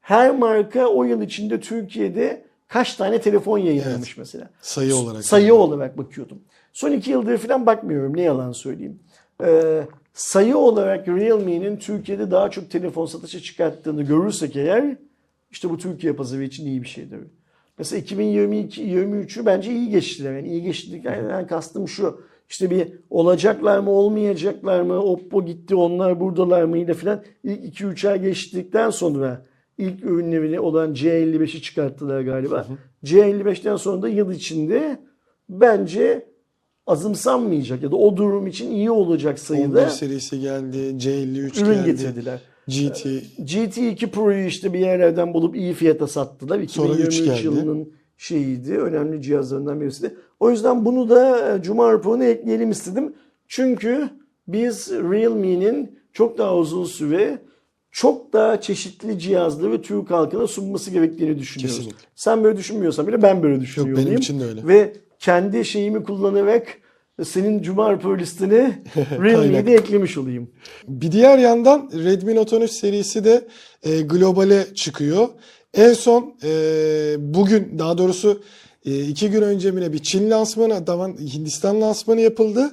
[0.00, 4.50] Her marka o yıl içinde Türkiye'de kaç tane telefon yayınlamış mesela.
[4.60, 5.24] Sayı olarak.
[5.24, 6.38] Sayı olarak bakıyordum.
[6.72, 8.98] Son iki yıldır falan bakmıyorum ne yalan söyleyeyim.
[9.44, 9.82] Ee,
[10.14, 14.96] sayı olarak Realme'nin Türkiye'de daha çok telefon satışa çıkarttığını görürsek eğer
[15.50, 17.20] işte bu Türkiye pazarı için iyi bir şeydir.
[17.78, 20.36] Mesela 2022-23'ü bence iyi geçtiler.
[20.36, 22.29] Yani iyi geçtiklerden kastım şu.
[22.50, 27.22] İşte bir olacaklar mı olmayacaklar mı Oppo gitti onlar buradalar mıydı falan.
[27.44, 29.46] İlk 2-3 ay geçtikten sonra
[29.78, 32.66] ilk ürünlerini olan C55'i çıkarttılar galiba.
[33.04, 35.00] C55'ten sonra da yıl içinde
[35.48, 36.26] bence
[36.86, 40.76] azımsanmayacak ya da o durum için iyi olacak 11 sayıda serisi geldi.
[40.76, 41.86] C53 ürün geldi.
[41.86, 42.40] getirdiler.
[42.68, 43.06] GT.
[43.38, 46.66] GT2 Pro'yu işte bir yerlerden bulup iyi fiyata sattılar.
[46.68, 47.46] Sonra üç 2023 geldi.
[47.46, 48.78] yılının şeyiydi.
[48.78, 50.14] Önemli cihazlarından birisi de.
[50.40, 53.14] O yüzden bunu da e, Cuma raporuna ekleyelim istedim.
[53.48, 54.10] Çünkü
[54.48, 57.38] biz Realme'nin çok daha uzun süre
[57.90, 61.76] çok daha çeşitli cihazları Türk halkına sunması gerektiğini düşünüyoruz.
[61.76, 62.06] Kesinlikle.
[62.14, 64.06] Sen böyle düşünmüyorsan bile ben böyle düşünüyorum.
[64.06, 64.66] benim için de öyle.
[64.66, 66.66] Ve kendi şeyimi kullanarak
[67.24, 70.50] senin Cuma rapor listene Realme'yi de eklemiş olayım.
[70.88, 73.48] Bir diğer yandan Redmi Note 13 serisi de
[73.82, 75.28] e, globale çıkıyor.
[75.74, 78.42] En son e, bugün daha doğrusu
[78.86, 82.70] e, iki gün önce mi bir Çin lansmanı, daha Hindistan lansmanı yapıldı.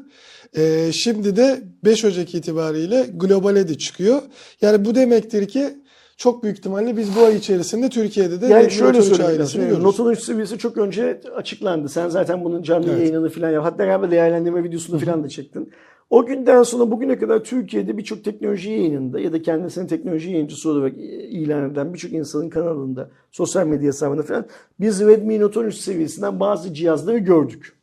[0.58, 4.22] E, şimdi de 5 Ocak itibariyle globale de çıkıyor.
[4.62, 5.70] Yani bu demektir ki
[6.18, 9.84] çok büyük ihtimalle biz bu ay içerisinde Türkiye'de de Yani şöyle Note 13 söyleyeyim.
[9.84, 11.90] Note 13 seviyesi çok önce açıklandı.
[11.90, 13.00] Sen zaten bunun canlı Evet.
[13.00, 13.66] yayınını falan yap.
[13.66, 15.72] Hatta galiba değerlendirme videosunu falan da çektin.
[16.10, 20.94] O günden sonra bugüne kadar Türkiye'de birçok teknoloji yayınında ya da kendisini teknoloji yayıncısı olarak
[20.98, 24.46] ilan eden birçok insanın kanalında, sosyal medya hesabında falan
[24.80, 27.74] biz Redmi Note 13 seviyesinden bazı cihazları gördük.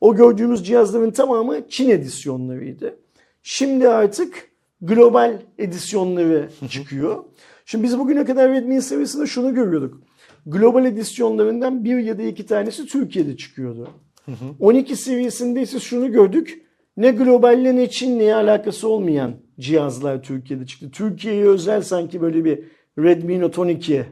[0.00, 2.96] O gördüğümüz cihazların tamamı Çin edisyonlarıydı.
[3.42, 4.48] Şimdi artık
[4.80, 7.24] global edisyonları çıkıyor.
[7.66, 10.00] Şimdi biz bugüne kadar Redmi seviyesinde şunu görüyorduk.
[10.46, 13.88] Global edisyonlarından bir ya da iki tanesi Türkiye'de çıkıyordu.
[14.60, 16.67] 12 seviyesinde ise şunu gördük.
[16.98, 20.90] Ne globalle ne Çin'le alakası olmayan cihazlar Türkiye'de çıktı.
[20.92, 22.58] Türkiye'ye özel sanki böyle bir
[22.98, 24.04] Redmi Note 12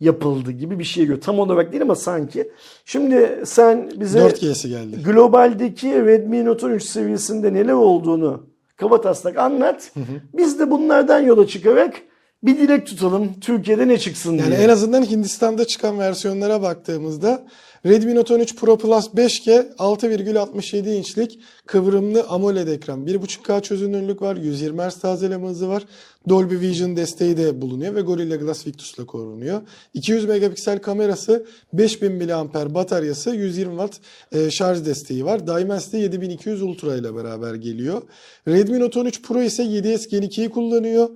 [0.00, 1.20] yapıldı gibi bir şey görüyor.
[1.20, 2.50] Tam olarak değil ama sanki.
[2.84, 5.02] Şimdi sen bize 4G'si geldi.
[5.04, 8.46] globaldeki Redmi Note 13 seviyesinde neler olduğunu
[8.76, 9.92] kabataslak anlat.
[10.36, 11.94] Biz de bunlardan yola çıkarak
[12.42, 14.58] bir dilek tutalım Türkiye'de ne çıksın Yani diye.
[14.58, 17.46] en azından Hindistan'da çıkan versiyonlara baktığımızda
[17.86, 23.06] Redmi Note 13 Pro Plus 5G 6,67 inçlik kıvrımlı AMOLED ekran.
[23.06, 25.82] 1.5K çözünürlük var, 120 Hz tazeleme hızı var.
[26.28, 29.62] Dolby Vision desteği de bulunuyor ve Gorilla Glass Victus'la korunuyor.
[29.94, 34.00] 200 megapiksel kamerası, 5000 mAh bataryası, 120 Watt
[34.32, 35.46] e, şarj desteği var.
[35.46, 38.02] Dimensity 7200 Ultra ile beraber geliyor.
[38.48, 41.08] Redmi Note 13 Pro ise 7S Gen 2'yi kullanıyor.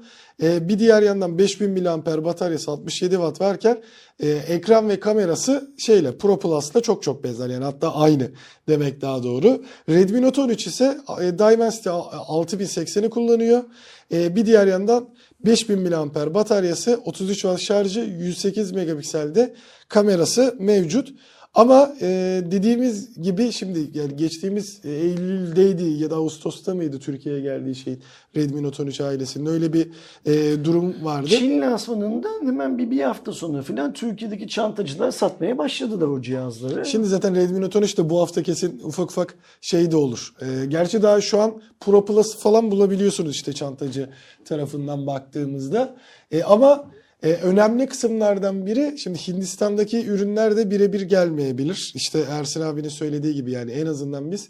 [0.42, 3.82] E, bir diğer yandan 5000 mAh bataryası 67 Watt varken
[4.20, 8.30] e, ekran ve kamerası şeyle Pro Plus'la çok çok benzer yani hatta aynı
[8.68, 9.64] demek daha doğru.
[9.88, 13.64] Redmi Note 13 ise e, Dimensity 6080'i kullanıyor.
[14.12, 15.08] E, bir diğer yandan
[15.44, 19.54] 5000 mAh bataryası 33 Watt şarjı 108 megapikselde
[19.88, 21.08] kamerası mevcut.
[21.54, 22.06] Ama e,
[22.50, 27.98] dediğimiz gibi şimdi yani geçtiğimiz e, Eylül'deydi ya da Ağustos'ta mıydı Türkiye'ye geldiği şey
[28.36, 29.88] Redmi Note 13 ailesinin öyle bir
[30.26, 31.28] e, durum vardı.
[31.28, 36.86] Çin lansmanından hemen bir, bir hafta sonra falan Türkiye'deki çantacılar satmaya başladılar o cihazları.
[36.86, 40.34] Şimdi zaten Redmi Note 13 de bu hafta kesin ufak ufak şey de olur.
[40.40, 44.10] E, gerçi daha şu an Pro Plus falan bulabiliyorsunuz işte çantacı
[44.44, 45.96] tarafından baktığımızda.
[46.30, 46.84] E, ama
[47.22, 51.92] e, önemli kısımlardan biri şimdi Hindistan'daki ürünler de birebir gelmeyebilir.
[51.94, 54.48] İşte Ersin abinin söylediği gibi yani en azından biz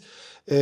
[0.51, 0.55] e,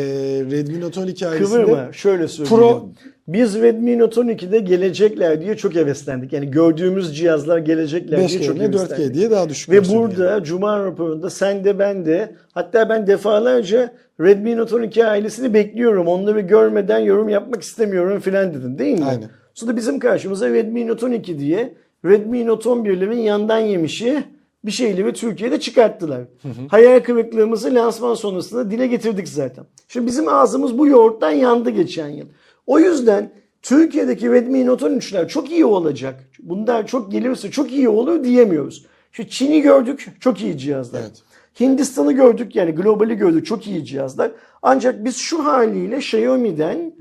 [0.52, 2.64] Redmi Note 12 ailesinde Kıvırma şöyle söyleyeyim.
[2.64, 2.90] Pro-
[3.28, 6.34] Biz Redmi Note 12'de gelecekler diye çok heveslendik.
[6.34, 9.06] Yani gördüğümüz cihazlar gelecekler diye 5G çok ile heveslendik.
[9.06, 10.44] 4G diye daha düşük Ve burada yani.
[10.44, 16.08] Cuma raporunda sen de ben de hatta ben defalarca Redmi Note 12 ailesini bekliyorum.
[16.08, 19.06] Onları görmeden yorum yapmak istemiyorum filan dedin değil mi?
[19.06, 19.30] Aynen.
[19.54, 21.74] Sonra bizim karşımıza Redmi Note 12 diye
[22.10, 24.24] Redmi Note 11'lerin yandan yemişi
[24.66, 26.22] bir şeyleri Türkiye'de çıkarttılar.
[26.68, 29.66] Hayal kırıklığımızı lansman sonrasında dile getirdik zaten.
[29.88, 32.26] Şimdi bizim ağzımız bu yoğurttan yandı geçen yıl.
[32.68, 33.32] O yüzden
[33.62, 36.30] Türkiye'deki Redmi Note 13'ler çok iyi olacak.
[36.40, 38.86] Bunlar çok gelirse çok iyi olur diyemiyoruz.
[39.12, 41.00] Şu Çin'i gördük çok iyi cihazlar.
[41.02, 41.24] Evet.
[41.60, 44.32] Hindistan'ı gördük yani globali gördük çok iyi cihazlar.
[44.62, 46.94] Ancak biz şu haliyle Xiaomi'den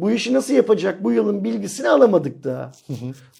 [0.00, 2.72] bu işi nasıl yapacak bu yılın bilgisini alamadık daha.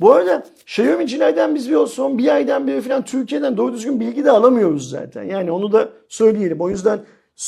[0.00, 4.30] Bu arada Xiaomi'cilerden biz bir son bir aydan beri falan Türkiye'den doğru düzgün bilgi de
[4.30, 5.22] alamıyoruz zaten.
[5.22, 6.60] Yani onu da söyleyelim.
[6.60, 7.00] O yüzden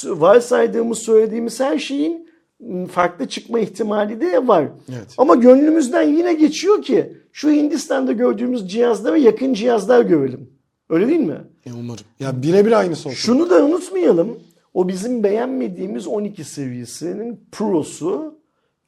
[0.05, 2.29] varsaydığımız söylediğimiz her şeyin
[2.61, 4.69] ım, farklı çıkma ihtimali de var.
[4.89, 5.15] Evet.
[5.19, 10.51] Ama gönlümüzden yine geçiyor ki şu Hindistan'da gördüğümüz cihazlara yakın cihazlar görelim.
[10.91, 11.41] Öyle değil mi?
[11.67, 12.05] E, umarım.
[12.21, 13.19] Ya birebir aynısı olsun.
[13.19, 14.39] Şunu da unutmayalım.
[14.75, 18.42] O bizim beğenmediğimiz 12 seviyesinin Pro'su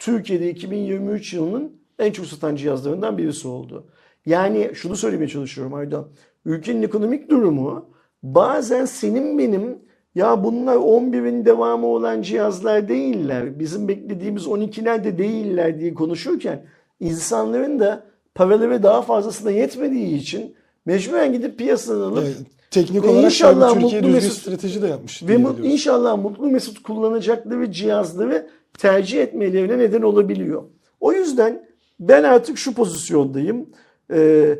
[0.05, 3.87] Türkiye'de 2023 yılının en çok satan cihazlarından birisi oldu.
[4.27, 6.09] Yani şunu söylemeye çalışıyorum Aydan.
[6.45, 7.87] Ülkenin ekonomik durumu
[8.23, 9.79] bazen senin benim
[10.15, 13.59] ya bunlar 11'in devamı olan cihazlar değiller.
[13.59, 16.67] Bizim beklediğimiz 12'ler de değiller diye konuşurken
[17.01, 20.55] insanların da paraları daha fazlasına yetmediği için
[20.87, 22.31] mecburen gidip piyasadan alıp E,
[22.71, 25.23] teknik olarak inşallah Türkiye mutlu düzgün mesut- strateji de yapmış.
[25.23, 25.59] Ve biliyoruz.
[25.63, 28.47] inşallah mutlu mesut kullanacakları cihazları
[28.79, 30.63] tercih etmelerine neden olabiliyor.
[31.01, 31.69] O yüzden
[32.01, 33.67] ben artık şu pozisyondayım.
[34.13, 34.59] Ee,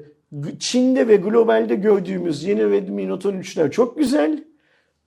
[0.59, 4.45] Çin'de ve globalde gördüğümüz yeni Redmi Note 13'ler çok güzel.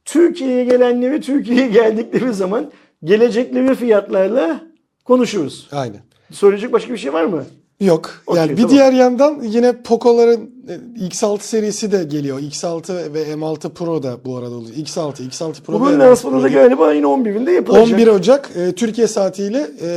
[0.05, 2.71] Türkiye'ye gelenleri Türkiye'ye geldikleri zaman
[3.03, 4.61] gelecekleri fiyatlarla
[5.05, 5.67] konuşuruz.
[5.71, 6.01] Aynen.
[6.31, 7.45] Söyleyecek başka bir şey var mı?
[7.79, 8.09] Yok.
[8.27, 8.71] Okey, yani bir tamam.
[8.71, 10.51] diğer yandan yine Poco'ların
[10.99, 12.39] e, X6 serisi de geliyor.
[12.39, 14.77] X6 ve M6 Pro da bu arada olacak.
[14.77, 17.87] X6, X6 Pro Bugün ve M6 lansmanı da galiba ayın 11'inde yapılacak.
[17.87, 19.87] 11 Ocak e, Türkiye saatiyle e,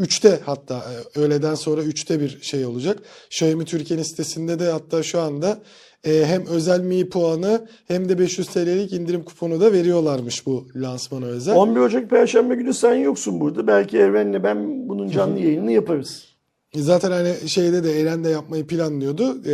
[0.00, 0.84] 3'te hatta
[1.16, 2.98] e, öğleden sonra 3'te bir şey olacak.
[3.26, 5.58] Xiaomi Türkiye'nin sitesinde de hatta şu anda
[6.04, 11.26] e, hem özel Mi puanı hem de 500 TL'lik indirim kuponu da veriyorlarmış bu lansmana
[11.26, 11.56] özel.
[11.56, 13.66] 11 Ocak Perşembe günü sen yoksun burada.
[13.66, 16.33] Belki Evren'le ben bunun canlı yayınını yaparız.
[16.76, 19.36] Zaten hani şeyde de Eren de yapmayı planlıyordu.
[19.46, 19.52] E,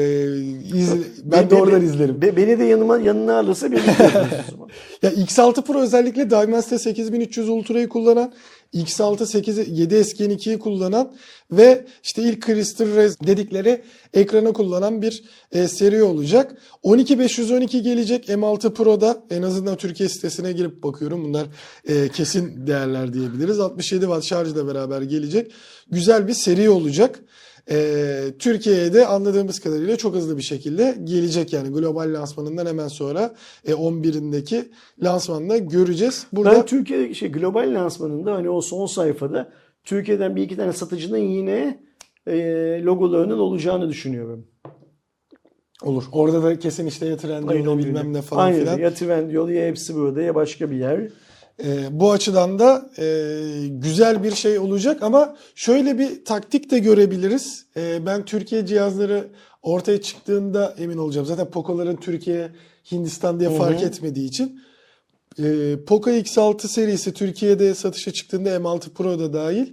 [0.79, 2.23] izle- ben Be- de oradan be- izlerim.
[2.23, 4.29] be- beni de yanıma yanına alırsa o zaman.
[5.03, 8.33] Ya X6 Pro özellikle Dimensity 8300 Ultra'yı kullanan,
[8.75, 11.15] X6 8 7S Gen 2'yi kullanan
[11.53, 13.83] ve işte ilk Crystal Res dedikleri
[14.15, 16.57] ekranı kullanan bir e, seri olacak.
[16.83, 21.25] 12512 gelecek M6 Pro'da en azından Türkiye sitesine girip bakıyorum.
[21.25, 21.47] Bunlar
[21.89, 23.61] e, kesin değerler diyebiliriz.
[23.61, 25.53] 67 Watt şarjla beraber gelecek.
[25.91, 27.21] Güzel bir seri olacak.
[27.73, 33.35] Ee, Türkiye'ye de anladığımız kadarıyla çok hızlı bir şekilde gelecek yani global lansmanından hemen sonra
[33.65, 34.65] e, 11'indeki
[35.03, 36.27] lansmanında göreceğiz.
[36.33, 39.53] Burada Ben Türkiye şey global lansmanında hani o son sayfada
[39.85, 41.81] Türkiye'den bir iki tane satıcının yine
[42.27, 42.37] e,
[42.85, 44.47] logolarının olacağını düşünüyorum.
[45.83, 46.05] olur.
[46.13, 48.61] Orada da kesin işte ya Trendyol bilmem ne falan Aynen.
[48.61, 48.79] filan.
[48.79, 51.09] Ya Trendyol ya hepsi burada ya başka bir yer.
[51.65, 53.05] Ee, bu açıdan da e,
[53.69, 57.67] güzel bir şey olacak ama şöyle bir taktik de görebiliriz.
[57.77, 59.29] Ee, ben Türkiye cihazları
[59.63, 61.27] ortaya çıktığında emin olacağım.
[61.27, 62.51] Zaten Poco'ların Türkiye,
[62.93, 64.61] Hindistan diye fark etmediği için.
[65.39, 69.67] Ee, Poco X6 serisi Türkiye'de satışa çıktığında M6 Pro da dahil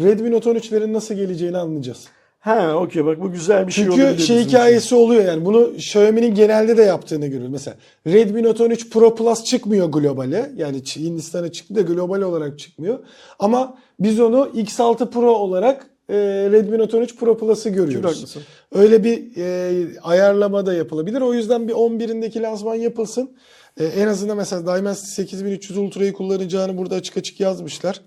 [0.00, 2.06] Redmi Note 13'lerin nasıl geleceğini anlayacağız.
[2.44, 4.08] Ha okey bak bu güzel bir şey olabilir.
[4.08, 5.44] Çünkü şey hikayesi oluyor yani.
[5.44, 7.52] Bunu Xiaomi'nin genelde de yaptığını görüyoruz.
[7.52, 7.76] Mesela
[8.06, 10.52] Redmi Note 13 Pro Plus çıkmıyor globale.
[10.56, 12.98] Yani Hindistan'a çıktı da global olarak çıkmıyor.
[13.38, 16.14] Ama biz onu X6 Pro olarak e,
[16.52, 18.36] Redmi Note 13 Pro Plus'ı görüyoruz.
[18.72, 21.20] Öyle bir e, ayarlama da yapılabilir.
[21.20, 23.36] O yüzden bir 11'indeki lansman yapılsın.
[23.80, 28.00] E, en azından mesela Dimensity 8300 Ultra'yı kullanacağını burada açık açık yazmışlar.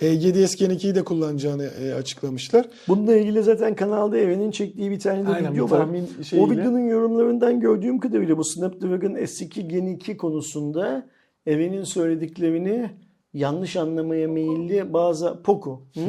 [0.00, 2.66] 7S Gen 2'yi de kullanacağını e, açıklamışlar.
[2.88, 5.78] Bununla ilgili zaten kanalda Eren'in çektiği bir tane de Aynen, video var.
[5.78, 6.50] tahmin O şeyiyle.
[6.52, 11.06] videonun yorumlarından gördüğüm kadarıyla bu Snapdragon S2 Gen 2 konusunda
[11.46, 12.90] Eren'in söylediklerini
[13.34, 15.82] yanlış anlamaya meyilli bazı Poco.
[15.94, 16.00] Hı?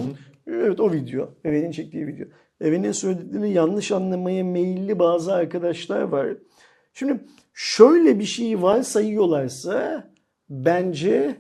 [0.47, 1.30] Evet o video.
[1.45, 2.27] Eren'in çektiği video.
[2.61, 6.27] Eren'in söylediklerini yanlış anlamaya meyilli bazı arkadaşlar var.
[6.93, 7.19] Şimdi
[7.53, 10.07] şöyle bir şey varsayıyorlarsa
[10.49, 11.35] bence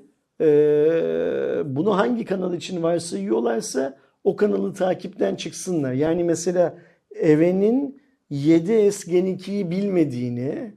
[1.75, 5.93] bunu hangi kanal için varsayıyorlarsa o kanalı takipten çıksınlar.
[5.93, 6.77] Yani mesela
[7.21, 8.01] Eren'in
[8.31, 10.73] 7S Gen 2'yi bilmediğini,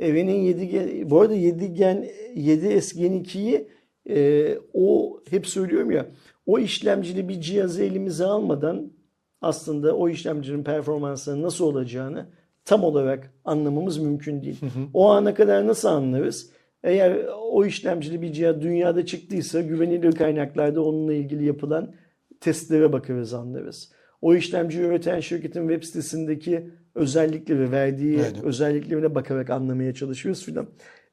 [0.00, 3.68] Eren'in 7 Gen, bu arada 7 Gen 7S Gen 2'yi
[4.08, 6.06] e, o hep söylüyorum ya
[6.46, 8.92] o işlemcili bir cihazı elimize almadan
[9.40, 12.26] aslında o işlemcinin performansının nasıl olacağını
[12.64, 14.60] tam olarak anlamamız mümkün değil.
[14.94, 16.50] O ana kadar nasıl anlarız?
[16.84, 21.92] Eğer o işlemcili bir cihaz dünyada çıktıysa güvenilir kaynaklarda onunla ilgili yapılan
[22.40, 23.92] testlere bakarız anlarız.
[24.22, 28.44] O işlemci üreten şirketin web sitesindeki özellikleri, verdiği Aynen.
[28.44, 30.66] özelliklerine bakarak anlamaya çalışıyoruz filan.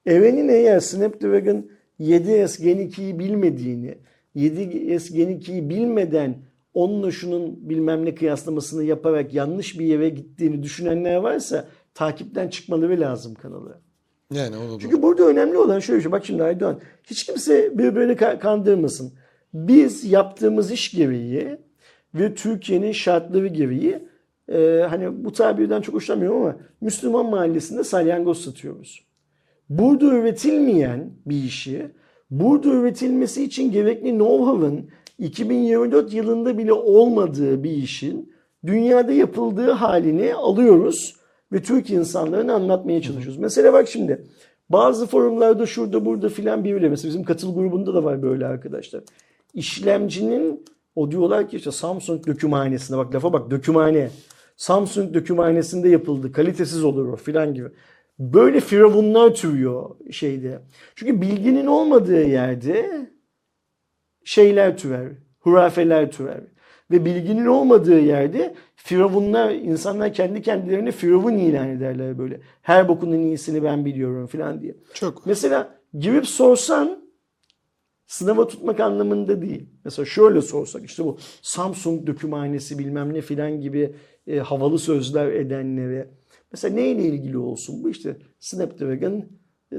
[0.06, 1.70] Eren'in eğer Snapdragon
[2.00, 3.98] 7S Gen 2'yi bilmediğini,
[4.36, 6.36] 7S Gen 2'yi bilmeden
[6.74, 13.36] onunla şunun bilmem ne kıyaslamasını yaparak yanlış bir yere gittiğini düşünenler varsa takipten çıkmaları lazım
[13.36, 13.82] kanalı.
[14.34, 16.12] Yani o Çünkü burada önemli olan şöyle şey.
[16.12, 19.14] Bak şimdi Aydoğan hiç kimse birbirini ka- kandırmasın.
[19.54, 21.58] Biz yaptığımız iş gereği
[22.16, 24.00] ve Türkiye'nin şartları gereği
[24.50, 29.08] e, hani bu tabirden çok hoşlanmıyorum ama Müslüman mahallesinde salyangoz satıyoruz.
[29.70, 31.92] Burada üretilmeyen bir işi,
[32.32, 34.90] burada üretilmesi için gerekli know-how'ın
[35.20, 38.34] 2024 yılında bile olmadığı bir işin
[38.66, 41.17] dünyada yapıldığı halini alıyoruz
[41.52, 43.40] ve Türk insanlarına anlatmaya çalışıyoruz.
[43.40, 44.24] Mesela bak şimdi
[44.70, 49.04] bazı forumlarda şurada burada filan biriyle mesela bizim katıl grubunda da var böyle arkadaşlar.
[49.54, 50.66] İşlemcinin
[50.96, 54.10] o diyorlar ki işte Samsung dökümhanesinde bak lafa bak dökümhane.
[54.58, 56.32] Samsung dökümhanesinde yapıldı.
[56.32, 57.70] Kalitesiz olur o filan gibi.
[58.20, 60.60] Böyle firavunlar türüyor şeyde.
[60.96, 63.08] Çünkü bilginin olmadığı yerde
[64.24, 66.42] şeyler türer, hurafeler türer.
[66.92, 72.40] Ve bilginin olmadığı yerde firavunlar, insanlar kendi kendilerine firavun ilan ederler böyle.
[72.62, 74.76] Her bokunun iyisini ben biliyorum falan diye.
[74.94, 75.26] Çok.
[75.26, 77.08] Mesela girip sorsan
[78.08, 79.70] sınava tutmak anlamında değil.
[79.86, 83.96] Mesela şöyle sorsak işte bu Samsung dökümhanesi bilmem ne filan gibi
[84.28, 86.10] e, havalı sözler edenlere.
[86.52, 87.84] Mesela neyle ilgili olsun?
[87.84, 89.26] Bu işte Snapdragon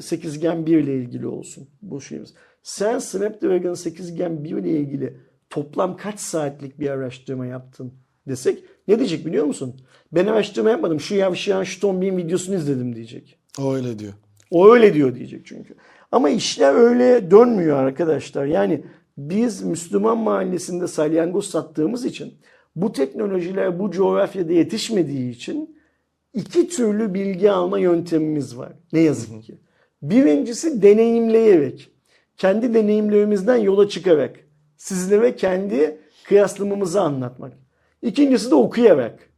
[0.01, 2.35] 8 Gen 1 ile ilgili olsun bu şeyimiz.
[2.63, 5.17] Sen Snapdragon 8 Gen 1 ile ilgili
[5.51, 7.93] toplam kaç saatlik bir araştırma yaptın
[8.29, 9.75] desek ne diyecek biliyor musun?
[10.13, 11.01] Ben araştırma yapmadım.
[11.01, 13.39] Şu yavşayan şu tombin videosunu izledim diyecek.
[13.59, 14.13] O öyle diyor.
[14.51, 15.75] O öyle diyor diyecek çünkü.
[16.13, 18.47] Ama işler öyle dönmüyor arkadaşlar.
[18.47, 18.85] Yani
[19.19, 22.35] biz Müslüman mahallesinde salyangoz sattığımız için
[22.77, 25.79] bu teknolojiler bu coğrafyada yetişmediği için
[26.35, 28.73] iki türlü bilgi alma yöntemimiz var.
[28.93, 29.59] Ne yazık ki.
[30.03, 31.91] Birincisi deneyimleyerek,
[32.37, 34.37] kendi deneyimlerimizden yola çıkarak
[34.79, 37.53] sizlere kendi kıyaslamamızı anlatmak.
[38.03, 39.29] İkincisi de okuyarak.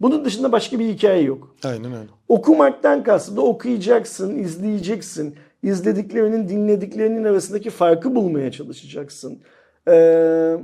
[0.00, 1.56] Bunun dışında başka bir hikaye yok.
[1.64, 2.08] Aynen öyle.
[2.28, 5.34] Okumaktan kastı da okuyacaksın, izleyeceksin.
[5.62, 9.42] İzlediklerinin, dinlediklerinin arasındaki farkı bulmaya çalışacaksın.
[9.88, 10.56] Ee,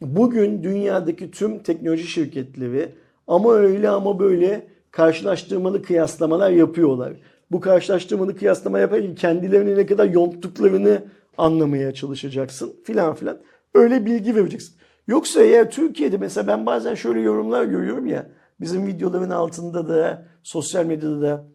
[0.00, 2.88] bugün dünyadaki tüm teknoloji şirketleri
[3.26, 7.12] ama öyle ama böyle karşılaştırmalı kıyaslamalar yapıyorlar.
[7.50, 11.02] Bu karşılaştırmalı kıyaslama yaparken kendilerini ne kadar yonttuklarını
[11.36, 13.40] anlamaya çalışacaksın filan filan.
[13.74, 14.76] Öyle bilgi vereceksin.
[15.06, 18.30] Yoksa eğer Türkiye'de mesela ben bazen şöyle yorumlar görüyorum ya
[18.60, 21.46] bizim videoların altında da sosyal medyada da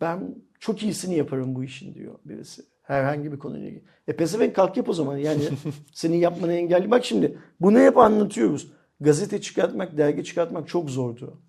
[0.00, 2.62] ben çok iyisini yaparım bu işin diyor birisi.
[2.82, 3.84] Herhangi bir konuyla ilgili.
[4.08, 5.16] E pezevenk kalk yap o zaman.
[5.16, 5.42] Yani
[5.92, 6.90] senin yapmanı engelli.
[6.90, 8.72] Bak şimdi bunu hep anlatıyoruz.
[9.00, 11.40] Gazete çıkartmak, dergi çıkartmak çok zordu.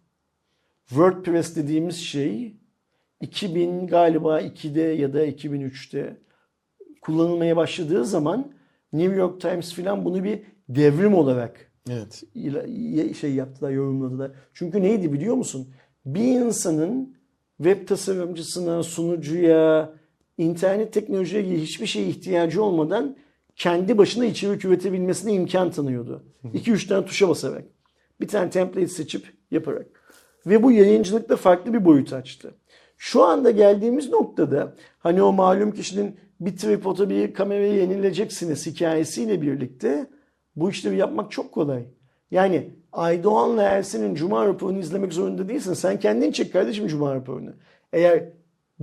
[0.88, 2.56] WordPress dediğimiz şey
[3.22, 6.18] 2000 galiba 2'de ya da 2003'te
[7.02, 8.52] kullanılmaya başladığı zaman
[8.94, 12.24] New York Times filan bunu bir devrim olarak Evet.
[13.16, 14.32] şey yaptılar, yorumladılar.
[14.54, 15.68] Çünkü neydi biliyor musun?
[16.06, 17.16] Bir insanın
[17.58, 19.94] web tasarımcısına, sunucuya,
[20.38, 23.16] internet teknolojiye hiçbir şeye ihtiyacı olmadan
[23.56, 26.24] kendi başına içerik üretebilmesine imkan tanıyordu.
[26.44, 27.64] 2-3 tane tuşa basarak.
[28.22, 29.88] Bir tane template seçip yaparak.
[30.46, 32.56] Ve bu yayıncılıkta farklı bir boyut açtı.
[32.98, 40.08] Şu anda geldiğimiz noktada hani o malum kişinin bir tripoda bir kamerayı yenileceksiniz hikayesiyle birlikte
[40.56, 41.84] bu işleri yapmak çok kolay.
[42.32, 45.74] Yani Aydoğan'la Ersin'in Cuma raporunu izlemek zorunda değilsin.
[45.74, 47.54] Sen kendin çek kardeşim Cuma raporunu.
[47.94, 48.24] Eğer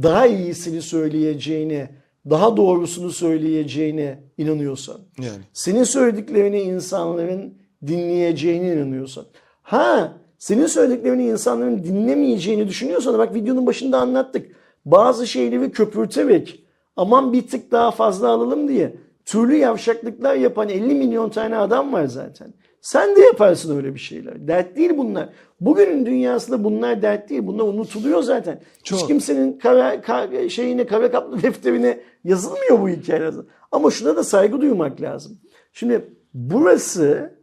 [0.03, 1.91] daha iyisini söyleyeceğine,
[2.31, 5.01] daha doğrusunu söyleyeceğine inanıyorsan.
[5.19, 5.43] Yani.
[5.53, 7.55] Senin söylediklerini insanların
[7.87, 9.25] dinleyeceğine inanıyorsan.
[9.63, 14.57] Ha, senin söylediklerini insanların dinlemeyeceğini düşünüyorsan bak videonun başında anlattık.
[14.85, 16.65] Bazı şeyleri köpürterek
[16.99, 18.95] aman bir tık daha fazla alalım diye
[19.25, 22.55] türlü yavşaklıklar yapan 50 milyon tane adam var zaten.
[22.81, 24.49] Sen de yaparsın öyle bir şeyler.
[24.49, 25.29] Dert değil bunlar.
[25.61, 27.47] Bugünün dünyasında bunlar dert değil.
[27.47, 28.61] Bunlar unutuluyor zaten.
[28.79, 29.07] Hiç Çok.
[29.09, 33.35] kimsenin kara, kara, şeyine, kara kaplı defterine yazılmıyor bu hikayeler.
[33.73, 35.39] Ama şuna da saygı duymak lazım.
[35.73, 36.05] Şimdi
[36.35, 37.35] burası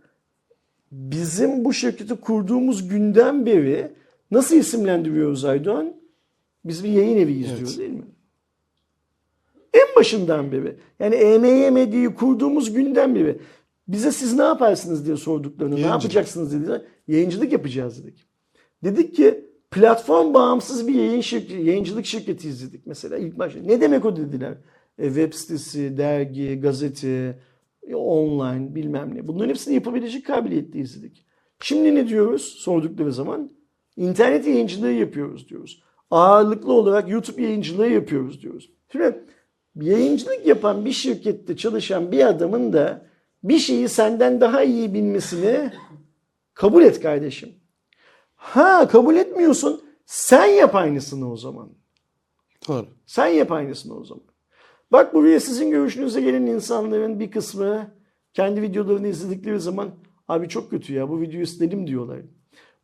[0.91, 3.91] bizim bu şirketi kurduğumuz günden beri
[4.31, 5.93] nasıl isimlendiriyoruz Aydoğan?
[6.65, 7.79] Biz bir yayın evi izliyoruz Evet.
[7.79, 8.14] değil mi?
[9.75, 10.75] En başından beri.
[10.99, 13.37] Yani EMY Medya'yı kurduğumuz günden beri.
[13.87, 16.03] Bize siz ne yaparsınız diye sorduklarını, ne Yayıncılık.
[16.03, 16.81] yapacaksınız dediler.
[17.07, 18.25] Yayıncılık yapacağız dedik.
[18.83, 23.59] Dedik ki platform bağımsız bir yayın şirketi, yayıncılık şirketi izledik mesela ilk başta.
[23.59, 24.53] Ne demek o dediler.
[24.99, 27.39] E, web sitesi, dergi, gazete,
[27.87, 29.27] e, online bilmem ne.
[29.27, 31.25] Bunların hepsini yapabilecek kabiliyette izledik.
[31.59, 33.51] Şimdi ne diyoruz sordukları zaman?
[33.97, 35.83] İnternet yayıncılığı yapıyoruz diyoruz.
[36.11, 38.71] Ağırlıklı olarak YouTube yayıncılığı yapıyoruz diyoruz.
[38.91, 39.19] Şimdi
[39.75, 43.05] yayıncılık yapan bir şirkette çalışan bir adamın da
[43.43, 45.71] bir şeyi senden daha iyi bilmesini
[46.53, 47.49] kabul et kardeşim.
[48.35, 49.81] Ha kabul etmiyorsun.
[50.05, 51.69] Sen yap aynısını o zaman.
[52.67, 52.85] Doğru.
[53.05, 54.23] Sen yap aynısını o zaman.
[54.91, 57.91] Bak buraya sizin görüşünüze gelen insanların bir kısmı
[58.33, 59.89] kendi videolarını izledikleri zaman
[60.27, 62.19] abi çok kötü ya bu videoyu silelim diyorlar.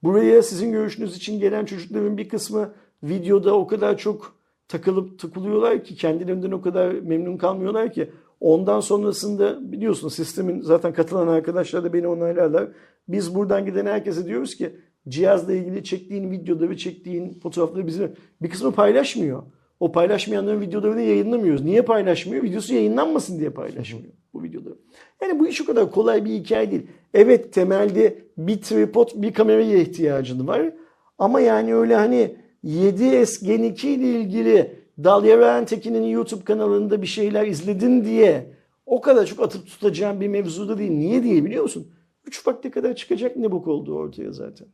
[0.03, 2.73] Buraya sizin görüşünüz için gelen çocukların bir kısmı
[3.03, 4.40] videoda o kadar çok
[4.71, 11.27] takılıp takılıyorlar ki kendilerinden o kadar memnun kalmıyorlar ki ondan sonrasında biliyorsunuz sistemin zaten katılan
[11.27, 12.67] arkadaşlar da beni onaylarlar.
[13.07, 14.75] Biz buradan giden herkese diyoruz ki
[15.07, 19.43] cihazla ilgili çektiğin videoları, çektiğin fotoğrafları bize bir kısmı paylaşmıyor.
[19.79, 21.63] O paylaşmayanların videolarını yayınlamıyoruz.
[21.63, 22.43] Niye paylaşmıyor?
[22.43, 24.75] Videosu yayınlanmasın diye puylaşmıyor bu videoları.
[25.21, 26.87] Yani bu iş o kadar kolay bir hikaye değil.
[27.13, 30.73] Evet temelde bir tripod, bir kameraya ihtiyacın var.
[31.17, 37.47] Ama yani öyle hani 7S Gen 2 ile ilgili Dalya Tekin'in YouTube kanalında bir şeyler
[37.47, 38.53] izledin diye
[38.85, 40.91] o kadar çok atıp tutacağım bir mevzuda değil.
[40.91, 41.87] Niye diye biliyor musun?
[42.25, 44.67] 3 vakte kadar çıkacak ne bok olduğu ortaya zaten.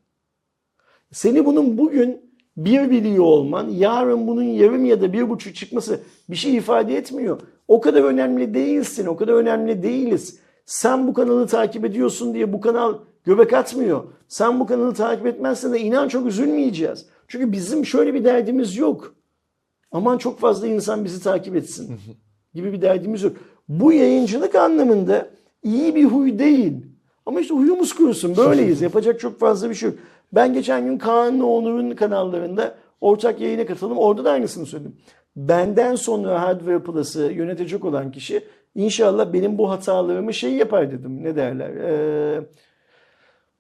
[1.12, 2.22] Seni bunun bugün
[2.58, 6.00] bir biliyor olman, yarın bunun yarım ya da bir buçuk çıkması
[6.30, 7.40] bir şey ifade etmiyor.
[7.68, 10.40] O kadar önemli değilsin, o kadar önemli değiliz.
[10.66, 14.04] Sen bu kanalı takip ediyorsun diye bu kanal göbek atmıyor.
[14.28, 17.06] Sen bu kanalı takip etmezsen de inan çok üzülmeyeceğiz.
[17.28, 19.16] Çünkü bizim şöyle bir derdimiz yok.
[19.92, 22.00] Aman çok fazla insan bizi takip etsin
[22.54, 23.38] gibi bir derdimiz yok.
[23.70, 25.30] Bu yayıncılık anlamında
[25.64, 26.74] iyi bir huy değil.
[27.26, 28.38] Ama işte huyumuz kurusun.
[28.38, 28.82] Böyleyiz.
[28.88, 30.00] Yapacak çok fazla bir şey yok.
[30.34, 33.98] Ben geçen gün Kaan'la Onur'un kanallarında ortak yayına katıldım.
[33.98, 34.96] Orada da aynısını söyledim.
[35.36, 38.44] Benden sonra Hardware Plus'ı yönetecek olan kişi
[38.76, 41.24] inşallah benim bu hatalarımı şey yapar dedim.
[41.24, 41.70] Ne derler?
[41.70, 42.42] Ee,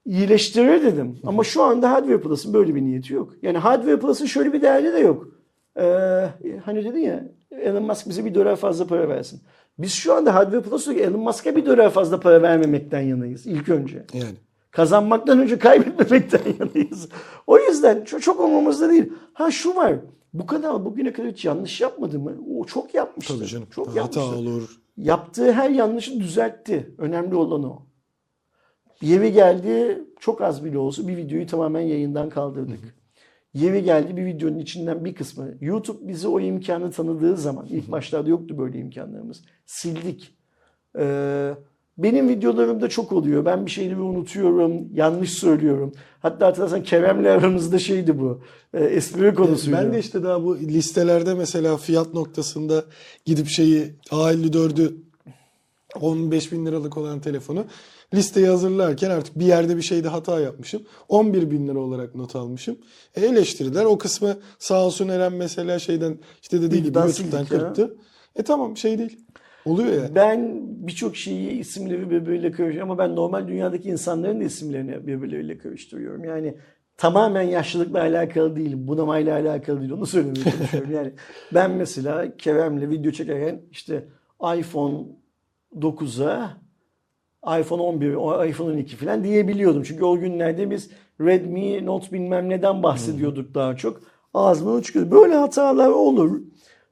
[0.07, 1.19] iyileştirir dedim.
[1.25, 3.33] Ama şu anda Hardware Plus'ın böyle bir niyeti yok.
[3.41, 5.27] Yani Hardware Plus'ın şöyle bir derdi de yok.
[5.79, 6.29] Ee,
[6.65, 9.41] hani dedin ya Elon Musk bize bir dolar fazla para versin.
[9.79, 14.05] Biz şu anda Hardware Plus'ta Elon Musk'a bir dolar fazla para vermemekten yanayız ilk önce.
[14.13, 14.35] Yani.
[14.71, 17.09] Kazanmaktan önce kaybetmemekten yanayız.
[17.47, 19.13] O yüzden çok, çok umurumuzda değil.
[19.33, 19.93] Ha şu var.
[20.33, 22.33] Bu kanal bugüne kadar hiç yanlış yapmadı mı?
[22.59, 23.37] O çok yapmıştı.
[23.37, 23.67] Tabii canım.
[23.71, 24.21] Çok Hata yapmıştı.
[24.21, 24.77] olur.
[24.97, 26.95] Yaptığı her yanlışı düzeltti.
[26.97, 27.86] Önemli olan o.
[29.01, 32.79] Yeri geldi çok az bile olsa bir videoyu tamamen yayından kaldırdık.
[33.53, 35.53] Yeri geldi bir videonun içinden bir kısmı.
[35.61, 39.41] YouTube bize o imkanı tanıdığı zaman ilk başlarda yoktu böyle imkanlarımız.
[39.65, 40.37] Sildik.
[40.99, 41.53] Ee,
[41.97, 43.45] benim videolarımda çok oluyor.
[43.45, 45.93] Ben bir şeyleri unutuyorum, yanlış söylüyorum.
[46.19, 48.41] Hatta hatırlarsan Kerem'le aramızda şeydi bu.
[48.73, 49.77] E, espri konusuydu.
[49.77, 52.85] Ben de işte daha bu listelerde mesela fiyat noktasında
[53.25, 54.95] gidip şeyi A54'ü
[56.01, 57.65] 15 bin liralık olan telefonu
[58.13, 60.81] listeyi hazırlarken artık bir yerde bir şeyde hata yapmışım.
[61.09, 62.77] 11 bin lira olarak not almışım.
[63.15, 63.85] E eleştiriler.
[63.85, 67.97] O kısmı sağ olsun Eren mesela şeyden işte dediği gibi YouTube'dan kırptı.
[68.35, 69.19] E tamam şey değil.
[69.65, 70.15] Oluyor yani.
[70.15, 76.23] Ben birçok şeyi isimleri birbiriyle karıştırıyorum ama ben normal dünyadaki insanların da isimlerini birbirleriyle karıştırıyorum.
[76.23, 76.57] Yani
[76.97, 79.91] tamamen yaşlılıkla alakalı değil, bunamayla alakalı değil.
[79.91, 80.91] Onu söylemeye çalışıyorum.
[80.91, 81.13] Yani
[81.53, 84.05] ben mesela Kerem'le video çekerken işte
[84.57, 85.05] iPhone
[85.75, 86.57] 9'a
[87.59, 89.83] iPhone 11, o iPhone 12 falan diyebiliyordum.
[89.83, 90.89] Çünkü o günlerde biz
[91.21, 94.01] Redmi Note bilmem neden bahsediyorduk daha çok.
[94.33, 95.11] Ağzımdan çıkıyor.
[95.11, 96.41] Böyle hatalar olur.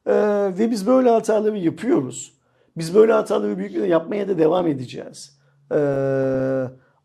[0.06, 0.14] Ee,
[0.60, 2.34] ve biz böyle hataları yapıyoruz.
[2.78, 5.40] Biz böyle hataları büyük yapmaya da devam edeceğiz.
[5.72, 5.76] Ee,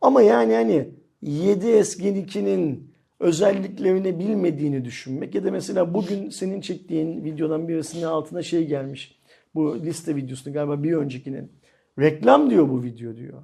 [0.00, 0.88] ama yani hani
[1.22, 2.90] 7S Gen 2'nin
[3.20, 9.20] özelliklerini bilmediğini düşünmek ya da mesela bugün senin çektiğin videodan birisinin altına şey gelmiş.
[9.54, 11.52] Bu liste videosunu galiba bir öncekinin.
[11.98, 13.42] Reklam diyor bu video diyor.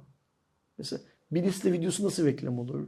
[0.77, 1.01] Mesela
[1.31, 2.79] bir liste videosu nasıl reklam olur?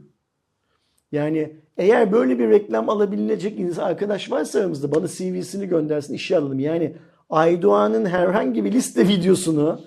[1.12, 6.58] Yani eğer böyle bir reklam alabilecek insan arkadaş varsa aramızda bana CV'sini göndersin işe alalım.
[6.60, 6.96] Yani
[7.30, 9.80] Aydoğan'ın herhangi bir liste videosunu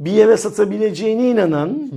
[0.00, 1.90] bir yere satabileceğine inanan,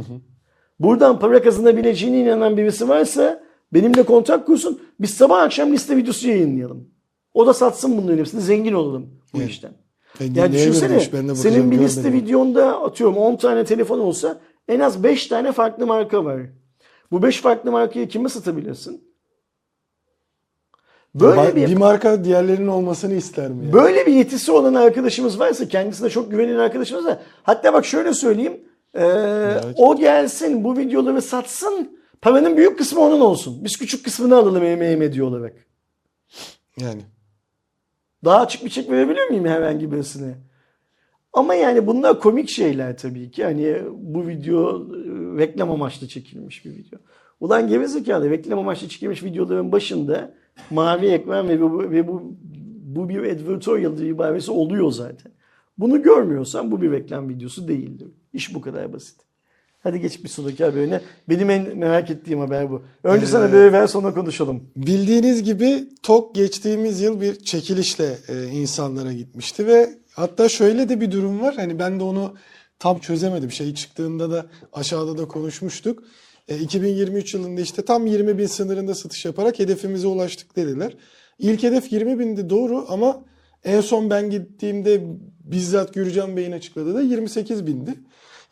[0.79, 3.43] buradan para kazanabileceğine inanan birisi varsa
[3.73, 4.81] benimle kontak kursun.
[4.99, 6.87] Biz sabah akşam liste videosu yayınlayalım.
[7.33, 9.49] O da satsın bunların hepsini zengin olalım bu Evet.
[9.49, 9.71] işten.
[10.19, 10.99] Ben Yani düşünsene
[11.35, 12.25] senin bir liste görmedim.
[12.25, 16.41] videonda atıyorum 10 tane telefon olsa en az 5 tane farklı marka var.
[17.11, 19.03] Bu 5 farklı markayı kime satabilirsin?
[21.15, 23.63] Böyle bir bir marka diğerlerinin olmasını ister mi?
[23.63, 23.73] Yani?
[23.73, 27.17] Böyle bir yetisi olan arkadaşımız varsa, kendisine çok güvenen arkadaşımız var.
[27.43, 28.59] Hatta bak şöyle söyleyeyim.
[28.97, 31.99] ee, o gelsin, bu videoları satsın.
[32.21, 33.63] Paranın büyük kısmı onun olsun.
[33.63, 35.53] Biz küçük kısmını alalım emeğe medya olarak.
[36.77, 37.01] Yani.
[38.25, 40.35] Daha açık bir çek verebilir miyim herhangi birisine?
[41.33, 43.43] Ama yani bunlar komik şeyler tabii ki.
[43.43, 44.95] Hani bu video e,
[45.37, 46.99] reklam amaçlı çekilmiş bir video.
[47.39, 50.33] Ulan gerizekalı reklam amaçlı çekilmiş videoların başında
[50.69, 52.35] mavi ekran ve bu, ve bu,
[52.83, 55.31] bu bir advertorial ibaresi oluyor zaten.
[55.77, 58.07] Bunu görmüyorsan bu bir reklam videosu değildir.
[58.33, 59.21] İş bu kadar basit.
[59.85, 61.01] Hadi geç bir sonraki haberine.
[61.29, 62.81] Benim en merak ettiğim haber bu.
[63.03, 64.63] Önce sana bir ver sonra konuşalım.
[64.75, 71.11] Bildiğiniz gibi TOK geçtiğimiz yıl bir çekilişle e, insanlara gitmişti ve hatta şöyle de bir
[71.11, 71.55] durum var.
[71.55, 72.33] Hani ben de onu
[72.79, 73.51] tam çözemedim.
[73.51, 76.03] Şey çıktığında da aşağıda da konuşmuştuk.
[76.47, 80.97] E, 2023 yılında işte tam 20 bin sınırında satış yaparak hedefimize ulaştık dediler.
[81.39, 83.25] İlk hedef 20 bindi doğru ama
[83.63, 85.01] en son ben gittiğimde
[85.43, 87.95] bizzat Gürcan Bey'in açıkladığı da 28 bindi.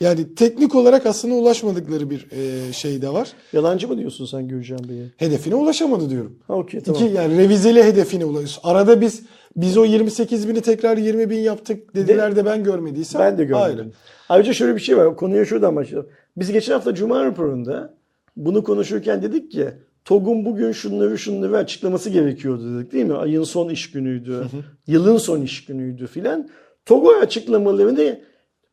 [0.03, 3.31] Yani teknik olarak aslında ulaşmadıkları bir e, şey de var.
[3.53, 5.05] Yalancı mı diyorsun sen Gürcan Bey'e?
[5.17, 6.39] Hedefine ulaşamadı diyorum.
[6.47, 7.03] Ha okey tamam.
[7.05, 8.59] İki, yani revizeli hedefine ulaşıyoruz.
[8.63, 9.23] Arada biz
[9.55, 13.79] biz o 28 bini tekrar 20 bin yaptık dediler de ben görmediysem Ben de görmedim.
[13.79, 13.91] ayrı.
[14.29, 15.15] Ayrıca şöyle bir şey var.
[15.15, 16.09] Konuya şuradan başlayalım.
[16.37, 17.93] Biz geçen hafta Cuma raporunda
[18.37, 19.67] bunu konuşurken dedik ki
[20.05, 23.13] TOG'un bugün şunları şunları açıklaması gerekiyordu dedik değil mi?
[23.13, 24.45] Ayın son iş günüydü.
[24.87, 26.49] Yılın son iş günüydü filan.
[26.85, 28.19] TOG açıklamalarını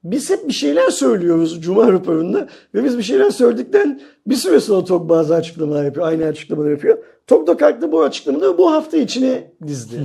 [0.04, 4.84] biz hep bir şeyler söylüyoruz Cuma raporunda ve biz bir şeyler söyledikten bir süre sonra
[4.84, 6.06] TOG bazı açıklamalar yapıyor.
[6.06, 6.98] Aynı açıklamalar yapıyor.
[7.26, 9.96] TOG da kalktı bu açıklamaları bu hafta içine dizdi.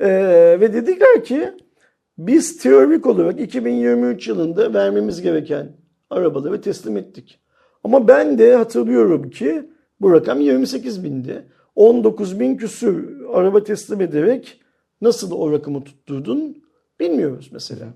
[0.00, 1.52] Ee, ve dediler ki
[2.18, 5.76] biz teorik olarak 2023 yılında vermemiz gereken
[6.10, 7.40] arabaları teslim ettik.
[7.84, 9.70] Ama ben de hatırlıyorum ki
[10.00, 11.48] bu rakam 28 bindi.
[11.74, 14.60] 19 bin küsür araba teslim ederek
[15.00, 16.64] nasıl o rakamı tutturdun
[17.00, 17.86] bilmiyoruz mesela.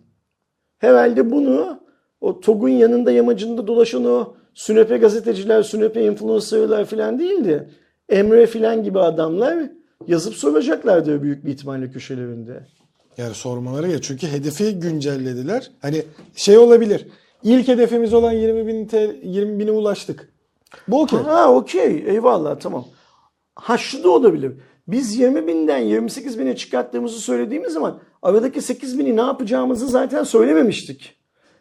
[0.79, 1.81] Herhalde bunu
[2.21, 7.71] o TOG'un yanında yamacında dolaşan o sünepe gazeteciler, sünepe influencerlar falan değildi.
[8.09, 9.71] Emre falan gibi adamlar
[10.07, 12.67] yazıp soracaklardı büyük bir ihtimalle köşelerinde.
[13.17, 15.71] Yani sormaları ya çünkü hedefi güncellediler.
[15.83, 16.03] Hani
[16.37, 17.07] şey olabilir.
[17.43, 20.33] İlk hedefimiz olan 20 bin TL, 20 bine ulaştık.
[20.89, 21.19] Bu okey.
[21.19, 22.85] Ha okey eyvallah tamam.
[23.55, 24.53] Ha şu da olabilir.
[24.89, 31.15] Biz 20 binden 28 bine çıkarttığımızı söylediğimiz zaman aradaki 8 bini ne yapacağımızı zaten söylememiştik.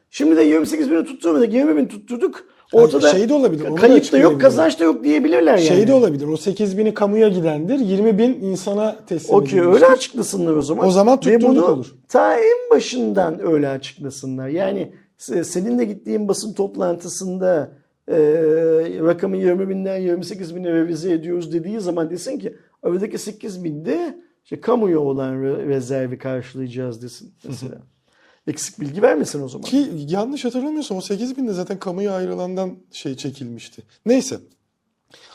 [0.09, 2.43] Şimdi de 28 bini tutturmadık 20 bin tutturduk.
[2.73, 5.61] Ortada şey de olabilir, kayıp da yok kazanç da yok diyebilirler yani.
[5.61, 6.27] Şey de olabilir.
[6.27, 7.79] O 8 bini kamuya gidendir.
[7.79, 10.87] 20 bin insana teslim Okey öyle açıklasınlar o zaman.
[10.87, 11.95] O zaman tutturduk olur.
[12.07, 14.47] ta en başından öyle açıklasınlar.
[14.47, 17.71] Yani se- senin de gittiğin basın toplantısında
[18.07, 18.17] e,
[19.01, 24.17] rakamı 20 binden 28 bine revize ediyoruz dediği zaman desin ki aradaki 8 binde
[24.47, 27.77] işte kamuya olan re- rezervi karşılayacağız desin mesela.
[28.47, 29.69] Eksik bilgi vermesin o zaman.
[29.69, 33.83] Ki yanlış hatırlamıyorsam o 8 bin de zaten kamuya ayrılandan şey çekilmişti.
[34.05, 34.39] Neyse.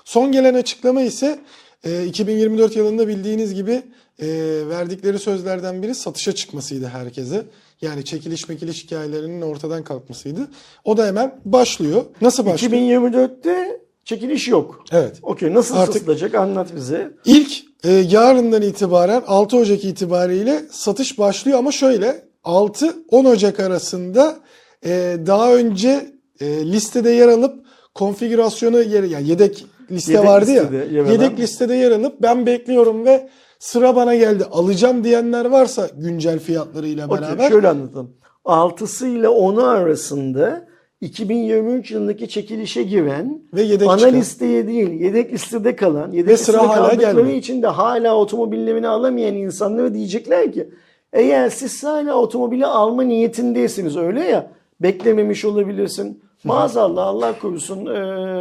[0.05, 1.41] Son gelen açıklama ise
[1.85, 3.83] e, 2024 yılında bildiğiniz gibi
[4.19, 4.27] e,
[4.69, 7.47] verdikleri sözlerden biri satışa çıkmasıydı herkese.
[7.83, 10.49] Yani çekiliş mekiliş hikayelerinin ortadan kalkmasıydı.
[10.85, 12.05] O da hemen başlıyor.
[12.21, 12.73] Nasıl başlıyor?
[12.73, 14.85] 2024'te çekiliş yok.
[14.93, 15.19] Evet.
[15.23, 17.11] Okey nasıl Artık- satılacak anlat bize.
[17.25, 17.53] İlk
[17.85, 24.37] e, yarından itibaren 6 Ocak itibariyle satış başlıyor ama şöyle 6-10 Ocak arasında
[24.85, 26.11] e, daha önce
[26.41, 30.63] e, listede yer alıp konfigürasyonu yer yani yedek liste Yedek vardı ya.
[30.63, 35.45] listede yer alan- Yedek listede yer alıp ben bekliyorum ve sıra bana geldi alacağım diyenler
[35.45, 38.11] varsa güncel fiyatlarıyla Okey, beraber şöyle anlatalım.
[38.45, 40.67] 6'sı ile 10'u arasında
[41.03, 44.15] 2023 yılındaki çekilişe giren Ve yedek ana çıkan.
[44.15, 47.37] listeye değil yedek listede kalan yedek Ve sıra listede hala kaldıkları gelmedi.
[47.37, 50.69] için de hala otomobillerini alamayan insanlara diyecekler ki
[51.13, 54.51] eğer siz hala otomobili alma niyetindeyseniz öyle ya
[54.81, 56.23] beklememiş olabilirsin.
[56.45, 57.91] Maazallah Allah korusun e,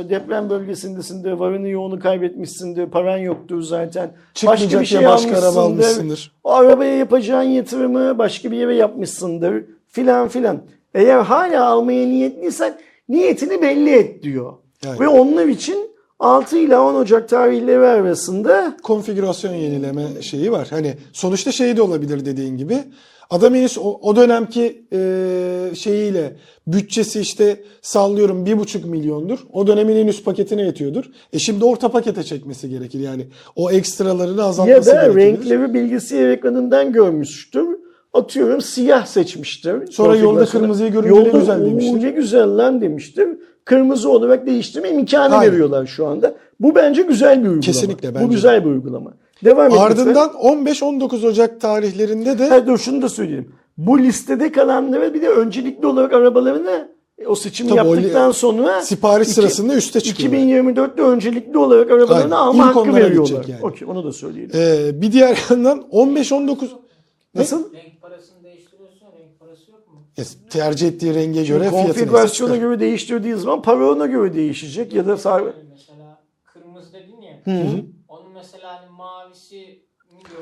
[0.09, 4.11] deprem bölgesindesindir, varını yoğunu kaybetmişsindir, paran yoktur zaten.
[4.33, 6.31] Çıkmayacak şey diye başka araba almışsındır.
[6.43, 10.61] O arabaya yapacağın yatırımı başka bir yere yapmışsındır filan filan.
[10.93, 12.77] Eğer hala almaya niyetliysen
[13.09, 14.53] niyetini belli et diyor.
[14.85, 14.99] Yani.
[14.99, 20.67] Ve onlar için 6 ile 10 Ocak tarihleri arasında konfigürasyon yenileme şeyi var.
[20.69, 22.77] Hani sonuçta şey de olabilir dediğin gibi.
[23.29, 26.35] Adam henüz o, o dönemki e, şeyiyle
[26.67, 29.39] bütçesi işte sallıyorum bir buçuk milyondur.
[29.53, 31.05] O dönemin en üst paketine yetiyordur.
[31.33, 33.27] E şimdi orta pakete çekmesi gerekir yani.
[33.55, 35.15] O ekstralarını ya azaltması da gerekir.
[35.15, 37.67] renkleri bilgisayar ekranından görmüştür.
[38.13, 39.91] Atıyorum siyah seçmiştir.
[39.91, 43.27] Sonra yolda kırmızıyı görünce ne Yolda, güzel "Oo, demiştir." Ne güzel lan demiştir.
[43.65, 45.53] Kırmızı olarak değiştirme imkanı Aynen.
[45.53, 46.35] veriyorlar şu anda.
[46.59, 47.61] Bu bence güzel bir uygulama.
[47.61, 49.13] Kesinlikle, bence Bu güzel bir uygulama.
[49.45, 49.73] Devam.
[49.73, 53.51] Ardından 15-19 Ocak tarihlerinde de Ha, dur şunu da söyleyeyim.
[53.77, 58.31] Bu listede kalanlara bir de öncelikli olarak arabalarını e, o seçimi Tabii o li- yaptıktan
[58.31, 60.37] sonra sipariş iki- sırasında üste çıkıyorlar.
[60.37, 62.47] 2024'te öncelikli olarak arabalarını Aynen.
[62.47, 63.45] alma İlk hakkı veriyorlar.
[63.47, 63.61] yani.
[63.63, 64.51] Okey onu da söyleyelim.
[64.55, 66.69] e, bir diğer yandan 15-19
[67.35, 67.73] Nasıl?
[67.73, 69.99] Renk parasını değiştiriyorsun ya, renk parası yok mu?
[69.99, 70.00] E,
[70.49, 75.09] tercih ettiği renge göre fiyatı Konfigürasyona göre değiştirdiği zaman para ona göre değişecek ya da
[75.09, 77.33] Yani mesela kırmızı dedin ya.
[77.45, 77.83] Hı hı.
[78.07, 79.79] Onun mesela hani mavisi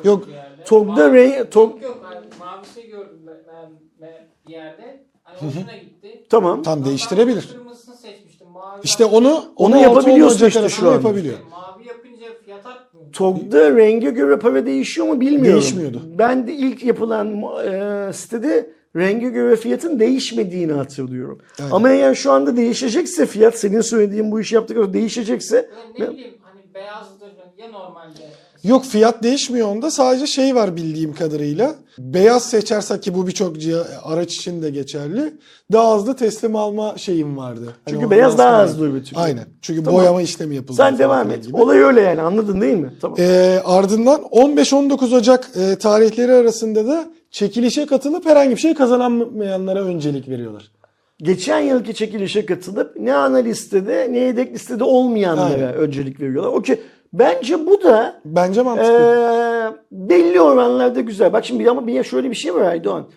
[0.03, 0.27] Yok?
[0.65, 3.71] TOG'da Mavi- renk- TOG- Yok hani mavisi gördüm ben, ben,
[4.01, 5.05] ben bir yerde.
[5.23, 6.25] Hani hoşuna gitti.
[6.29, 6.63] tamam.
[6.63, 7.47] Tam değiştirebilir.
[7.53, 8.47] Kırmızısını seçmiştim.
[8.47, 10.93] Mavi İşte onu Onu yapabiliyorsun 6-10 Ocak işte şu an.
[10.93, 11.37] yapabiliyor.
[11.37, 13.11] Mavi yapınca fiyat artmıyor.
[13.13, 15.61] TOG'da renge göre para değişiyor mu bilmiyorum.
[15.61, 16.01] Değişmiyordu.
[16.17, 21.39] Ben de ilk yapılan e, sitede renge göre fiyatın değişmediğini hatırlıyorum.
[21.59, 21.71] Aynen.
[21.71, 26.35] Ama eğer şu anda değişecekse fiyat senin söylediğin bu işi sonra değişecekse Böyle ne bileyim
[26.41, 28.19] hani beyazdır ya normalde.
[28.63, 29.91] Yok fiyat değişmiyor onda.
[29.91, 31.75] Sadece şey var bildiğim kadarıyla.
[31.97, 33.55] Beyaz seçersek ki bu birçok
[34.03, 35.33] araç için de geçerli.
[35.71, 37.75] Daha hızlı teslim alma şeyim vardı.
[37.85, 39.25] Hani Çünkü beyaz daha hızlı üretiliyor.
[39.25, 39.45] Aynen.
[39.61, 39.99] Çünkü Tamam.
[39.99, 40.77] boyama işlemi yapılıyor.
[40.77, 41.45] sen devam et.
[41.47, 41.57] gibi.
[41.57, 42.93] Olay öyle yani anladın değil mi?
[43.01, 43.17] Tamam.
[43.19, 50.29] Ee, ardından 15-19 Ocak e, tarihleri arasında da çekilişe katılıp herhangi bir şey kazanamayanlara öncelik
[50.29, 50.71] veriyorlar.
[51.17, 55.73] Geçen yılki çekilişe katılıp ne ana listede ne yedek listede olmayanlara Aynen.
[55.73, 56.51] öncelik veriyorlar.
[56.51, 56.79] Okey.
[57.13, 58.91] Bence bu da Bence mantıklı.
[58.91, 61.33] Ee, belli oranlarda güzel.
[61.33, 63.09] Bak şimdi ama bir şöyle bir şey var Aydoğan.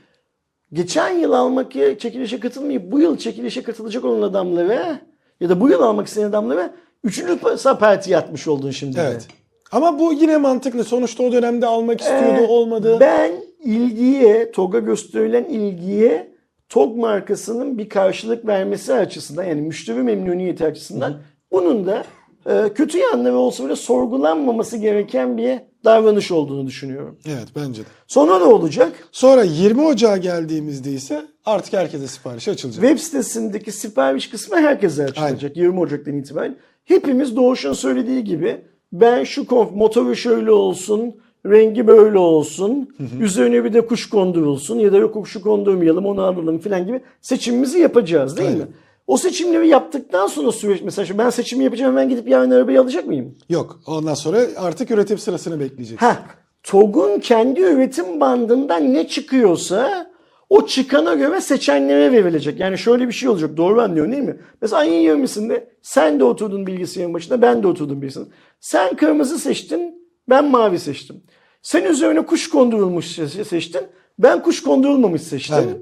[0.73, 4.99] Geçen yıl almak ya çekilişe katılmayıp bu yıl çekilişe katılacak olan adamlara
[5.41, 6.71] ya da bu yıl almak isteyen adamlara
[7.05, 7.39] üçüncü
[7.79, 8.97] partiye atmış oldun şimdi.
[8.97, 9.03] de.
[9.03, 9.29] evet.
[9.73, 10.85] Ama bu yine mantıklı.
[10.85, 12.97] Sonuçta o dönemde almak istiyordu, Ee, olmadı.
[13.01, 13.33] Ben
[13.65, 16.33] ilgiye, TOG'a gösterilen ilgiye
[16.69, 21.21] TOG markasının bir karşılık vermesi açısından yani müşteri memnuniyeti açısından
[21.53, 22.05] bunun da
[22.47, 27.19] e, kötü yanları olsa bile sorgulanmaması gereken bir davranış olduğunu düşünüyorum.
[27.27, 27.87] Evet bence de.
[28.07, 28.93] Sonra ne olacak?
[29.13, 32.83] Sonra 20 Ocağa geldiğimizde ise artık herkese sipariş açılacak.
[32.83, 36.57] Web sitesindeki sipariş kısmı herkese açılacak 20 Ocak'tan itibaren.
[36.85, 38.61] Hepimiz Doğuş'un söylediği gibi
[38.93, 41.15] ben şu konf motoru şöyle olsun,
[41.47, 46.59] rengi böyle olsun, üzerine bir de kuş kondurulsun ya da yok kuşu kondurmayalım onu alalım
[46.59, 48.55] filan gibi seçimimizi yapacağız değil mi?
[48.55, 48.69] Aynen.
[49.07, 53.07] O seçimleri yaptıktan sonra süreç mesela şu ben seçimi yapacağım hemen gidip yarın arabayı alacak
[53.07, 53.35] mıyım?
[53.49, 53.81] Yok.
[53.87, 55.97] Ondan sonra artık üretim sırasını bekleyeceksin.
[56.07, 56.23] Ha,
[56.63, 60.11] TOG'un kendi üretim bandından ne çıkıyorsa
[60.51, 62.61] o çıkana göre seçenlere verilecek.
[62.61, 63.57] Yani şöyle bir şey olacak.
[63.57, 64.37] Doğru anlıyorum değil mi?
[64.63, 68.33] Mesela ayın 20'sinde sen de oturdun bilgisayarın başında ben de oturdum bilgisayarın.
[68.61, 70.02] Sen kırmızı seçtin
[70.33, 71.23] ben mavi seçtim.
[71.63, 73.83] Sen üzerine kuş kondurulmuş se- seçtin.
[74.19, 75.57] Ben kuş kondurulmamış seçtim.
[75.57, 75.77] Aynen.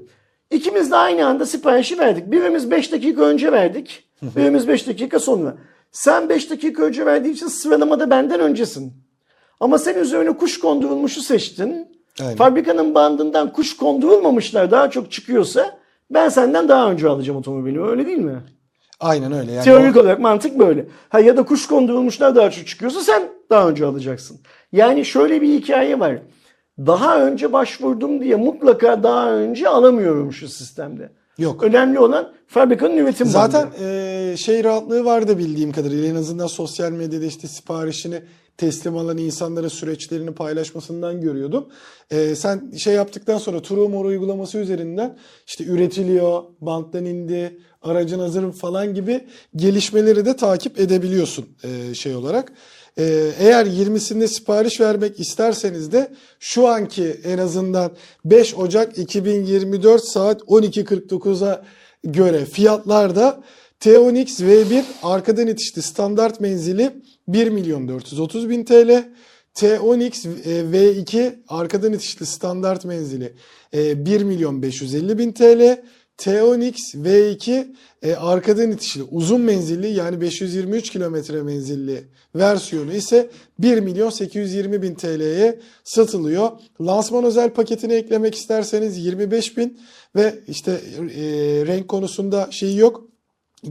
[0.51, 2.31] İkimiz de aynı anda siparişi verdik.
[2.31, 4.03] Birimiz 5 dakika önce verdik.
[4.21, 5.55] Birimiz 5 dakika sonra.
[5.91, 8.93] Sen 5 dakika önce verdiğin için sıralamada benden öncesin.
[9.59, 11.87] Ama sen üzerine kuş kondurulmuşu seçtin.
[12.21, 12.35] Aynen.
[12.35, 15.77] Fabrikanın bandından kuş kondurulmamışlar daha çok çıkıyorsa
[16.09, 17.83] ben senden daha önce alacağım otomobili.
[17.83, 18.39] Öyle değil mi?
[19.01, 19.51] Aynen öyle.
[19.51, 20.85] Yani Teorik o- olarak mantık böyle.
[21.09, 24.37] Ha ya da kuş kondurulmuşlar daha çok çıkıyorsa sen daha önce alacaksın.
[24.71, 26.17] Yani şöyle bir hikaye var.
[26.79, 31.09] Daha önce başvurdum diye mutlaka daha önce alamıyorum şu sistemde.
[31.37, 31.63] Yok.
[31.63, 33.75] Önemli olan fabrikanın üretim Zaten bandı.
[34.33, 36.07] e, şey rahatlığı vardı bildiğim kadarıyla.
[36.09, 38.21] En azından sosyal medyada işte siparişini
[38.57, 41.69] teslim alan insanların süreçlerini paylaşmasından görüyordum.
[42.11, 45.17] E, sen şey yaptıktan sonra Trumor uygulaması üzerinden
[45.47, 49.25] işte üretiliyor, banttan indi, aracın hazır falan gibi
[49.55, 52.53] gelişmeleri de takip edebiliyorsun e, şey olarak.
[52.97, 57.91] E, eğer 20'sinde sipariş vermek isterseniz de şu anki en azından
[58.25, 61.65] 5 Ocak 2024 saat 12.49'a
[62.03, 63.43] göre fiyatlarda
[63.79, 66.91] T-Onix V1 arkadan itişli standart menzili
[67.33, 69.05] 1 milyon 430 bin TL.
[69.53, 73.33] T-Onix e, V2 arkadan itişli standart menzili
[73.73, 75.83] e, 1 milyon 550 bin TL.
[76.17, 82.03] T-Onix V2 e, arkadan itişli uzun menzilli yani 523 kilometre menzilli
[82.35, 83.29] versiyonu ise
[83.59, 86.51] 1 milyon 820 bin TL'ye satılıyor.
[86.81, 89.79] Lansman özel paketini eklemek isterseniz 25 bin
[90.15, 91.21] ve işte e,
[91.67, 93.10] renk konusunda şey yok.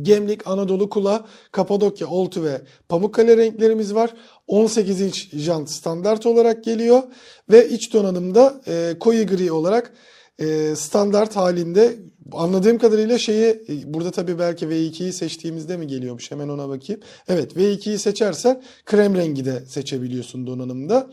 [0.02, 4.14] Gemlik, Anadolu Kula, Kapadokya, Oltu ve Pamukkale renklerimiz var.
[4.46, 7.02] 18 inç jant standart olarak geliyor
[7.50, 9.92] ve iç donanımda e, koyu gri olarak
[10.38, 11.96] e, standart halinde
[12.32, 17.00] anladığım kadarıyla şeyi e, burada tabii belki V2'yi seçtiğimizde mi geliyormuş hemen ona bakayım.
[17.28, 21.10] Evet V2'yi seçersen krem rengi de seçebiliyorsun donanımda.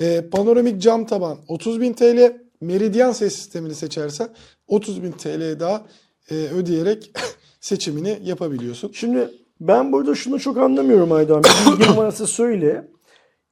[0.00, 2.44] E, panoramik cam taban 30.000 TL.
[2.60, 4.28] Meridian ses sistemini seçersen
[4.68, 5.86] 30.000 TL daha
[6.30, 7.12] e, ödeyerek
[7.64, 8.90] seçimini yapabiliyorsun.
[8.94, 9.30] Şimdi
[9.60, 11.42] ben burada şunu çok anlamıyorum Aydan.
[11.42, 12.88] Bir bilgin varsa söyle.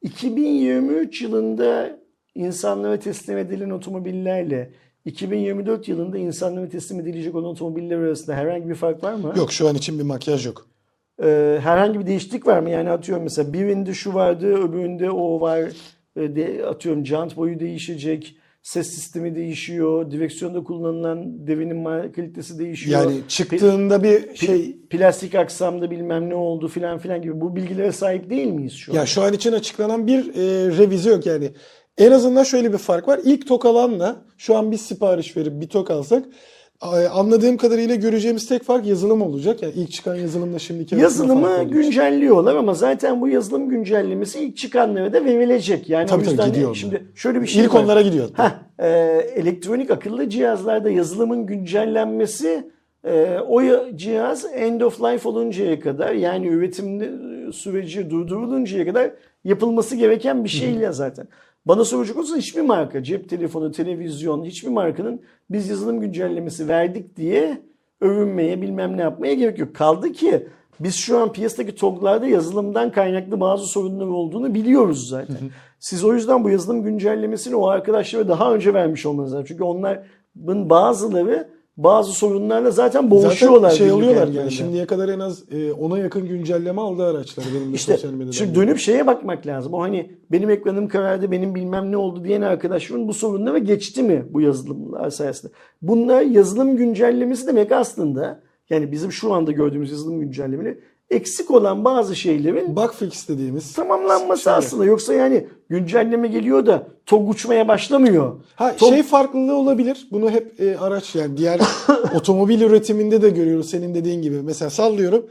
[0.03, 1.99] 2023 yılında
[2.35, 4.71] insanlara teslim edilen otomobillerle
[5.05, 9.33] 2024 yılında insanlara teslim edilecek olan otomobiller arasında herhangi bir fark var mı?
[9.37, 10.67] Yok şu an için bir makyaj yok.
[11.23, 12.71] Ee, herhangi bir değişiklik var mı?
[12.71, 15.61] Yani atıyorum mesela birinde şu vardı, öbüründe o var.
[16.17, 23.03] Ee, de, atıyorum jant boyu değişecek, ses sistemi değişiyor, direksiyonda kullanılan devinin kalitesi değişiyor.
[23.03, 28.31] Yani çıktığında bir şey plastik aksamda bilmem ne oldu filan filan gibi bu bilgilere sahip
[28.31, 28.97] değil miyiz şu an?
[28.97, 31.51] ya şu an için açıklanan bir e, revize yok yani.
[31.99, 33.21] En azından şöyle bir fark var.
[33.25, 36.25] İlk tok alanla şu an biz sipariş verip bir tok alsak
[37.13, 39.63] anladığım kadarıyla göreceğimiz tek fark yazılım olacak.
[39.63, 45.25] Yani ilk çıkan yazılımla şimdiki Yazılımı güncelliyorlar ama zaten bu yazılım güncellemesi ilk çıkanlara da
[45.25, 45.91] verilecek.
[45.91, 46.75] Yani Tabii o tabii, yüzden gidiyor onlar.
[46.75, 47.85] şimdi şöyle bir şey İlk var.
[47.85, 48.29] onlara gidiyor.
[48.37, 48.89] Heh, e,
[49.35, 52.71] elektronik akıllı cihazlarda yazılımın güncellenmesi
[53.05, 53.63] e, o
[53.97, 57.01] cihaz end of life oluncaya kadar yani üretim
[57.53, 59.11] süreci durduruluncaya kadar
[59.45, 61.29] yapılması gereken bir şeyle zaten.
[61.67, 65.21] Bana soracak olursa hiçbir marka cep telefonu, televizyon hiçbir markanın
[65.51, 67.63] biz yazılım güncellemesi verdik diye
[68.01, 69.75] övünmeye bilmem ne yapmaya gerek yok.
[69.75, 70.49] Kaldı ki
[70.81, 75.37] biz şu an piyasadaki TOG'larda yazılımdan kaynaklı bazı sorunlar olduğunu biliyoruz zaten.
[75.79, 79.45] Siz o yüzden bu yazılım güncellemesini o arkadaşlara daha önce vermiş olmanız lazım.
[79.49, 83.71] Çünkü onların bazıları bazı sorunlarla zaten boğuşuyorlar.
[83.71, 87.73] Zaten şey oluyorlar yani şimdiye kadar en az e, ona yakın güncelleme aldı araçlar benim
[87.73, 88.31] de İşte sosyal medyadan.
[88.31, 89.75] şimdi dönüp şeye bakmak lazım.
[89.75, 94.27] O hani benim ekranım karardı, benim bilmem ne oldu diyen arkadaşımın bu sorunlara geçti mi
[94.31, 95.53] bu yazılımlar sayesinde?
[95.83, 100.81] Bunlar yazılım güncellemesi demek aslında yani bizim şu anda gördüğümüz yazılım güncellemeleri
[101.13, 103.73] eksik olan bazı şeylerin Bug fix dediğimiz.
[103.73, 104.57] tamamlanması Şöyle.
[104.57, 104.85] aslında.
[104.85, 108.41] Yoksa yani güncelleme geliyor da TOG uçmaya başlamıyor.
[108.57, 110.09] Ha Çok- şey farklılığı olabilir.
[110.13, 111.61] Bunu hep e, araç yani diğer
[112.15, 114.43] otomobil üretiminde de görüyoruz senin dediğin gibi.
[114.43, 115.27] Mesela sallıyorum.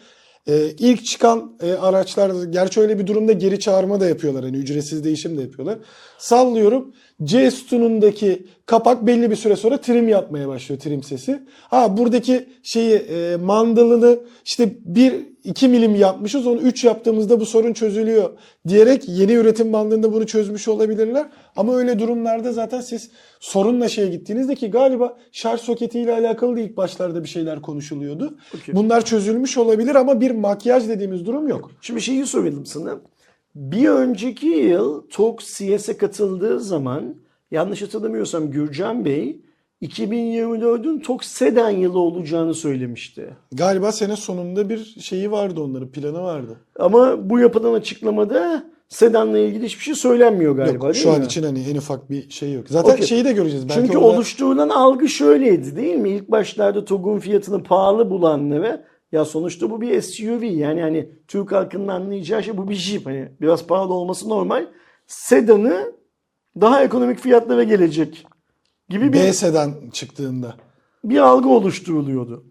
[0.48, 4.44] e, ilk çıkan e, araçlar gerçi öyle bir durumda geri çağırma da yapıyorlar.
[4.44, 5.78] Hani ücretsiz değişim de yapıyorlar.
[6.18, 6.94] Sallıyorum.
[7.24, 11.40] C sütunundaki kapak belli bir süre sonra trim yapmaya başlıyor trim sesi.
[11.70, 17.74] Ha buradaki şeyi e, mandalını işte 1 2 milim yapmışız onu 3 yaptığımızda bu sorun
[17.74, 18.30] çözülüyor
[18.68, 21.28] diyerek yeni üretim bandında bunu çözmüş olabilirler.
[21.56, 26.78] Ama öyle durumlarda zaten siz sorunla şeye gittiğinizde ki galiba şarj soketiyle alakalı da ilk
[26.78, 28.38] başlarda bir şeyler konuşuluyordu.
[28.56, 28.76] Okey.
[28.76, 31.72] Bunlar çözülmüş olabilir ama bir makyaj dediğimiz durum yok.
[31.82, 33.00] Şimdi şeyi soralım sana.
[33.56, 37.16] Bir önceki yıl TOG CS'e katıldığı zaman
[37.52, 39.42] yanlış hatırlamıyorsam Gürcan Bey
[39.82, 43.30] 2024'ün TOG sedan yılı olacağını söylemişti.
[43.52, 46.58] Galiba sene sonunda bir şeyi vardı onların planı vardı.
[46.80, 51.26] Ama bu yapılan açıklamada sedanla ilgili hiçbir şey söylenmiyor galiba yok şu an mi?
[51.26, 52.66] için hani en ufak bir şey yok.
[52.70, 53.06] Zaten Okey.
[53.06, 53.70] şeyi de göreceğiz.
[53.70, 56.10] Belki Çünkü orada- oluşturulan algı şöyleydi değil mi?
[56.10, 61.88] İlk başlarda TOG'un fiyatını pahalı bulanlara ya sonuçta bu bir SUV yani hani Türk halkının
[61.88, 64.66] anlayacağı şey bu bir Jeep hani biraz pahalı olması normal.
[65.08, 65.92] Sedanı
[66.62, 68.26] daha ekonomik fiyatlara gelecek
[68.92, 70.56] gibi bir, B sedan çıktığında.
[71.04, 72.44] bir algı oluşturuluyordu.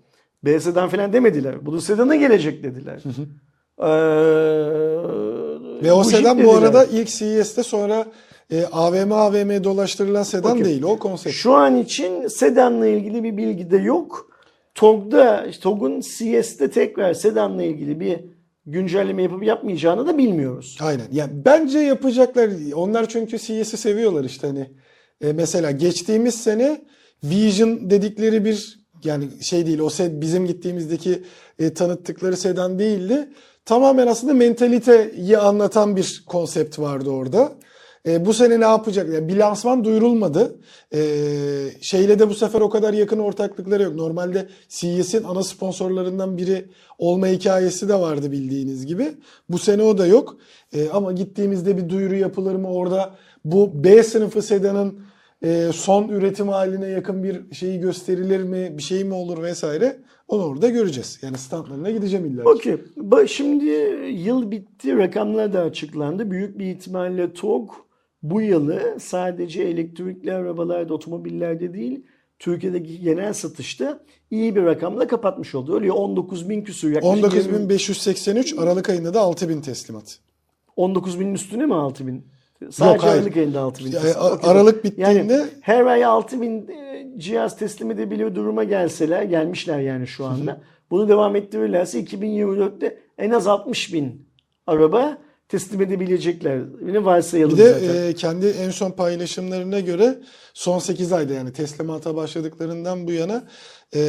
[0.45, 1.67] B sedan falan demediler.
[1.67, 3.03] Bu da sedana gelecek dediler.
[3.79, 3.85] Ee,
[5.85, 8.07] Ve o sedan bu arada ilk CES'te sonra
[8.51, 10.65] e, AVM AVM dolaştırılan sedan Okey.
[10.65, 11.37] değil o konsept.
[11.37, 14.31] Şu an için sedanla ilgili bir bilgi de yok.
[14.75, 18.21] TOG'da, TOG'un CS'te tekrar sedanla ilgili bir
[18.67, 20.79] güncelleme yapıp yapmayacağını da bilmiyoruz.
[20.81, 21.07] Aynen.
[21.13, 22.51] Yani bence yapacaklar.
[22.75, 24.71] Onlar çünkü CES'i seviyorlar işte hani.
[25.21, 26.81] E, mesela geçtiğimiz sene
[27.25, 31.23] Vision dedikleri bir yani şey değil o set bizim gittiğimizdeki
[31.59, 33.29] e, tanıttıkları sedan değildi.
[33.65, 37.53] Tamamen aslında mentaliteyi anlatan bir konsept vardı orada.
[38.07, 39.15] E, bu sene ne yapacak?
[39.15, 40.57] Yani bir lansman duyurulmadı.
[40.95, 41.01] E,
[41.81, 43.95] şeyle de bu sefer o kadar yakın ortaklıkları yok.
[43.95, 46.69] Normalde CES'in ana sponsorlarından biri
[46.99, 49.13] olma hikayesi de vardı bildiğiniz gibi.
[49.49, 50.37] Bu sene o da yok.
[50.73, 53.15] E, ama gittiğimizde bir duyuru yapılır mı orada?
[53.45, 55.10] Bu B sınıfı sedanın
[55.43, 58.79] e, son üretim haline yakın bir şeyi gösterilir mi?
[58.79, 59.97] Bir şey mi olur vesaire?
[60.29, 61.19] Onu orada göreceğiz.
[61.23, 62.43] Yani standlarına gideceğim illa.
[62.45, 62.77] Okey.
[63.27, 63.65] Şimdi
[64.11, 64.97] yıl bitti.
[64.99, 66.31] Rakamlar da açıklandı.
[66.31, 67.71] Büyük bir ihtimalle TOG
[68.23, 72.07] bu yılı sadece elektrikli arabalarda, otomobillerde değil
[72.39, 74.01] Türkiye'deki genel satışta
[74.31, 75.75] iyi bir rakamla kapatmış oldu.
[75.75, 80.19] Öyle 19 bin küsur yaklaşık 20 19.583 Aralık ayında da 6.000 teslimat.
[80.77, 82.25] 19 binin üstüne mi 6 bin?
[82.71, 83.21] Sadece hayır.
[83.21, 83.93] Aralık ayında 6 bin.
[83.93, 84.15] Yani.
[84.43, 90.07] Aralık bittiğinde Yani her ay 6 bin e, cihaz teslim edebiliyor duruma gelseler, gelmişler yani
[90.07, 90.61] şu anda.
[90.91, 94.27] Bunu devam ettirirlerse 2024'te en az 60 bin
[94.67, 95.19] araba
[95.49, 96.61] teslim edebilecekler.
[96.87, 98.11] Yine varsayalım bir de zaten.
[98.11, 100.19] e, kendi en son paylaşımlarına göre
[100.55, 103.45] son 8 ayda yani teslimata başladıklarından bu yana
[103.95, 104.01] e,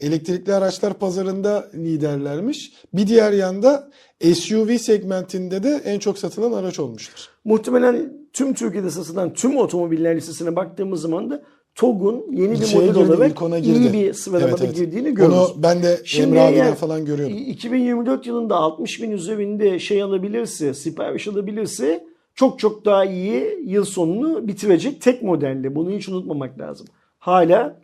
[0.00, 2.72] elektrikli araçlar pazarında liderlermiş.
[2.94, 3.90] Bir diğer yanda
[4.34, 7.28] SUV segmentinde de en çok satılan araç olmuştur.
[7.44, 11.42] Muhtemelen tüm Türkiye'de satılan tüm otomobiller listesine baktığımız zaman da
[11.74, 13.68] TOG'un yeni bir model girdi, olarak girdi.
[13.68, 14.76] iyi bir sıralamada Evet, evet.
[14.76, 15.50] girdiğini görüyoruz.
[15.50, 17.36] Onu ben de Şimdi Emre abiden falan görüyordum.
[17.36, 24.48] 2024 yılında 60 bin üzerinde şey alabilirse, sipariş alabilirse çok çok daha iyi yıl sonunu
[24.48, 25.74] bitirecek tek modelle.
[25.74, 26.86] Bunu hiç unutmamak lazım.
[27.18, 27.80] Hala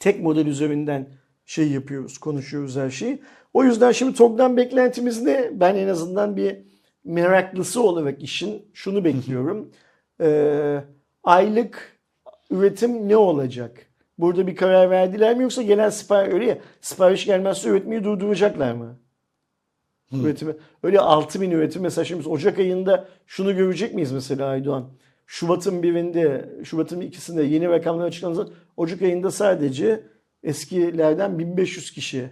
[0.00, 1.08] tek model üzerinden
[1.46, 3.22] şey yapıyoruz, konuşuyoruz her şeyi.
[3.54, 5.50] O yüzden şimdi TOG'dan beklentimiz ne?
[5.52, 6.56] Ben en azından bir
[7.04, 9.70] meraklısı olarak işin şunu bekliyorum.
[10.20, 10.84] Ee,
[11.24, 11.98] aylık
[12.50, 13.86] üretim ne olacak?
[14.18, 18.98] Burada bir karar verdiler mi yoksa gelen sipariş öyle ya sipariş gelmezse üretmeyi durduracaklar mı?
[20.12, 20.54] Üretimi.
[20.82, 24.88] Öyle 6000 üretim mesela şimdi Ocak ayında şunu görecek miyiz mesela Aydoğan?
[25.26, 28.46] Şubat'ın birinde, Şubat'ın ikisinde yeni rakamlar açıklanırsa
[28.76, 30.02] Ocak ayında sadece
[30.42, 32.30] eskilerden 1500 kişi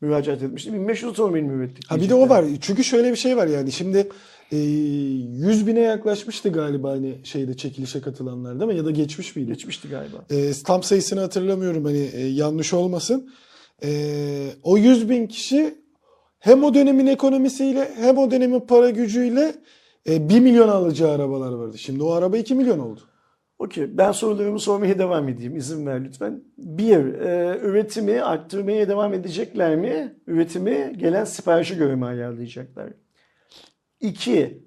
[0.00, 0.72] müracaat etmişti.
[0.72, 1.90] 1500 otomobil mi ürettik?
[1.90, 2.44] Ha bir de o var.
[2.60, 4.08] Çünkü şöyle bir şey var yani şimdi
[4.52, 8.76] e, 100 bine yaklaşmıştı galiba hani şeyde çekilişe katılanlar değil mi?
[8.76, 9.48] Ya da geçmiş miydi?
[9.52, 10.16] Geçmişti galiba.
[10.30, 13.30] E, tam sayısını hatırlamıyorum hani e, yanlış olmasın.
[13.84, 15.74] E, o 100 bin kişi
[16.38, 19.54] hem o dönemin ekonomisiyle hem o dönemin para gücüyle
[20.08, 21.78] e, 1 milyon alacağı arabalar vardı.
[21.78, 23.00] Şimdi o araba 2 milyon oldu.
[23.58, 23.98] Okey.
[23.98, 25.56] Ben sorularımı sormaya devam edeyim.
[25.56, 26.42] İzin ver lütfen.
[26.58, 30.14] Bir, e, üretimi arttırmaya devam edecekler mi?
[30.26, 32.88] Üretimi gelen siparişe göre mi ayarlayacaklar?
[34.00, 34.66] İki,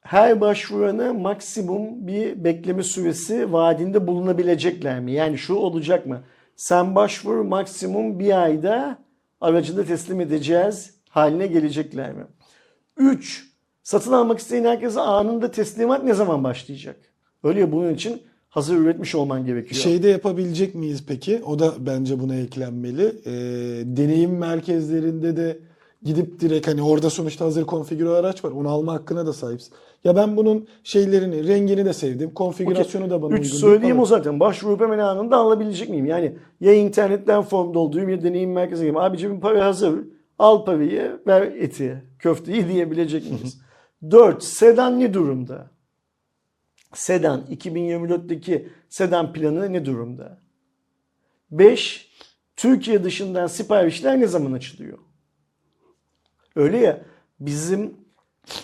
[0.00, 5.12] her başvurana maksimum bir bekleme süresi vaadinde bulunabilecekler mi?
[5.12, 6.24] Yani şu olacak mı?
[6.56, 8.98] Sen başvur maksimum bir ayda
[9.40, 12.26] aracını teslim edeceğiz haline gelecekler mi?
[12.96, 13.50] Üç,
[13.82, 17.09] satın almak isteyen herkese anında teslimat ne zaman başlayacak?
[17.44, 19.82] Öyle ya bunun için hazır üretmiş olman gerekiyor.
[19.82, 21.42] Şeyde yapabilecek miyiz peki?
[21.46, 23.06] O da bence buna eklenmeli.
[23.26, 23.32] E,
[23.96, 25.58] deneyim merkezlerinde de
[26.02, 28.50] gidip direkt hani orada sonuçta hazır konfigüre araç var.
[28.50, 29.74] Onu alma hakkına da sahipsin.
[30.04, 32.34] Ya ben bunun şeylerini, rengini de sevdim.
[32.34, 33.80] Konfigürasyonu da bana Üç uygun.
[33.80, 33.98] falan.
[33.98, 34.40] o zaten.
[34.40, 36.06] Başvurup hemen anında alabilecek miyim?
[36.06, 39.04] Yani ya internetten form doldurayım ya deneyim merkezine gideyim.
[39.04, 39.94] Abicim para hazır.
[40.38, 43.60] Al parayı, ver eti, köfteyi diyebilecek miyiz?
[44.10, 45.69] Dört, sedan ne durumda?
[46.94, 50.38] Sedan, 2024'teki sedan planı ne durumda?
[51.50, 52.10] Beş,
[52.56, 54.98] Türkiye dışından siparişler ne zaman açılıyor?
[56.56, 57.02] Öyle ya
[57.40, 57.94] bizim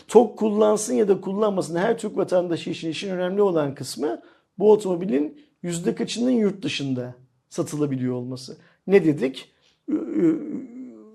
[0.09, 4.23] TOK kullansın ya da kullanmasın her Türk vatandaşı için işin önemli olan kısmı
[4.59, 7.15] bu otomobilin yüzde kaçının yurt dışında
[7.49, 8.57] satılabiliyor olması.
[8.87, 9.53] Ne dedik?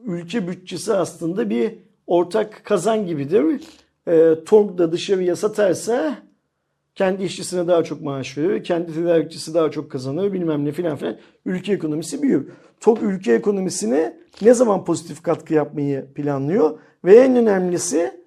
[0.06, 1.74] Ülke bütçesi aslında bir
[2.08, 3.62] ortak kazan gibidir.
[4.08, 6.18] E, TOG da dışarıya satarsa
[6.96, 11.18] kendi işçisine daha çok maaş verir, kendi tedarikçisi daha çok kazanır bilmem ne filan filan.
[11.46, 12.50] Ülke ekonomisi büyür.
[12.80, 16.80] TOG ülke ekonomisine ne zaman pozitif katkı yapmayı planlıyor?
[17.06, 18.22] Ve en önemlisi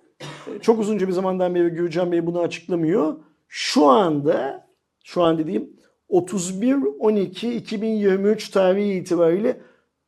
[0.60, 3.16] çok uzunca bir zamandan beri Gürcan Bey bunu açıklamıyor.
[3.48, 4.66] Şu anda,
[5.04, 5.70] şu an dediğim
[6.10, 9.60] 31-12-2023 tarihi itibariyle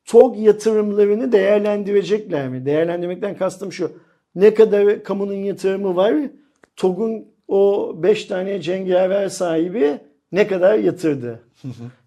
[0.05, 2.67] TOG yatırımlarını değerlendirecekler mi?
[2.67, 3.93] Değerlendirmekten kastım şu.
[4.35, 6.15] Ne kadar kamunun yatırımı var?
[6.77, 10.01] TOG'un o 5 tane cengaver sahibi
[10.33, 11.41] ne kadar yatırdı?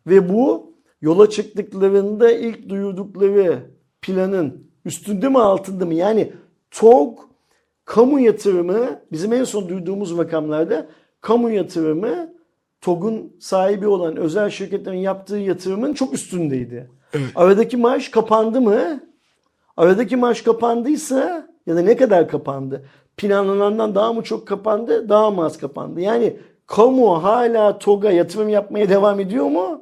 [0.07, 3.59] Ve bu yola çıktıklarında ilk duyurdukları
[4.01, 5.93] planın üstünde mi altında mı?
[5.93, 6.33] Yani
[6.71, 7.19] TOG
[7.85, 10.87] kamu yatırımı bizim en son duyduğumuz rakamlarda
[11.21, 12.33] kamu yatırımı
[12.81, 16.89] TOG'un sahibi olan özel şirketlerin yaptığı yatırımın çok üstündeydi.
[17.35, 19.03] Aradaki maaş kapandı mı?
[19.77, 22.85] Aradaki maaş kapandıysa ya da ne kadar kapandı?
[23.19, 26.01] Planlanandan daha mı çok kapandı, daha mı az kapandı?
[26.01, 26.37] Yani
[26.67, 29.81] kamu hala TOG'a yatırım yapmaya devam ediyor mu?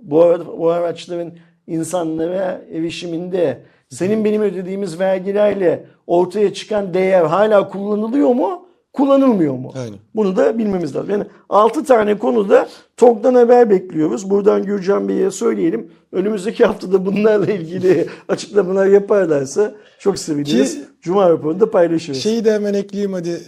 [0.00, 1.32] Bu, bu araçların
[1.66, 8.66] insanlara erişiminde senin benim ödediğimiz vergilerle ortaya çıkan değer hala kullanılıyor mu?
[8.92, 9.72] Kullanılmıyor mu?
[9.76, 9.98] Aynen.
[10.14, 11.10] Bunu da bilmemiz lazım.
[11.10, 14.30] Yani 6 tane konuda TOG'dan haber bekliyoruz.
[14.30, 15.90] Buradan Gürcan Bey'e söyleyelim.
[16.12, 20.74] Önümüzdeki haftada bunlarla ilgili açıklamalar yaparlarsa çok seviniriz.
[20.74, 22.18] Ki- Cuma raporunda paylaşırız.
[22.22, 23.40] Şeyi de hemen ekleyeyim hadi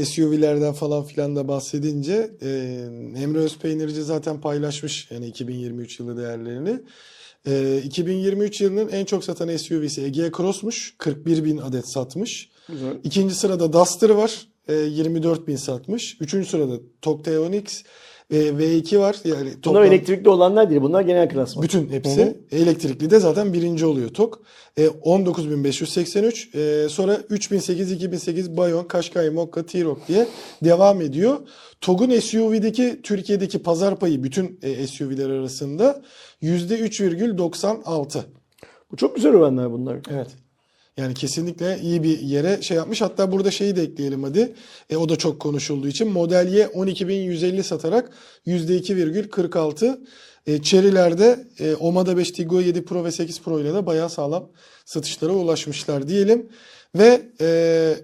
[0.00, 2.48] e, SUV'lerden falan filan da bahsedince e,
[3.22, 6.80] Emre Özpeynirci zaten paylaşmış yani 2023 yılı değerlerini.
[7.46, 10.94] E, 2023 yılının en çok satan SUV'si Egea Cross'muş.
[10.98, 12.50] 41 bin adet satmış.
[12.68, 12.88] Güzel.
[13.04, 14.46] İkinci sırada Duster var.
[14.68, 16.16] E, 24 bin satmış.
[16.20, 17.82] Üçüncü sırada Tok T-Onix
[18.30, 19.16] e, V2 var.
[19.24, 20.80] Yani Bunlar toplam- elektrikli olanlar değil.
[20.82, 21.62] Bunlar genel klasman.
[21.62, 22.40] bütün hepsi.
[22.52, 24.42] Elektrikli de zaten birinci oluyor TOK.
[24.76, 26.84] E, 19.583.
[26.84, 30.26] E, sonra 3008, 2008 Bayon, Qashqai, Mokka, T-Roc diye
[30.64, 31.38] devam ediyor.
[31.80, 36.02] TOG'un SUV'deki Türkiye'deki pazar payı bütün e, SUV'ler arasında
[36.42, 38.18] %3,96.
[38.92, 39.98] Bu çok güzel oranlar bunlar.
[40.10, 40.28] Evet.
[41.00, 43.00] Yani kesinlikle iyi bir yere şey yapmış.
[43.00, 44.52] Hatta burada şeyi de ekleyelim hadi.
[44.90, 46.08] E, o da çok konuşulduğu için.
[46.08, 48.10] Model Y 12.150 satarak
[48.46, 49.98] %2,46.
[50.46, 54.48] E, Chery'lerde e, Omada 5 Tiggo 7 Pro ve 8 Pro ile de bayağı sağlam
[54.84, 56.48] satışlara ulaşmışlar diyelim.
[56.94, 57.46] Ve e,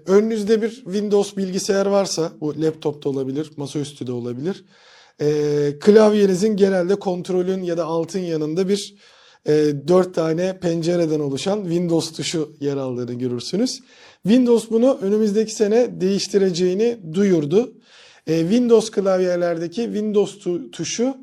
[0.05, 4.65] önünüzde bir Windows bilgisayar varsa bu laptopta olabilir, masaüstü de olabilir.
[5.21, 5.27] E,
[5.79, 8.95] klavyenizin genelde kontrolün ya da altın yanında bir
[9.47, 13.79] 4 tane pencereden oluşan Windows tuşu yer aldığını görürsünüz.
[14.23, 17.73] Windows bunu önümüzdeki sene değiştireceğini duyurdu.
[18.27, 21.17] E, Windows klavyelerdeki Windows tu- tuşu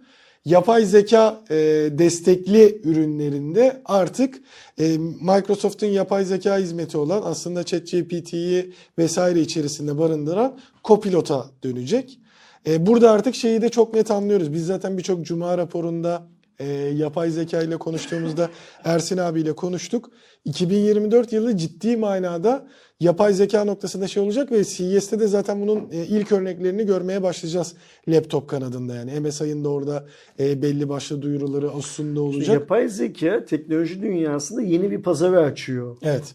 [0.44, 1.56] yapay zeka e,
[1.92, 4.40] destekli ürünlerinde artık
[4.78, 12.18] e, Microsoft'un yapay zeka hizmeti olan aslında ChatGPT'yi vesaire içerisinde barındıran Copilot'a dönecek.
[12.66, 14.52] E, burada artık şeyi de çok net anlıyoruz.
[14.52, 18.50] Biz zaten birçok cuma raporunda e, yapay zeka ile konuştuğumuzda
[18.84, 20.10] Ersin abiyle konuştuk.
[20.44, 22.66] 2024 yılı ciddi manada
[23.00, 27.74] yapay zeka noktasında şey olacak ve CES'te de zaten bunun e, ilk örneklerini görmeye başlayacağız
[28.08, 29.20] laptop kanadında yani.
[29.20, 30.06] MSI'ın da orada
[30.40, 32.54] e, belli başlı duyuruları Asus'un da olacak.
[32.54, 35.96] Yapay zeka teknoloji dünyasında yeni bir pazarı açıyor.
[36.02, 36.34] Evet.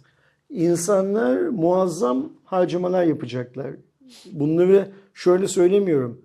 [0.50, 3.72] İnsanlar muazzam harcamalar yapacaklar.
[4.32, 6.22] Bunları şöyle söylemiyorum.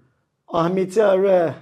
[0.48, 1.54] Ahmet'i ara,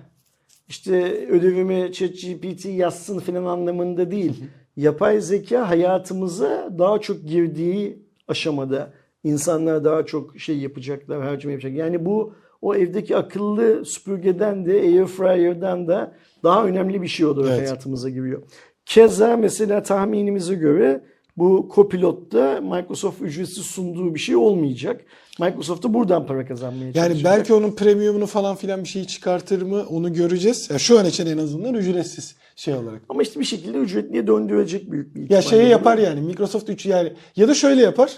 [0.72, 4.44] işte ödevimi ChatGPT yazsın falan anlamında değil.
[4.76, 8.92] Yapay zeka hayatımıza daha çok girdiği aşamada
[9.24, 11.72] insanlar daha çok şey yapacaklar, harcama yapacak.
[11.72, 17.60] Yani bu o evdeki akıllı süpürgeden de airfryer'dan da daha önemli bir şey olarak Evet.
[17.68, 18.42] hayatımıza giriyor.
[18.86, 21.04] Keza mesela tahminimize göre
[21.36, 25.00] bu Copilot'ta Microsoft ücretsiz sunduğu bir şey olmayacak.
[25.40, 27.24] Microsoft da buradan para kazanmaya Yani çalışacak.
[27.24, 30.70] belki onun premiumunu falan filan bir şey çıkartır mı onu göreceğiz.
[30.70, 33.02] Ya şu an için en azından ücretsiz şey olarak.
[33.08, 35.42] Ama işte bir şekilde ücretliye döndürecek büyük bir Ya ihtimalle.
[35.62, 38.12] şeyi yapar yani Microsoft 3 yani ya da şöyle yapar.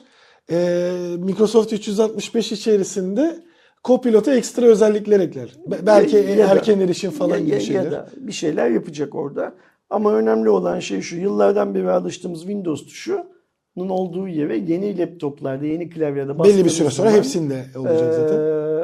[0.50, 3.44] Ee, Microsoft 365 içerisinde
[3.84, 5.48] Copilot'a ekstra özellikler ekler.
[5.66, 7.84] Be- belki Ya- ya da- erken erişim falan ya, gibi ya- şeyler.
[7.84, 9.54] Ya da bir şeyler yapacak orada.
[9.90, 11.16] Ama önemli olan şey şu.
[11.16, 17.08] Yıllardan beri alıştığımız Windows tuşunun olduğu yere yeni laptoplarda, yeni klavyelerde Belli bir süre sonra
[17.08, 18.36] zaman, hepsinde olacak zaten.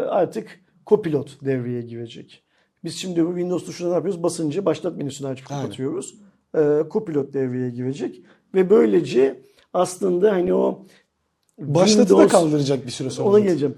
[0.09, 2.43] Artık Copilot devreye girecek.
[2.85, 4.23] Biz şimdi bu Windows tuşuna ne yapıyoruz?
[4.23, 5.63] Basınca başlat menüsünü açıp Aynen.
[5.63, 6.15] kapatıyoruz.
[6.57, 8.23] Eee, Copilot devreye girecek.
[8.55, 9.41] Ve böylece
[9.73, 10.87] aslında hani o
[11.59, 13.29] Başlatı da Windows- kaldıracak bir süre sonra.
[13.29, 13.75] ona geleceğim.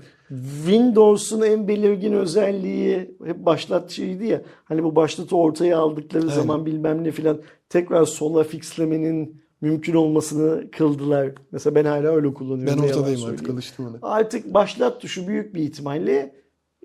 [0.66, 4.42] Windows'un en belirgin özelliği hep başlat şeydi ya.
[4.64, 6.34] Hani bu başlatı ortaya aldıkları Aynen.
[6.34, 11.32] zaman bilmem ne filan tekrar sola fixlemenin mümkün olmasını kıldılar.
[11.52, 12.82] Mesela ben hala öyle kullanıyorum.
[12.82, 13.98] Ben ortadayım artık alıştım ona.
[14.02, 16.34] Artık başlat tuşu büyük bir ihtimalle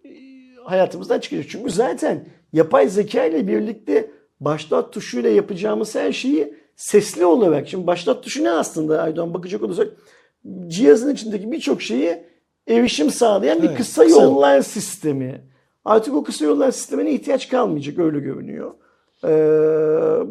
[0.06, 0.10] e,
[0.64, 1.45] hayatımızdan çıkacak.
[1.49, 7.68] Çünkü zaten yapay zeka ile birlikte başlat tuşuyla yapacağımız her şeyi sesli olarak.
[7.68, 9.88] Şimdi başlat tuşu ne aslında Aydoğan bakacak olursak
[10.68, 12.24] cihazın içindeki birçok şeyi
[12.68, 14.23] erişim sağlayan bir Evet, kısa kısa yol.
[14.31, 15.41] yollar sistemi.
[15.85, 18.72] Artık o kısa yollar sistemine ihtiyaç kalmayacak öyle görünüyor.
[19.23, 19.30] Ee,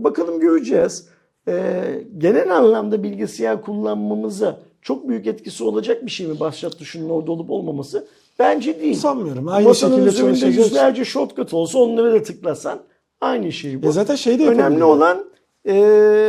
[0.04, 1.08] bakalım göreceğiz.
[1.48, 7.32] Ee, genel anlamda bilgisayar kullanmamıza çok büyük etkisi olacak bir şey mi başlat tuşunun orada
[7.32, 8.06] olup olmaması?
[8.38, 8.94] Bence değil.
[8.94, 9.48] Sanmıyorum.
[9.48, 12.78] Aynı Masanın şekilde üzerinde yüzlerce shortcut olsa onları da tıklasan
[13.20, 13.86] aynı şey bu.
[13.86, 15.24] Ya zaten şey de Önemli olan
[15.66, 15.74] e,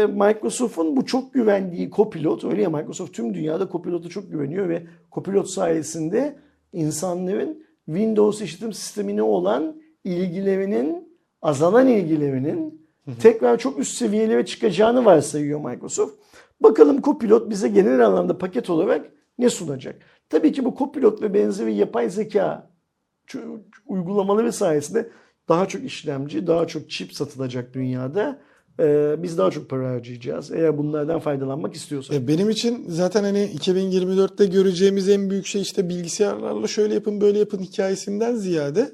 [0.09, 2.43] Microsoft'un bu çok güvendiği Copilot.
[2.43, 6.39] Öyle ya Microsoft tüm dünyada Copilot'a çok güveniyor ve Copilot sayesinde
[6.73, 12.87] insanların Windows işletim sistemine olan ilgilerinin, azalan ilgilerinin
[13.21, 16.13] tekrar çok üst seviyelere çıkacağını varsayıyor Microsoft.
[16.59, 20.01] Bakalım Copilot bize genel anlamda paket olarak ne sunacak?
[20.29, 22.71] Tabii ki bu Copilot ve benzeri yapay zeka
[23.85, 25.09] uygulamaları sayesinde
[25.49, 28.41] daha çok işlemci, daha çok çip satılacak dünyada.
[28.79, 30.51] Ee, biz daha çok para harcayacağız.
[30.51, 32.15] Eğer bunlardan faydalanmak istiyorsak.
[32.15, 37.39] E, Benim için zaten hani 2024'te göreceğimiz en büyük şey işte bilgisayarlarla şöyle yapın böyle
[37.39, 38.91] yapın hikayesinden ziyade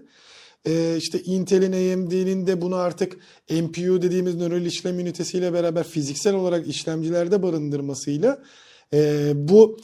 [0.66, 3.18] e, işte Intel'in AMD'nin de bunu artık
[3.50, 8.44] NPU dediğimiz nöral işlem ünitesiyle beraber fiziksel olarak işlemcilerde barındırmasıyla
[8.94, 9.78] e, bu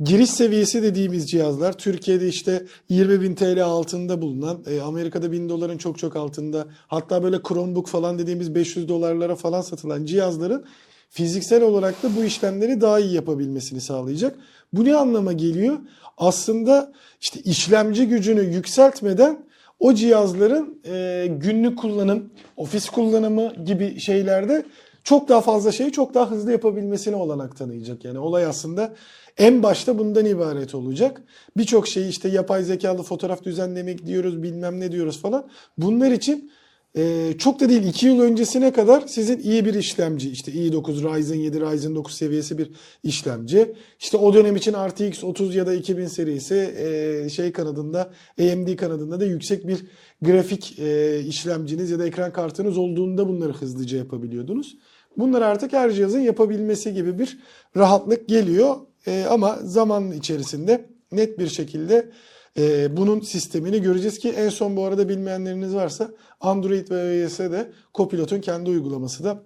[0.00, 5.78] giriş seviyesi dediğimiz cihazlar Türkiye'de işte 20 bin TL altında bulunan e, Amerika'da 1000 doların
[5.78, 10.64] çok çok altında hatta böyle Chromebook falan dediğimiz 500 dolarlara falan satılan cihazların
[11.10, 14.36] fiziksel olarak da bu işlemleri daha iyi yapabilmesini sağlayacak.
[14.72, 15.78] Bu ne anlama geliyor?
[16.18, 19.44] Aslında işte işlemci gücünü yükseltmeden
[19.80, 24.64] o cihazların e, günlük kullanım, ofis kullanımı gibi şeylerde
[25.04, 28.04] çok daha fazla şeyi çok daha hızlı yapabilmesine olanak tanıyacak.
[28.04, 28.92] Yani olay aslında
[29.38, 31.22] en başta bundan ibaret olacak.
[31.56, 35.48] Birçok şeyi işte yapay zekalı fotoğraf düzenlemek diyoruz, bilmem ne diyoruz falan.
[35.78, 36.50] Bunlar için
[36.96, 41.36] ee, çok da değil 2 yıl öncesine kadar sizin iyi bir işlemci işte i9 Ryzen
[41.36, 42.70] 7 Ryzen 9 seviyesi bir
[43.02, 43.74] işlemci.
[44.00, 48.00] İşte o dönem için RTX 30 ya da 2000 serisi e, şey kanadında
[48.40, 49.84] AMD kanadında da yüksek bir
[50.22, 54.76] grafik e, işlemciniz ya da ekran kartınız olduğunda bunları hızlıca yapabiliyordunuz.
[55.16, 57.38] Bunlar artık her cihazın yapabilmesi gibi bir
[57.76, 58.76] rahatlık geliyor.
[59.06, 62.10] E, ama zaman içerisinde net bir şekilde
[62.58, 66.10] ee, bunun sistemini göreceğiz ki en son bu arada bilmeyenleriniz varsa
[66.40, 69.42] Android ve iOS'e de Copilot'un kendi uygulaması da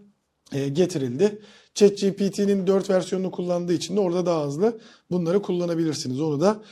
[0.53, 1.39] e, getirildi.
[1.75, 4.79] ChatGPT'nin 4 versiyonunu kullandığı için de orada daha hızlı
[5.11, 6.21] bunları kullanabilirsiniz.
[6.21, 6.63] Onu da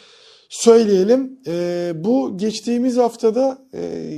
[0.49, 1.39] söyleyelim.
[1.47, 4.13] Ee, bu geçtiğimiz haftada e,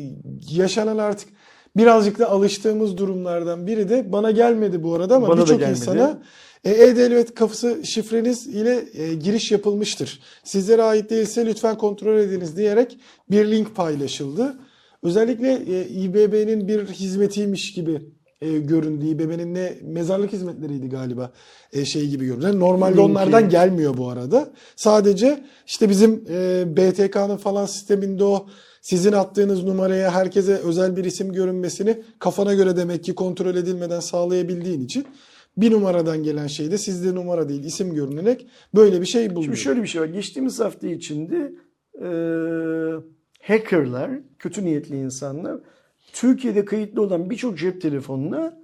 [0.50, 1.28] yaşanan artık
[1.76, 6.16] birazcık da alıştığımız durumlardan biri de bana gelmedi bu arada ama birçok insana e,
[6.64, 10.20] e-devlet kapısı şifreniz ile e, giriş yapılmıştır.
[10.44, 12.98] Sizlere ait değilse lütfen kontrol ediniz diyerek
[13.30, 14.58] bir link paylaşıldı.
[15.02, 18.02] Özellikle e, İBB'nin bir hizmetiymiş gibi
[18.40, 19.06] e, göründü.
[19.06, 21.32] İBB'nin ne mezarlık hizmetleriydi galiba
[21.72, 22.60] e, şey gibi göründü.
[22.60, 23.02] Normalde Linki.
[23.02, 24.50] onlardan gelmiyor bu arada.
[24.76, 28.46] Sadece işte bizim e, BTK'nın falan sisteminde o
[28.80, 34.84] sizin attığınız numaraya herkese özel bir isim görünmesini kafana göre demek ki kontrol edilmeden sağlayabildiğin
[34.84, 35.06] için
[35.60, 39.44] bir numaradan gelen şeyde sizde numara değil isim görünerek böyle bir şey bulunuyor.
[39.44, 40.06] Şimdi şöyle bir şey var.
[40.06, 41.52] Geçtiğimiz hafta içinde
[41.94, 42.08] e,
[43.42, 45.60] hackerlar, kötü niyetli insanlar
[46.12, 48.58] Türkiye'de kayıtlı olan birçok cep telefonuna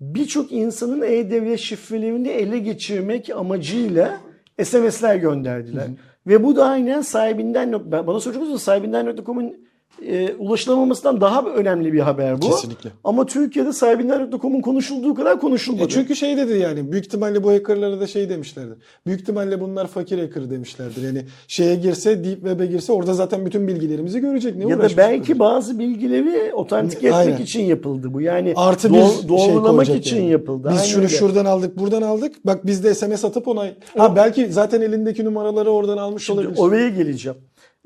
[0.00, 4.20] birçok insanın e-devlet şifrelerini ele geçirmek amacıyla
[4.62, 5.86] SMS'ler gönderdiler.
[6.26, 9.69] Ve bu da aynen sahibinden bana soracak olursanız sahibinden.com'un
[10.06, 12.46] e, ulaşılamamasından daha önemli bir haber bu.
[12.50, 12.90] Kesinlikle.
[13.04, 15.84] Ama Türkiye'de sahibinden.com'un konuşulduğu kadar konuşulmadı.
[15.84, 18.78] E çünkü şey dedi yani büyük ihtimalle bu hackerlara da şey demişlerdir.
[19.06, 21.02] Büyük ihtimalle bunlar fakir hacker demişlerdir.
[21.02, 24.56] Yani şeye girse Deep Web'e girse orada zaten bütün bilgilerimizi görecek.
[24.56, 27.36] Ne ya da belki bazı bilgileri otantik etmek Aynen.
[27.36, 28.20] için yapıldı bu.
[28.20, 30.30] Yani artı bir doğ- şey doğrulamak için yani.
[30.30, 30.68] yapıldı.
[30.72, 31.14] Biz Aynen şunu öyle.
[31.14, 32.46] şuradan aldık, buradan aldık.
[32.46, 33.64] Bak biz de SMS atıp ona
[33.98, 36.58] ha belki zaten elindeki numaraları oradan almış Şimdi olabilir.
[36.58, 37.38] oraya geleceğim.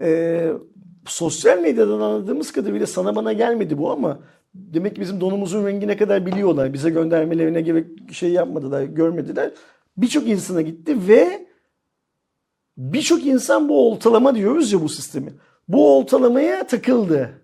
[0.02, 0.50] Ee,
[1.06, 4.18] sosyal medyadan anladığımız kadarıyla sana bana gelmedi bu ama
[4.54, 6.72] demek ki bizim donumuzun rengine kadar biliyorlar.
[6.72, 9.50] Bize göndermelerine gerek şey yapmadılar, görmediler.
[9.96, 11.46] Birçok insana gitti ve
[12.78, 15.32] birçok insan bu oltalama diyoruz ya bu sistemi.
[15.68, 17.43] Bu oltalamaya takıldı.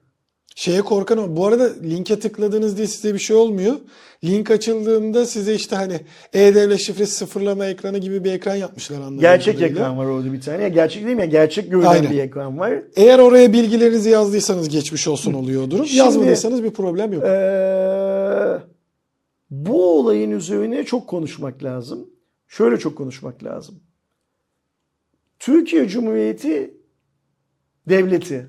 [0.61, 1.37] Şeye korkan o.
[1.37, 3.77] Bu arada linke tıkladığınız diye size bir şey olmuyor.
[4.25, 6.01] Link açıldığında size işte hani
[6.33, 9.81] e-devlet şifresi sıfırlama ekranı gibi bir ekran yapmışlar anladığım Gerçek kadarıyla.
[9.81, 10.63] ekran var orada bir tane.
[10.63, 11.21] Ya gerçek değil mi?
[11.23, 12.11] Ya gerçek görünen Aynen.
[12.13, 12.83] bir ekran var.
[12.97, 15.87] Eğer oraya bilgilerinizi yazdıysanız geçmiş olsun oluyor durum.
[15.87, 17.25] Şimdi- Yazmadıysanız bir problem yok.
[17.25, 18.59] Ee,
[19.51, 22.11] bu olayın üzerine çok konuşmak lazım.
[22.49, 23.75] Şöyle çok konuşmak lazım.
[25.39, 26.75] Türkiye Cumhuriyeti
[27.89, 28.47] devleti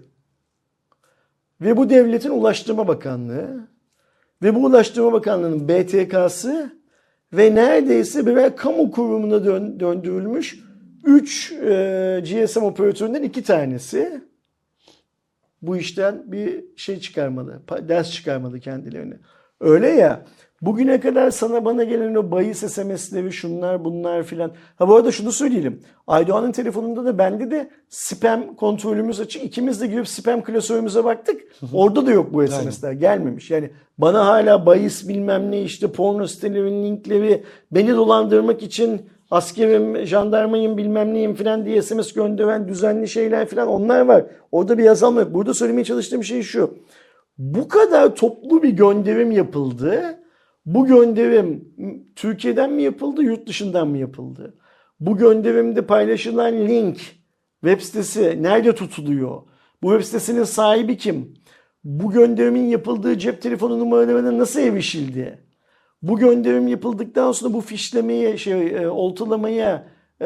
[1.62, 3.68] ve bu devletin Ulaştırma Bakanlığı
[4.44, 6.82] ve bu Ulaştırma Bakanlığı'nın BTK'sı
[7.34, 10.60] ve neredeyse birer kamu kurumuna dön- döndürülmüş
[11.06, 11.50] 3
[12.24, 14.22] GSM operatöründen iki tanesi
[15.62, 19.20] bu işten bir şey çıkarmalı, ders çıkarmalı kendilerine.
[19.60, 20.26] Öyle ya,
[20.62, 24.52] bugüne kadar sana bana gelen o bahis SMS'leri şunlar bunlar filan.
[24.76, 25.80] Ha bu arada şunu söyleyelim.
[26.08, 29.44] Aydoğan'ın telefonunda da bende de spam kontrolümüz açık.
[29.44, 31.42] İkimiz de girip spam klasörümüze baktık.
[31.74, 32.92] Orada da yok bu SMS'ler.
[32.92, 33.52] Gelmemiş.
[33.52, 39.02] Yani bana hala bahis bilmem ne işte porno sitelerinin linkleri beni dolandırmak için
[39.32, 44.26] askerim, jandarmayım bilmem neyim filan diye SMS gönderen düzenli şeyler filan onlar var.
[44.52, 45.34] Orada bir yazılma yok.
[45.34, 46.78] Burada söylemeye çalıştığım şey şu.
[47.38, 50.21] Bu kadar toplu bir gönderim yapıldı.
[50.66, 51.74] Bu gönderim
[52.16, 54.58] Türkiye'den mi yapıldı, yurt dışından mı yapıldı?
[55.00, 56.98] Bu gönderimde paylaşılan link,
[57.64, 59.42] web sitesi nerede tutuluyor?
[59.84, 61.34] Bu web sitesinin sahibi kim?
[61.84, 65.40] Bu gönderimin yapıldığı cep telefonu numaralarına nasıl erişildi?
[66.02, 69.88] Bu gönderim yapıldıktan sonra bu fişlemeye, şey, e, oltalamaya
[70.22, 70.26] e,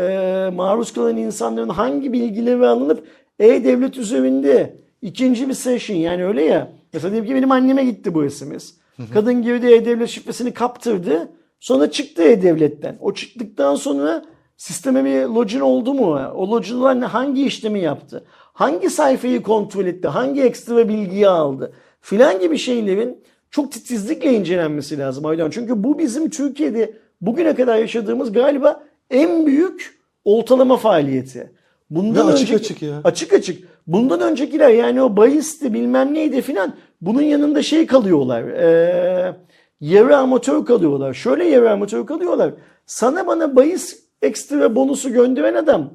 [0.53, 3.07] maruz kalan insanların hangi bilgileri alınıp
[3.39, 6.71] e-devlet üzerinde ikinci bir session yani öyle ya.
[6.93, 8.73] Mesela diyelim ki benim anneme gitti bu SMS.
[9.13, 11.31] Kadın girdi e-devlet şifresini kaptırdı.
[11.59, 12.97] Sonra çıktı e-devletten.
[13.01, 14.25] O çıktıktan sonra
[14.57, 16.19] sisteme bir login oldu mu?
[16.35, 18.25] O login'lar hangi işlemi yaptı?
[18.53, 20.07] Hangi sayfayı kontrol etti?
[20.07, 21.73] Hangi ekstra bilgiyi aldı?
[22.01, 25.49] Filan gibi şeylerin çok titizlikle incelenmesi lazım Aydan.
[25.49, 31.51] Çünkü bu bizim Türkiye'de bugüne kadar yaşadığımız galiba en büyük oltalama faaliyeti.
[31.89, 33.01] Bundan Ve açık önceki- açık ya.
[33.03, 33.63] Açık açık.
[33.87, 36.73] Bundan öncekiler yani o bahisti bilmem neydi filan
[37.05, 38.43] bunun yanında şey kalıyorlar.
[38.43, 39.35] Ee,
[39.81, 41.13] yarı amatör kalıyorlar.
[41.13, 42.53] Şöyle yarı amatör kalıyorlar.
[42.85, 45.93] Sana bana bahis ekstra bonusu gönderen adam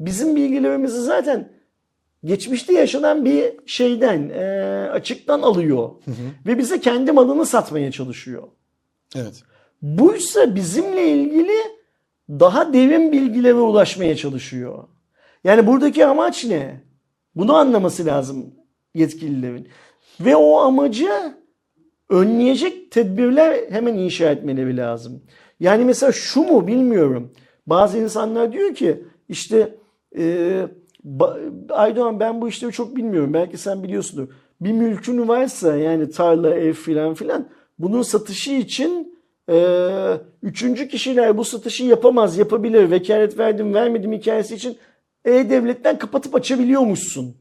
[0.00, 1.52] bizim bilgilerimizi zaten
[2.24, 4.44] geçmişte yaşanan bir şeyden e,
[4.92, 5.90] açıktan alıyor.
[6.46, 8.42] Ve bize kendi malını satmaya çalışıyor.
[9.16, 9.42] Evet.
[9.82, 11.58] Buysa bizimle ilgili
[12.30, 14.84] daha derin bilgilere ulaşmaya çalışıyor.
[15.44, 16.80] Yani buradaki amaç ne?
[17.34, 18.54] Bunu anlaması lazım
[18.94, 19.68] yetkililerin.
[20.20, 21.08] Ve o amacı
[22.08, 25.22] önleyecek tedbirler hemen inşa etmeleri lazım.
[25.60, 27.32] Yani mesela şu mu bilmiyorum.
[27.66, 29.74] Bazı insanlar diyor ki işte
[30.18, 30.62] e,
[31.70, 33.34] Aydoğan ben bu işleri çok bilmiyorum.
[33.34, 34.28] Belki sen biliyorsundur.
[34.60, 39.18] Bir mülkün varsa yani tarla, ev filan filan bunun satışı için
[39.50, 39.56] e,
[40.42, 42.90] üçüncü kişiler bu satışı yapamaz, yapabilir.
[42.90, 44.78] Vekalet verdim, vermedim hikayesi için
[45.24, 47.36] E-Devlet'ten kapatıp açabiliyormuşsun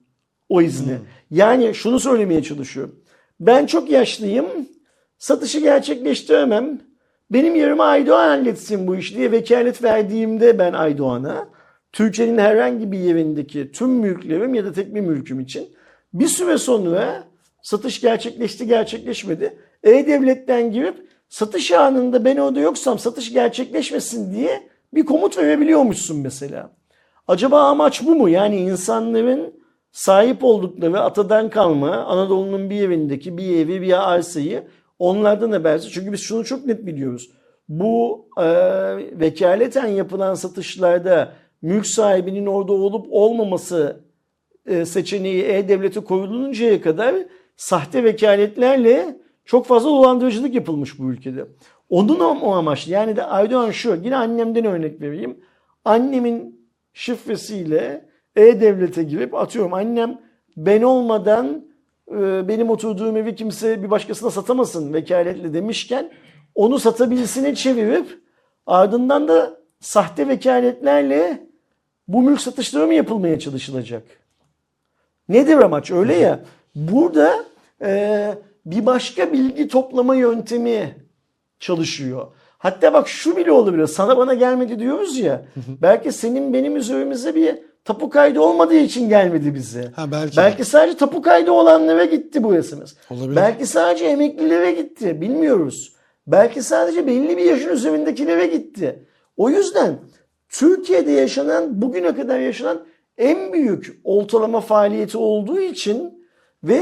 [0.50, 0.98] o izni.
[1.32, 2.96] Yani şunu söylemeye çalışıyorum.
[3.40, 4.46] Ben çok yaşlıyım.
[5.18, 6.80] Satışı gerçekleştiremem.
[7.32, 11.48] Benim yerime Aydoğan halletsin bu işi diye vekalet verdiğimde ben Aydoğan'a
[11.92, 15.70] Türkiye'nin herhangi bir yerindeki tüm mülklerim ya da tek bir mülküm için
[16.14, 17.24] bir süre sonra
[17.62, 19.58] satış gerçekleşti gerçekleşmedi.
[19.84, 26.72] E-Devlet'ten girip satış anında ben orada yoksam satış gerçekleşmesin diye bir komut verebiliyormuşsun mesela.
[27.28, 28.30] Acaba amaç bu mu?
[28.30, 29.54] Yani insanların
[29.92, 34.64] sahip oldukları atadan kalma Anadolu'nun bir yerindeki bir evi bir arsayı
[35.00, 35.92] onlardan habersiz.
[35.92, 37.30] Çünkü biz şunu çok net biliyoruz.
[37.70, 38.46] Bu e,
[39.20, 44.02] vekaleten yapılan satışlarda mülk sahibinin orada olup olmaması
[44.66, 47.16] e, seçeneği E-Devlet'e koyuluncaya kadar
[47.56, 51.46] sahte vekaletlerle çok fazla dolandırıcılık yapılmış bu ülkede.
[51.90, 55.40] Onun o, o amaç yani de Aydoğan şu yine annemden örnek vereyim.
[55.86, 58.07] Annemin şifresiyle
[58.38, 60.22] E-Devlet'e girip atıyorum annem
[60.58, 61.66] ben olmadan
[62.12, 66.12] e, benim oturduğum evi kimse bir başkasına satamasın vekaletle demişken
[66.56, 68.20] onu satabilsine çevirip
[68.66, 71.48] ardından da sahte vekaletlerle
[72.08, 74.04] bu mülk satışları mı yapılmaya çalışılacak?
[75.30, 76.40] Nedir amaç öyle ya?
[76.76, 77.46] Burada
[77.82, 78.34] e,
[78.66, 80.96] bir başka bilgi toplama yöntemi
[81.60, 82.28] çalışıyor.
[82.58, 83.88] Hatta bak şu bile olabilir.
[83.88, 85.46] Sana bana gelmedi diyoruz ya.
[85.82, 89.92] belki senin benim üzerimize bir tapu kaydı olmadığı için gelmedi bize.
[89.96, 90.38] Ha, belki.
[90.38, 92.94] Belki sadece tapu kaydı olanlara gitti bu SMS.
[93.12, 93.36] Olabilir.
[93.36, 95.22] Belki sadece emeklilere gitti.
[95.22, 95.94] Bilmiyoruz.
[96.28, 99.06] Belki sadece belli bir yaşın üzerindekilere gitti.
[99.38, 100.00] O yüzden
[100.50, 102.80] Türkiye'de yaşanan, bugüne kadar yaşanan
[103.18, 106.28] en büyük oltalama faaliyeti olduğu için
[106.64, 106.82] ve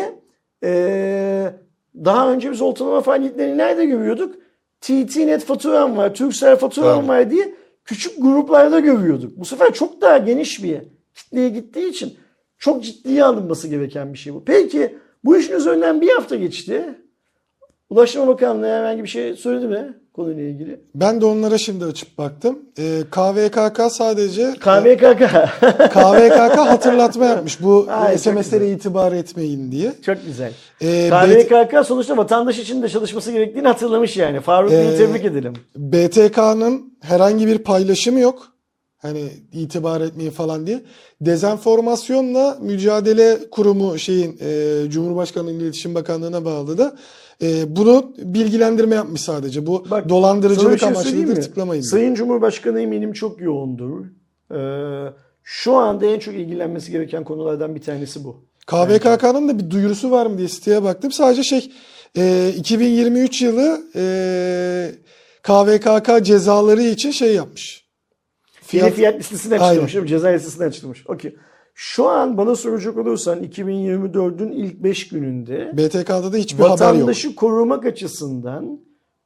[0.63, 1.53] eee,
[1.95, 4.35] daha önce biz oltalama faaliyetlerini nerede görüyorduk?
[4.81, 7.07] TT-Net faturam var, Turkcell faturam Tabii.
[7.07, 7.53] var diye
[7.85, 9.37] küçük gruplarda görüyorduk.
[9.37, 12.13] Bu sefer çok daha geniş bir kitleye gittiği için
[12.57, 14.43] çok ciddiye alınması gereken bir şey bu.
[14.45, 16.83] Peki bu işin üzerinden bir hafta geçti.
[17.89, 20.79] Ulaştırma Bakanlığı herhangi bir şey söyledi mi konuyla ilgili?
[20.95, 22.59] Ben de onlara şimdi açıp baktım.
[22.79, 25.19] Ee, KVKK sadece KVKK.
[25.93, 29.93] KVKK hatırlatma yapmış bu Ay, çok SMS'lere itibar etmeyin diye.
[30.05, 30.51] Çok güzel.
[30.81, 34.39] Ee, KVKK sonuçta vatandaş için de çalışması gerektiğini hatırlamış yani.
[34.39, 35.53] Faruk Bey'i Ee, tebrik edelim.
[35.75, 38.54] BTK'nın herhangi bir paylaşımı yok.
[39.05, 40.81] Hani itibar etmeyin falan diye.
[41.21, 46.95] Dezenformasyonla mücadele kurumu şeyin e, Cumhurbaşkanlığı İletişim Bakanlığı'na bağlı da
[47.41, 49.65] e, bunu bilgilendirme yapmış sadece.
[49.65, 51.81] Bu Bak, dolandırıcılık şey amaçlıdır tıklamayın.
[51.81, 51.89] diye.
[51.89, 54.05] Sayın Cumhurbaşkanı eminim çok yoğundur.
[54.51, 55.13] Ee,
[55.43, 58.45] şu anda en çok ilgilenmesi gereken konulardan bir tanesi bu.
[58.67, 61.11] KVKK'nın da bir duyurusu var mı diye siteye baktım.
[61.11, 61.71] Sadece şey
[62.17, 64.91] e, 2023 yılı e,
[65.43, 67.84] KVKK cezaları için şey yapmış.
[68.67, 69.15] Fiyat, Fiyat,
[69.61, 69.71] Aynen.
[69.73, 70.07] açılmış mi?
[70.07, 71.03] Ceza listesinden açılmış.
[71.07, 71.35] Okey.
[71.73, 76.81] Şu an bana soracak olursan 2024'ün ilk 5 gününde BTK'da da hiçbir haber yok.
[76.81, 78.79] vatandaşı korumak açısından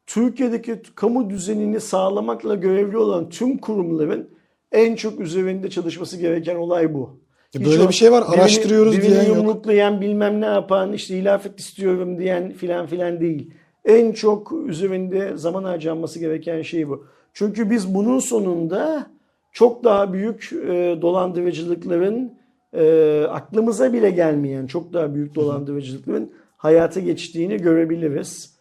[0.07, 4.29] Türkiye'deki kamu düzenini sağlamakla görevli olan tüm kurumların
[4.71, 7.19] en çok üzerinde çalışması gereken olay bu.
[7.53, 9.37] Hiç böyle o bir şey var, birini- araştırıyoruz birini diyen yok.
[9.37, 13.51] yumruklayan bilmem ne yapan işte ilafet istiyorum diyen filan filan değil.
[13.85, 17.05] En çok üzerinde zaman harcanması gereken şey bu.
[17.33, 19.07] Çünkü biz bunun sonunda
[19.51, 22.33] çok daha büyük e, dolandırıcılıkların
[22.73, 28.59] e, aklımıza bile gelmeyen çok daha büyük dolandırıcılıkların hayata geçtiğini görebiliriz.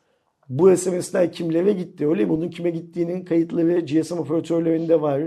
[0.49, 2.09] Bu SMS'ler kimlere gitti?
[2.09, 2.31] Öyle mi?
[2.31, 5.23] Bunun kime gittiğinin kayıtları GSM operatörlerinde var.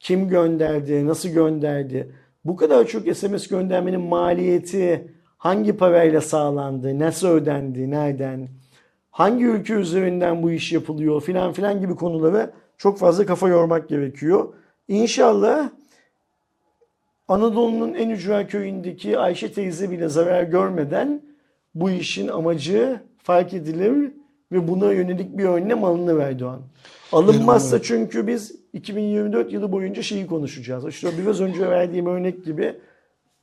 [0.00, 1.06] Kim gönderdi?
[1.06, 2.12] Nasıl gönderdi?
[2.44, 6.98] Bu kadar çok SMS göndermenin maliyeti hangi parayla sağlandı?
[6.98, 7.90] Nasıl ödendi?
[7.90, 8.48] Nereden?
[9.10, 11.20] Hangi ülke üzerinden bu iş yapılıyor?
[11.20, 14.54] Filan filan gibi konulara çok fazla kafa yormak gerekiyor.
[14.88, 15.70] İnşallah
[17.28, 21.22] Anadolu'nun en ücra köyündeki Ayşe teyze bile zarar görmeden
[21.74, 24.12] bu işin amacı fark edilir
[24.52, 26.62] ve buna yönelik bir önlem alınır Erdoğan.
[27.12, 30.86] Alınmazsa çünkü biz 2024 yılı boyunca şeyi konuşacağız.
[30.86, 32.74] İşte biraz önce verdiğim örnek gibi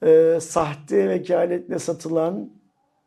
[0.05, 2.49] e, sahte vekaletle satılan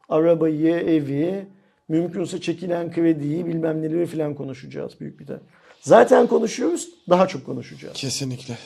[0.08, 1.46] arabayı, evi,
[1.88, 5.40] mümkünse çekilen krediyi bilmem neleri falan konuşacağız büyük bir de.
[5.81, 7.94] Zaten konuşuyoruz, daha çok konuşacağız.
[7.94, 8.59] Kesinlikle.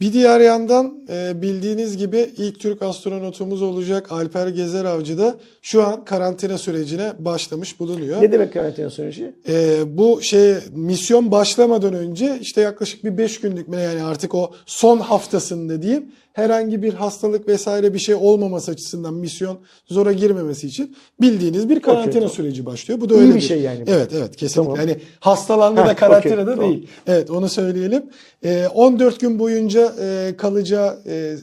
[0.00, 5.86] Bir diğer yandan e, bildiğiniz gibi ilk Türk astronotumuz olacak Alper Gezer Avcı da şu
[5.86, 8.22] an karantina sürecine başlamış bulunuyor.
[8.22, 9.34] Ne demek karantina süreci?
[9.48, 14.98] E, bu şey misyon başlamadan önce işte yaklaşık bir 5 günlük yani artık o son
[14.98, 21.68] haftasında diyeyim herhangi bir hastalık vesaire bir şey olmaması açısından misyon zora girmemesi için bildiğiniz
[21.68, 22.28] bir karantina tamam.
[22.28, 23.00] süreci başlıyor.
[23.00, 23.84] Bu da İyi öyle bir şey yani.
[23.86, 24.74] Evet evet kesinlikle.
[24.74, 24.88] Tamam.
[24.88, 26.70] Yani hastalandı Heh, da karantinada okey, tamam.
[26.70, 26.88] değil.
[27.06, 28.02] Evet onu söyleyelim.
[28.44, 31.36] E, 14 gün boyunca e, kalacağı e,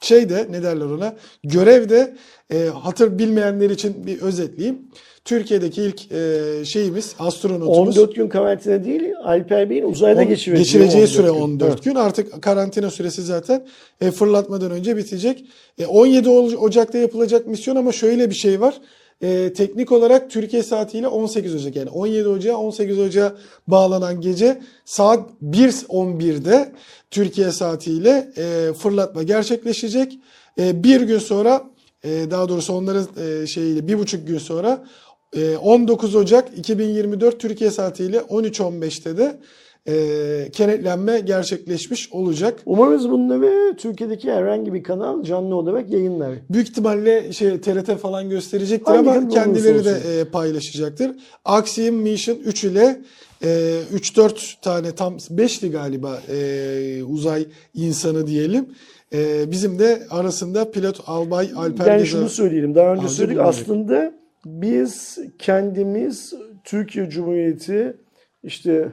[0.00, 1.14] şey de ne derler ona
[1.44, 2.14] görevde
[2.52, 4.78] e, hatır bilmeyenler için bir özetleyeyim.
[5.24, 11.02] Türkiye'deki ilk e, şeyimiz astronotumuz 14 gün karantina değil, Alper Bey'in uzayda On- geçireceği, geçireceği
[11.04, 11.34] 14 süre gün.
[11.34, 11.84] 14 Evet.
[11.84, 11.94] gün.
[11.94, 13.66] Artık karantina süresi zaten
[14.00, 15.44] e, fırlatmadan önce bitecek.
[15.78, 18.74] E, 17 Ol- Ocak'ta yapılacak misyon ama şöyle bir şey var.
[19.22, 23.36] E, teknik olarak Türkiye saatiyle 18 Ocak yani 17 Ocak'a 18 Ocak'a
[23.66, 26.72] bağlanan gece saat 1.11'de
[27.10, 30.18] Türkiye saatiyle e, fırlatma gerçekleşecek.
[30.58, 31.64] E, bir gün sonra
[32.04, 33.06] e, daha doğrusu onların
[33.42, 34.84] e, şeyiyle bir buçuk gün sonra
[35.36, 39.38] e, 19 Ocak 2024 Türkiye saatiyle 13.15'te de
[39.88, 42.60] e, kenetlenme gerçekleşmiş olacak.
[42.66, 46.34] Umarız bunları Türkiye'deki herhangi bir kanal canlı olarak yayınlar.
[46.50, 51.10] Büyük ihtimalle şey TRT falan gösterecektir Hangi ama kendileri de e, paylaşacaktır.
[51.44, 53.00] Axiom Mission 3 ile
[53.42, 53.46] e,
[53.94, 58.66] 3-4 tane tam 5'li galiba e, uzay insanı diyelim.
[59.12, 62.74] E, bizim de arasında pilot Albay Alper Gezer- şunu söyleyelim.
[62.74, 63.38] Daha önce söyledik.
[63.40, 64.14] Aslında
[64.46, 66.34] biz kendimiz
[66.64, 67.96] Türkiye Cumhuriyeti
[68.42, 68.88] işte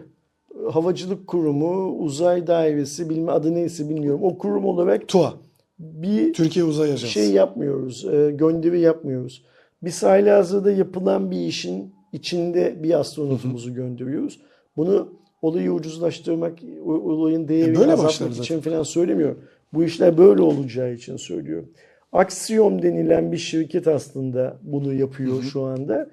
[0.71, 4.23] Havacılık Kurumu, Uzay Dairesi, bilmem adı neyse bilmiyorum.
[4.23, 5.33] O kurum olarak TUA
[5.79, 7.07] bir Türkiye Uzay Ajansı.
[7.07, 8.05] şey yapmıyoruz.
[8.05, 9.43] e, gönderi yapmıyoruz.
[9.83, 14.39] Biz halihazırda yapılan bir işin içinde bir astronotumuzu gönderiyoruz.
[14.77, 19.39] Bunu olayı ucuzlaştırmak, olayın değerini E, böyle azaltmak için falan söylemiyorum.
[19.73, 21.69] Bu işler böyle olacağı için söylüyorum.
[22.11, 26.09] Axiom denilen bir şirket aslında bunu yapıyor şu anda.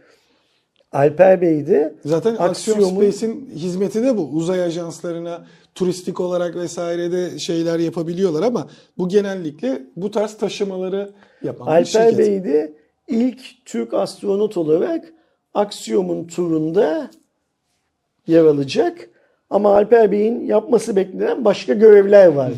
[0.92, 4.28] Alper Bey de Zaten Axiom Axiom'un- Space'in hizmeti de bu.
[4.28, 11.12] Uzay ajanslarına turistik olarak vesaire de şeyler yapabiliyorlar ama bu genellikle bu tarz taşımaları
[11.42, 12.18] yapan bir Alper şirket.
[12.18, 12.72] Bey de
[13.08, 15.12] ilk Türk astronot olarak
[15.54, 17.10] Axiom'un turunda
[18.26, 19.08] yer alacak.
[19.50, 22.52] Ama Alper Bey'in yapması beklenen başka görevler var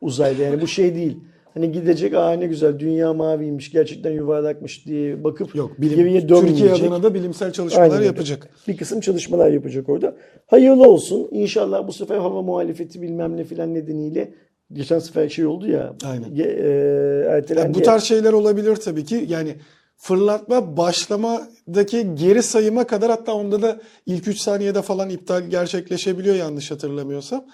[0.00, 0.42] uzayda.
[0.42, 1.18] Yani bu şey değil.
[1.54, 6.40] Hani gidecek aa ne güzel dünya maviymiş gerçekten yuvarlakmış diye bakıp Yok, bilim, geriye Türkiye
[6.42, 6.72] dönmeyecek.
[6.86, 8.06] adına da bilimsel çalışmalar Aynen öyle.
[8.06, 8.48] yapacak.
[8.68, 10.16] Bir kısım çalışmalar yapacak orada.
[10.46, 11.28] Hayırlı olsun.
[11.30, 14.34] İnşallah bu sefer hava muhalefeti bilmem ne filan nedeniyle
[14.72, 15.94] geçen sefer şey oldu ya.
[16.04, 16.28] Aynen.
[16.30, 19.24] ge- e, ertelendi Yani bu tarz şeyler olabilir tabii ki.
[19.28, 19.54] Yani
[19.96, 26.70] fırlatma başlamadaki geri sayıma kadar hatta onda da ilk 3 saniyede falan iptal gerçekleşebiliyor yanlış
[26.70, 27.44] hatırlamıyorsam.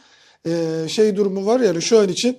[0.46, 2.36] Ee, şey durumu var yani şu an için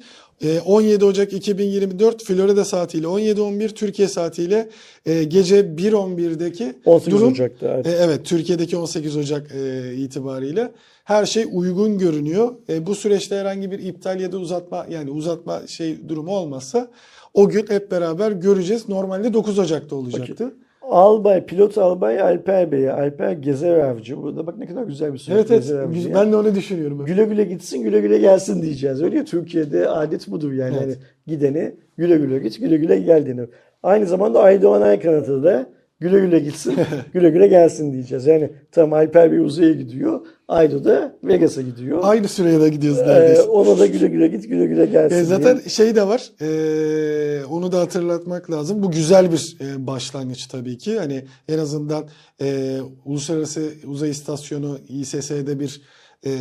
[0.66, 4.70] 17 Ocak 2024 Florida saatiyle 17.11 Türkiye saatiyle
[5.06, 7.68] e, gece 1.11'deki 18 durum Ocak'ta.
[7.68, 7.88] evet.
[7.88, 10.72] e, Evet, Türkiye'deki 18 Ocak e, itibariyle
[11.04, 12.56] her şey uygun görünüyor.
[12.70, 16.88] E, bu süreçte herhangi bir iptal ya da uzatma yani uzatma şey durumu olmazsa
[17.34, 18.90] o gün hep beraber göreceğiz.
[18.90, 20.54] Normalde 9 Ocak'ta olacaktı.
[20.90, 24.22] Albay, pilot albay Alper Bey'e, Alper Gezer Avcı.
[24.22, 25.36] Burada bak ne kadar güzel bir söz.
[25.36, 25.72] Evet evet.
[25.72, 26.14] Avcı.
[26.14, 27.06] Ben de onu düşünüyorum.
[27.06, 29.04] Güle güle gitsin, güle güle gelsin diyeceğiz.
[29.04, 30.76] Öyle ya Türkiye'de adet budur yani.
[30.84, 30.84] Evet.
[30.84, 30.96] Hani
[31.28, 33.50] gidene güle güle git, güle güle gel denir.
[33.84, 35.70] Aynı zamanda Aydoğan Aykanat'a da
[36.00, 36.76] güle güle gitsin,
[37.14, 38.26] güle güle gelsin diyeceğiz.
[38.26, 42.00] Yani tam Alper Bey uzaya gidiyor, Aydo da Vegas'a gidiyor.
[42.04, 43.42] Aynı süreye de gidiyoruz Ee, neredeyse.
[43.42, 45.16] ona da güle güle git, güle güle gelsin.
[45.18, 45.70] E, zaten diye.
[45.70, 46.32] şey de var.
[46.42, 48.84] e, onu da hatırlatmak lazım.
[48.84, 51.00] Bu güzel bir e, başlangıç tabii ki.
[51.00, 52.06] Hani en azından
[52.42, 55.82] e, Uluslararası Uzay İstasyonu İSS'de bir
[56.26, 56.32] e,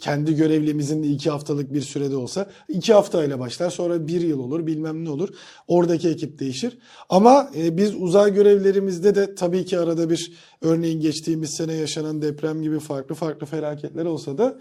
[0.00, 3.70] kendi görevlimizin iki haftalık bir sürede olsa iki haftayla başlar.
[3.70, 5.28] Sonra bir yıl olur bilmem ne olur.
[5.68, 6.78] Oradaki ekip değişir.
[7.08, 10.32] Ama e, biz uzay görevlerimizde de tabii ki arada bir
[10.62, 14.58] örneğin geçtiğimiz sene yaşanan deprem gibi farklı farklı felaketler olsa da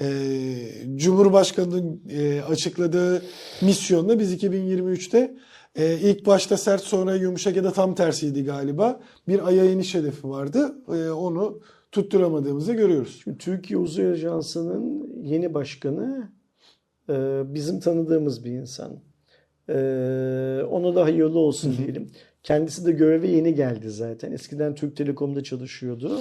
[0.00, 0.06] e,
[0.96, 3.22] Cumhurbaşkanı'nın e, açıkladığı
[3.62, 5.36] misyonla biz 2023'te
[5.76, 9.00] e, ilk başta sert sonra yumuşak ya da tam tersiydi galiba.
[9.28, 10.74] Bir aya iniş hedefi vardı.
[10.88, 11.60] E, onu
[11.92, 13.20] tutturamadığımızı görüyoruz.
[13.24, 16.32] Şimdi Türkiye Uzay Ajansı'nın yeni başkanı
[17.08, 18.92] e, bizim tanıdığımız bir insan.
[19.68, 19.74] E,
[20.70, 22.10] ona da hayırlı olsun diyelim.
[22.42, 24.32] Kendisi de göreve yeni geldi zaten.
[24.32, 26.20] Eskiden Türk Telekom'da çalışıyordu.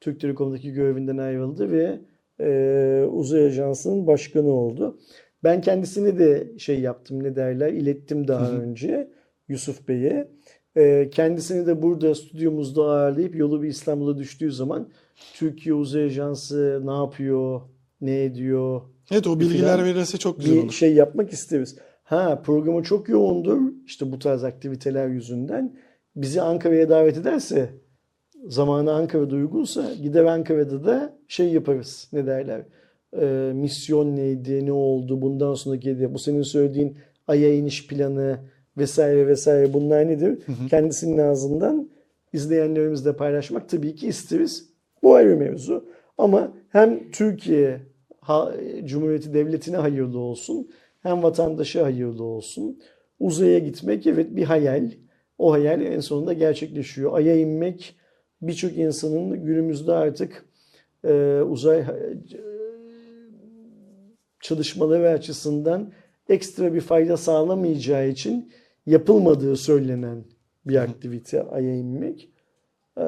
[0.00, 1.98] Türk Telekom'daki görevinden ayrıldı ve
[2.40, 4.98] e, Uzay Ajansı'nın başkanı oldu.
[5.44, 9.10] Ben kendisine de şey yaptım ne derler ilettim daha önce
[9.48, 10.28] Yusuf Bey'e.
[10.76, 14.88] E, kendisini de burada stüdyomuzda ağırlayıp yolu bir İstanbul'a düştüğü zaman
[15.34, 17.60] Türkiye Uzay Ajansı ne yapıyor,
[18.00, 20.72] ne ediyor Evet o bilgiler verirse çok güzel bir olur.
[20.72, 21.76] şey yapmak isteriz.
[22.04, 25.76] Ha programı çok yoğundur işte bu tarz aktiviteler yüzünden.
[26.16, 27.70] Bizi Ankara'ya davet ederse
[28.46, 32.62] zamanı Ankara'da uygunsa gider Ankara'da da şey yaparız ne derler.
[33.20, 36.96] Ee, misyon neydi, ne oldu, bundan sonraki bu senin söylediğin
[37.28, 38.38] aya iniş planı
[38.76, 40.38] vesaire vesaire bunlar nedir?
[40.70, 41.90] Kendisinin ağzından
[42.32, 44.68] izleyenlerimizle paylaşmak tabii ki isteriz.
[45.02, 45.88] Bu ayrı mevzu.
[46.18, 47.80] Ama hem Türkiye
[48.84, 50.70] Cumhuriyeti Devleti'ne hayırlı olsun
[51.02, 52.80] hem vatandaşa hayırlı olsun.
[53.20, 54.90] Uzaya gitmek evet bir hayal.
[55.38, 57.14] O hayal en sonunda gerçekleşiyor.
[57.14, 57.96] Ay'a inmek
[58.42, 60.44] birçok insanın günümüzde artık
[61.04, 61.84] e, uzay e,
[64.40, 65.92] çalışmaları açısından
[66.28, 68.52] ekstra bir fayda sağlamayacağı için
[68.86, 70.24] yapılmadığı söylenen
[70.66, 72.28] bir aktivite Ay'a inmek.
[72.96, 73.02] Ee,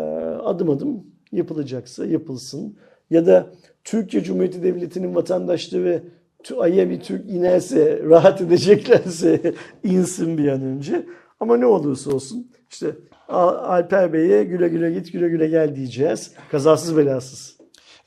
[0.44, 2.76] adım adım yapılacaksa yapılsın.
[3.10, 3.50] Ya da
[3.84, 6.02] Türkiye Cumhuriyeti Devleti'nin vatandaşları
[6.44, 11.06] tü- Ay'a bir Türk inerse, rahat edeceklerse insin bir an önce.
[11.40, 12.96] Ama ne olursa olsun işte
[13.28, 16.32] Al- Alper Bey'e güle güle git güle güle gel diyeceğiz.
[16.50, 17.56] Kazasız belasız.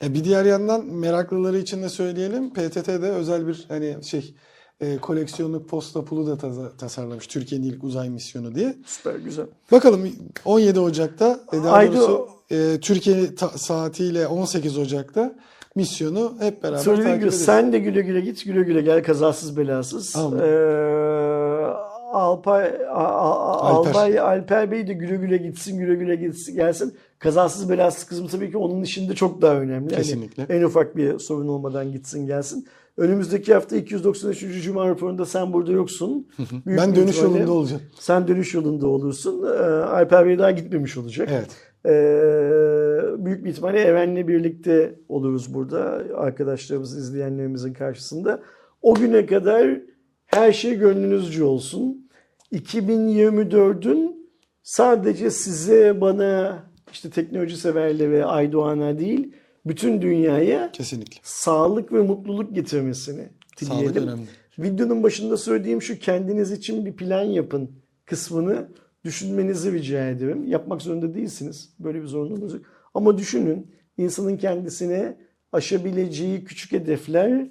[0.04, 2.50] E, bir diğer yandan meraklıları için de söyleyelim.
[2.52, 4.34] PTT'de özel bir hani şey
[4.80, 7.26] e, koleksiyonluk posta pulu da taza- tasarlamış.
[7.26, 8.76] Türkiye'nin ilk uzay misyonu diye.
[8.86, 9.46] Süper güzel.
[9.72, 10.08] Bakalım
[10.44, 15.34] 17 Ocak'ta e, daha Ayda- doğrusu e, Türkiye ta- saatiyle 18 Ocak'ta
[15.74, 17.44] misyonu hep beraber Söylediğim takip gibi ederiz.
[17.44, 20.16] sen de güle güle git güle güle gel kazasız belasız.
[20.16, 20.38] Amin.
[20.38, 21.68] Ee,
[22.12, 23.90] Alpay, A- A- Alper.
[23.90, 26.94] Albay, Alper Bey de güle güle gitsin güle güle gitsin gelsin.
[27.18, 29.94] Kazasız belasız kızım tabii ki onun işinde çok daha önemli.
[29.94, 30.46] Hani Kesinlikle.
[30.48, 32.66] en ufak bir sorun olmadan gitsin gelsin.
[32.98, 34.64] Önümüzdeki hafta 293.
[34.64, 36.28] Cuma raporunda sen burada yoksun.
[36.66, 37.82] Büyük ben dönüş ihtimalle yolunda olacağım.
[37.98, 39.46] Sen dönüş yolunda olursun.
[39.46, 41.28] Ee, Alper Bey daha gitmemiş olacak.
[41.32, 41.56] Evet.
[41.86, 46.02] Ee, büyük bir ihtimalle Eren'le birlikte oluruz burada.
[46.16, 48.42] Arkadaşlarımız, izleyenlerimizin karşısında.
[48.82, 49.80] O güne kadar
[50.26, 52.08] her şey gönlünüzce olsun.
[52.52, 54.30] 2024'ün
[54.62, 56.62] sadece size, bana,
[56.92, 59.32] işte teknoloji severlere, Aydoğan'a değil,
[59.66, 61.20] bütün dünyaya Kesinlikle.
[61.22, 64.02] sağlık ve mutluluk getirmesini Sağlık dileyelim.
[64.02, 64.26] önemli.
[64.58, 67.70] Videonun başında söylediğim şu kendiniz için bir plan yapın
[68.04, 68.68] kısmını
[69.04, 70.46] düşünmenizi rica ederim.
[70.46, 71.74] Yapmak zorunda değilsiniz.
[71.78, 72.62] Böyle bir zorunluluğunuz yok.
[72.94, 75.16] Ama düşünün insanın kendisine
[75.52, 77.48] aşabileceği küçük hedefler,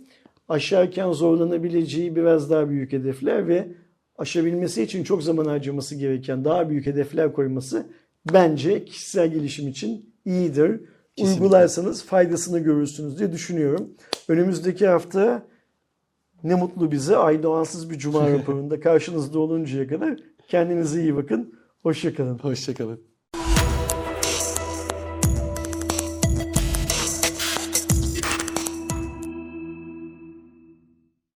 [0.47, 3.67] aşarken zorlanabileceği biraz daha büyük hedefler ve
[4.17, 7.85] aşabilmesi için çok zaman harcaması gereken daha büyük hedefler koyması
[8.33, 10.81] bence kişisel gelişim için iyidir.
[11.17, 11.43] Kesinlikle.
[11.43, 13.89] Uygularsanız faydasını görürsünüz diye düşünüyorum.
[14.27, 15.47] Önümüzdeki hafta
[16.43, 21.53] ne mutlu bize Aydoğansız bir cuma raporunda karşınızda oluncaya kadar kendinize iyi bakın.
[21.83, 22.39] Hoşçakalın.
[22.39, 23.16] Hoşçakalın.